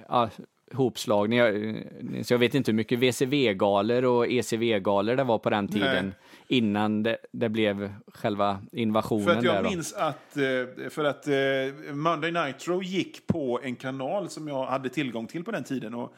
ja, 0.07 0.29
hopslagning. 0.73 1.39
Jag, 1.39 1.85
så 2.25 2.33
jag 2.33 2.39
vet 2.39 2.55
inte 2.55 2.71
hur 2.71 2.75
mycket 2.75 2.99
VCV-galer 2.99 4.05
och 4.05 4.27
ECV-galer 4.27 5.15
det 5.15 5.23
var 5.23 5.39
på 5.39 5.49
den 5.49 5.67
tiden. 5.67 6.05
Nej. 6.05 6.15
Innan 6.47 7.03
det, 7.03 7.17
det, 7.31 7.49
blev 7.49 7.93
själva 8.07 8.61
invasionen. 8.71 9.25
För 9.25 9.35
att 9.35 9.43
jag 9.43 9.63
minns 9.63 9.93
att, 9.93 10.37
eh, 10.37 10.89
för 10.89 11.03
att 11.03 11.27
eh, 11.27 11.93
Monday 11.93 12.31
Nitro 12.31 12.83
gick 12.83 13.27
på 13.27 13.59
en 13.63 13.75
kanal 13.75 14.29
som 14.29 14.47
jag 14.47 14.65
hade 14.65 14.89
tillgång 14.89 15.27
till 15.27 15.43
på 15.43 15.51
den 15.51 15.63
tiden. 15.63 15.93
Och 15.93 16.13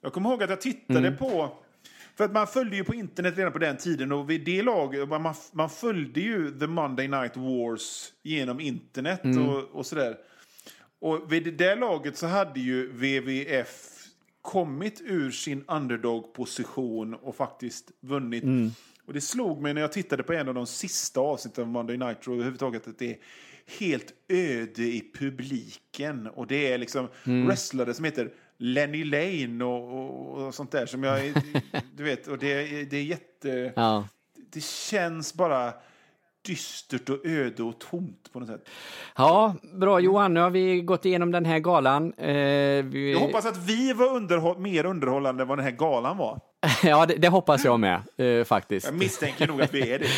jag 0.00 0.12
kommer 0.12 0.30
ihåg 0.30 0.42
att 0.42 0.50
jag 0.50 0.60
tittade 0.60 0.98
mm. 0.98 1.16
på 1.16 1.50
för 2.16 2.24
att 2.24 2.32
man 2.32 2.46
följde 2.46 2.76
ju 2.76 2.84
på 2.84 2.94
internet 2.94 3.36
redan 3.36 3.52
på 3.52 3.58
den 3.58 3.76
tiden 3.76 4.12
och 4.12 4.30
vid 4.30 4.44
det 4.44 4.62
laget, 4.62 5.08
man, 5.08 5.34
man 5.52 5.70
följde 5.70 6.20
ju 6.20 6.58
The 6.58 6.66
Monday 6.66 7.08
Night 7.08 7.36
Wars 7.36 8.12
genom 8.22 8.60
internet 8.60 9.24
mm. 9.24 9.48
och, 9.48 9.62
och 9.72 9.86
sådär. 9.86 10.16
Och 11.00 11.32
vid 11.32 11.54
det 11.54 11.74
laget 11.74 12.16
så 12.16 12.26
hade 12.26 12.60
ju 12.60 12.92
WWF 12.92 14.00
kommit 14.42 15.00
ur 15.04 15.30
sin 15.30 15.64
underdog-position 15.68 17.14
och 17.14 17.36
faktiskt 17.36 17.90
vunnit. 18.00 18.42
Mm. 18.42 18.70
Och 19.06 19.12
det 19.12 19.20
slog 19.20 19.62
mig 19.62 19.74
när 19.74 19.80
jag 19.80 19.92
tittade 19.92 20.22
på 20.22 20.32
en 20.32 20.48
av 20.48 20.54
de 20.54 20.66
sista 20.66 21.20
avsnitten 21.20 21.64
av 21.64 21.70
Monday 21.70 21.96
Night 21.96 22.26
Raw 22.26 22.34
överhuvudtaget 22.34 22.88
att 22.88 22.98
det 22.98 23.10
är 23.10 23.18
helt 23.78 24.14
öde 24.28 24.82
i 24.82 25.10
publiken. 25.14 26.26
Och 26.26 26.46
det 26.46 26.72
är 26.72 26.78
liksom 26.78 27.08
mm. 27.24 27.46
wrestlare 27.46 27.94
som 27.94 28.04
heter 28.04 28.32
Lenny 28.58 29.04
Lane 29.04 29.64
och, 29.64 29.94
och, 29.94 30.46
och, 30.46 30.54
sånt 30.54 30.70
där 30.70 30.86
som 30.86 31.04
jag... 31.04 31.32
du 31.96 32.02
vet, 32.02 32.26
och 32.26 32.38
det, 32.38 32.84
det 32.90 32.96
är 32.96 33.02
jätte... 33.02 33.72
Ja. 33.76 34.08
Det 34.52 34.64
känns 34.64 35.34
bara 35.34 35.72
dystert 36.46 37.08
och 37.08 37.26
öde 37.26 37.62
och 37.62 37.78
tomt 37.78 38.32
på 38.32 38.40
något 38.40 38.48
sätt. 38.48 38.68
Ja, 39.16 39.54
bra 39.74 40.00
Johan, 40.00 40.34
nu 40.34 40.40
har 40.40 40.50
vi 40.50 40.80
gått 40.80 41.04
igenom 41.04 41.32
den 41.32 41.44
här 41.44 41.58
galan. 41.58 42.12
Eh, 42.12 42.84
vi... 42.84 43.12
Jag 43.12 43.20
hoppas 43.20 43.46
att 43.46 43.56
vi 43.56 43.92
var 43.92 44.06
underhåll 44.06 44.58
mer 44.58 44.86
underhållande 44.86 45.42
än 45.42 45.48
vad 45.48 45.58
den 45.58 45.64
här 45.64 45.72
galan 45.72 46.16
var. 46.16 46.40
ja, 46.82 47.06
det, 47.06 47.14
det, 47.14 47.28
hoppas 47.28 47.64
jag 47.64 47.80
med, 47.80 48.02
eh, 48.16 48.44
faktiskt. 48.44 48.86
Jag 48.86 48.94
misstänker 48.94 49.48
nog 49.48 49.62
att 49.62 49.74
vi 49.74 49.92
är 49.92 49.98
det. 49.98 50.08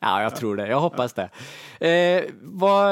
Ja, 0.00 0.22
jag 0.22 0.36
tror 0.36 0.56
det. 0.56 0.68
Jag 0.68 0.80
hoppas 0.80 1.12
det. 1.12 1.30
Eh, 1.88 2.24
vad, 2.42 2.84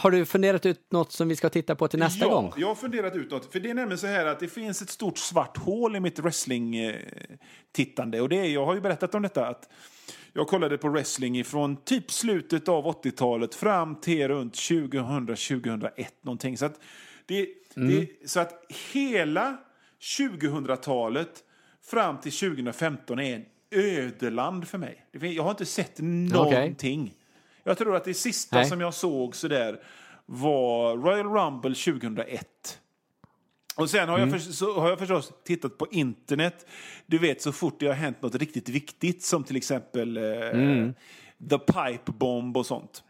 har 0.00 0.10
du 0.10 0.24
funderat 0.24 0.66
ut 0.66 0.92
något 0.92 1.12
som 1.12 1.28
vi 1.28 1.36
ska 1.36 1.48
titta 1.48 1.74
på 1.74 1.88
till 1.88 1.98
nästa 1.98 2.24
ja, 2.24 2.30
gång? 2.30 2.46
Ja, 2.46 2.52
jag 2.56 2.68
har 2.68 2.74
funderat 2.74 3.16
ut 3.16 3.30
något. 3.30 3.52
För 3.52 3.60
det 3.60 3.70
är 3.70 3.74
nämligen 3.74 3.98
så 3.98 4.06
här 4.06 4.26
att 4.26 4.40
det 4.40 4.48
finns 4.48 4.82
ett 4.82 4.90
stort 4.90 5.18
svart 5.18 5.56
hål 5.56 5.96
i 5.96 6.00
mitt 6.00 6.18
wrestling-tittande. 6.18 8.20
Och 8.20 8.28
det 8.28 8.36
är, 8.36 8.44
jag 8.44 8.66
har 8.66 8.74
ju 8.74 8.80
berättat 8.80 9.14
om 9.14 9.22
detta, 9.22 9.46
att 9.46 9.68
jag 10.32 10.48
kollade 10.48 10.78
på 10.78 10.88
wrestling 10.88 11.44
från 11.44 11.76
typ 11.76 12.10
slutet 12.10 12.68
av 12.68 12.84
80-talet 12.84 13.54
fram 13.54 13.96
till 13.96 14.28
runt 14.28 14.54
2000-2001 14.54 16.06
någonting. 16.20 16.58
Så 16.58 16.64
att, 16.64 16.80
det, 17.26 17.46
mm. 17.76 17.88
det, 17.88 18.30
så 18.30 18.40
att 18.40 18.64
hela 18.92 19.56
2000-talet 20.00 21.44
fram 21.82 22.20
till 22.20 22.32
2015 22.32 23.20
är 23.20 23.34
en 23.34 23.44
ödeland 23.70 24.68
för 24.68 24.78
mig. 24.78 25.06
Jag 25.10 25.42
har 25.42 25.50
inte 25.50 25.66
sett 25.66 25.98
någonting. 25.98 27.02
Okay. 27.02 27.14
Jag 27.64 27.78
tror 27.78 27.96
att 27.96 28.04
det 28.04 28.14
sista 28.14 28.56
Nej. 28.56 28.66
som 28.66 28.80
jag 28.80 28.94
såg 28.94 29.36
sådär 29.36 29.80
var 30.26 30.96
Royal 30.96 31.26
Rumble 31.26 31.74
2001. 31.74 32.78
Och 33.76 33.90
sen 33.90 34.08
har, 34.08 34.18
mm. 34.18 34.30
jag 34.30 34.42
för, 34.42 34.52
så 34.52 34.80
har 34.80 34.88
jag 34.88 34.98
förstås 34.98 35.32
tittat 35.44 35.78
på 35.78 35.86
internet. 35.90 36.66
Du 37.06 37.18
vet, 37.18 37.42
så 37.42 37.52
fort 37.52 37.80
det 37.80 37.86
har 37.86 37.94
hänt 37.94 38.22
något 38.22 38.34
riktigt 38.34 38.68
viktigt 38.68 39.22
som 39.22 39.44
till 39.44 39.56
exempel 39.56 40.16
eh, 40.16 40.22
mm. 40.50 40.94
The 41.50 41.58
Pipe 41.58 42.12
Bomb 42.12 42.56
och 42.56 42.66
sånt. 42.66 43.02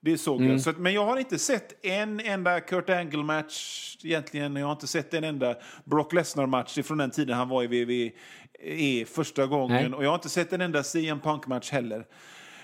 Det 0.00 0.18
såg 0.18 0.40
mm. 0.40 0.52
jag. 0.52 0.60
Så, 0.60 0.72
men 0.72 0.92
jag 0.92 1.04
har 1.04 1.16
inte 1.16 1.38
sett 1.38 1.84
en 1.86 2.20
enda 2.20 2.60
Kurt 2.60 2.90
Angle-match 2.90 3.96
egentligen. 4.02 4.56
Jag 4.56 4.66
har 4.66 4.72
inte 4.72 4.86
sett 4.86 5.14
en 5.14 5.24
enda 5.24 5.54
Brock 5.84 6.12
Lesnar-match 6.12 6.78
från 6.84 6.98
den 6.98 7.10
tiden 7.10 7.36
han 7.36 7.48
var 7.48 7.62
i 7.62 7.66
WWE 7.66 9.04
första 9.04 9.46
gången. 9.46 9.90
Nej. 9.90 9.96
Och 9.96 10.04
jag 10.04 10.08
har 10.10 10.14
inte 10.14 10.28
sett 10.28 10.52
en 10.52 10.60
enda 10.60 10.82
CM 10.82 11.20
Punk-match 11.20 11.70
heller. 11.70 12.04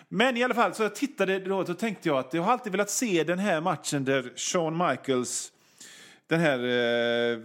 Men 0.08 0.36
i 0.36 0.44
alla 0.44 0.54
fall, 0.54 0.74
så 0.74 0.82
jag 0.82 0.94
tittade 0.94 1.38
då 1.38 1.58
och 1.58 1.78
tänkte 1.78 2.08
jag 2.08 2.18
att 2.18 2.34
jag 2.34 2.42
har 2.42 2.52
alltid 2.52 2.72
velat 2.72 2.90
se 2.90 3.24
den 3.24 3.38
här 3.38 3.60
matchen 3.60 4.04
där 4.04 4.32
Shawn 4.36 4.76
Michaels, 4.88 5.52
den 6.26 6.40
här 6.40 6.58
eh, 6.58 7.38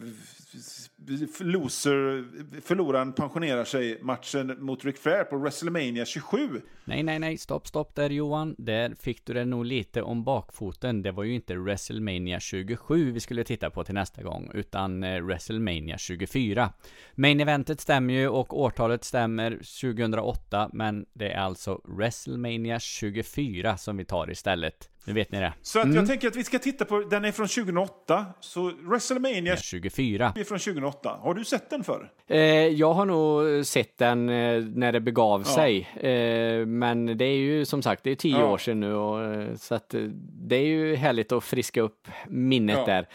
loser, 1.39 2.25
förloraren 2.61 3.13
pensionerar 3.13 3.63
sig 3.63 3.99
matchen 4.01 4.55
mot 4.59 4.85
Ric 4.85 4.99
Flair 4.99 5.23
på 5.23 5.37
WrestleMania 5.37 6.05
27. 6.05 6.61
Nej, 6.85 7.03
nej, 7.03 7.19
nej, 7.19 7.37
stopp, 7.37 7.67
stopp 7.67 7.95
där 7.95 8.09
Johan. 8.09 8.55
Där 8.57 8.95
fick 8.99 9.25
du 9.25 9.33
det 9.33 9.45
nog 9.45 9.65
lite 9.65 10.01
om 10.01 10.23
bakfoten. 10.23 11.01
Det 11.01 11.11
var 11.11 11.23
ju 11.23 11.35
inte 11.35 11.55
WrestleMania 11.55 12.39
27 12.39 13.11
vi 13.11 13.19
skulle 13.19 13.43
titta 13.43 13.69
på 13.69 13.83
till 13.83 13.93
nästa 13.93 14.23
gång, 14.23 14.51
utan 14.53 15.03
eh, 15.03 15.21
WrestleMania 15.21 15.97
24. 15.97 16.73
Main 17.15 17.39
eventet 17.39 17.81
stämmer 17.81 18.13
ju 18.13 18.27
och 18.27 18.59
årtalet 18.59 19.03
stämmer 19.03 19.51
2008, 19.51 20.69
men 20.73 21.05
det 21.13 21.31
är 21.31 21.39
alltså 21.39 21.81
WrestleMania 21.83 22.79
24 22.79 23.77
som 23.77 23.97
vi 23.97 24.05
tar 24.05 24.31
istället. 24.31 24.91
Nu 25.05 25.13
vet 25.13 25.31
ni 25.31 25.39
det. 25.39 25.53
Så 25.61 25.79
att 25.79 25.93
jag 25.93 26.07
tänker 26.07 26.27
att 26.27 26.35
vi 26.35 26.43
ska 26.43 26.59
titta 26.59 26.85
på, 26.85 26.99
den 26.99 27.25
är 27.25 27.31
från 27.31 27.47
2008, 27.47 28.25
så 28.39 28.71
WrestleMania 28.71 29.57
24. 29.57 30.33
är 30.35 30.43
från 30.43 30.59
2008. 30.59 30.90
Har 31.03 31.33
du 31.33 31.45
sett 31.45 31.69
den 31.69 31.83
förr? 31.83 32.11
Eh, 32.27 32.39
jag 32.67 32.93
har 32.93 33.05
nog 33.05 33.65
sett 33.65 33.97
den 33.97 34.29
eh, 34.29 34.63
när 34.63 34.91
det 34.91 34.99
begav 34.99 35.43
sig. 35.43 35.79
Eh, 35.95 36.65
men 36.65 37.17
det 37.17 37.25
är 37.25 37.35
ju 37.37 37.65
som 37.65 37.81
sagt, 37.81 38.03
det 38.03 38.11
är 38.11 38.15
tio 38.15 38.39
Ja. 38.39 38.51
år 38.53 38.57
sedan 38.57 38.79
nu 38.79 38.93
och, 38.95 39.23
eh, 39.23 39.55
så 39.55 39.75
att 39.75 39.93
eh, 39.93 40.01
det 40.47 40.55
är 40.55 40.65
ju 40.65 40.95
härligt 40.95 41.31
att 41.31 41.43
friska 41.43 41.81
upp 41.81 42.07
minnet 42.27 42.77
Ja. 42.77 42.85
där. 42.85 43.07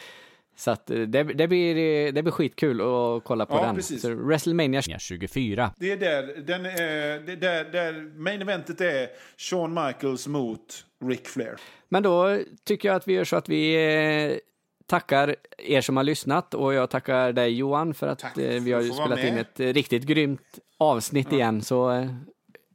Så 0.59 0.71
att 0.71 0.91
eh, 0.91 0.99
det, 1.01 1.23
det, 1.23 1.49
blir, 1.49 2.13
det 2.13 2.23
blir 2.23 2.33
skitkul 2.33 2.81
att 2.81 3.25
kolla 3.25 3.47
på 3.47 3.55
Ja, 3.55 3.63
den. 3.67 3.75
precis. 3.77 4.03
Så 4.03 4.15
WrestleMania 4.15 4.83
24. 4.83 5.71
Det 5.77 5.93
är 5.93 5.97
där, 5.97 6.23
den 6.47 6.67
är, 6.67 7.21
det 7.27 7.33
är 7.33 7.37
där, 7.37 7.65
där 7.65 8.19
main 8.19 8.43
eventet 8.43 8.81
är 8.81 9.09
Shawn 9.37 9.75
Michaels 9.75 10.27
mot 10.27 10.85
Ric 11.05 11.21
Flair. 11.25 11.57
Men 11.89 12.03
då 12.03 12.39
tycker 12.65 12.89
jag 12.89 12.97
att 12.97 13.09
vi 13.09 13.13
gör 13.13 13.25
så 13.25 13.37
att 13.37 13.49
vi 13.49 13.75
eh, 14.31 14.37
tackar 14.87 15.37
er 15.59 15.81
som 15.81 15.97
har 15.97 16.05
lyssnat 16.05 16.55
och 16.55 16.75
jag 16.75 16.91
tackar 16.91 17.33
dig 17.33 17.55
Johan 17.55 17.95
för 17.95 18.07
att 18.07 18.19
Tack 18.19 18.39
eh, 18.39 18.63
vi 18.63 18.73
har 18.73 18.83
spelat 18.83 19.19
in 19.19 19.39
ett 19.39 19.61
riktigt 19.61 20.03
grymt 20.03 20.59
avsnitt 20.79 21.33
igen. 21.33 21.63
Så 21.63 21.91
eh, 21.91 22.07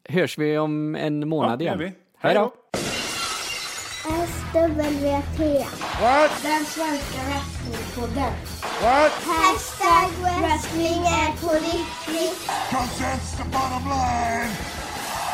hörs 0.09 0.37
vi 0.37 0.57
om 0.57 0.95
en 0.95 1.29
månad 1.29 1.61
gör 1.61 1.81
igen. 1.81 1.93
Hej 2.17 2.33
då! 2.33 2.53
SWT. 4.51 4.57
What? 6.01 6.31
Den 6.43 6.65
svenska 6.65 7.19
wrestlingpodden. 7.27 8.33
What? 8.81 9.11
Hashtag 9.11 10.09
wrestling 10.41 11.01
är 11.05 11.31
på 11.41 11.53
riktigt. 11.53 12.47
Cause 12.69 13.03
that's 13.03 13.37
the 13.37 13.43
bottom 13.43 13.89
line. 13.89 14.51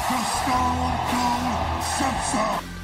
Cause 0.07 0.29
Stone 0.41 0.93
Cold 1.09 1.83
so. 2.31 2.76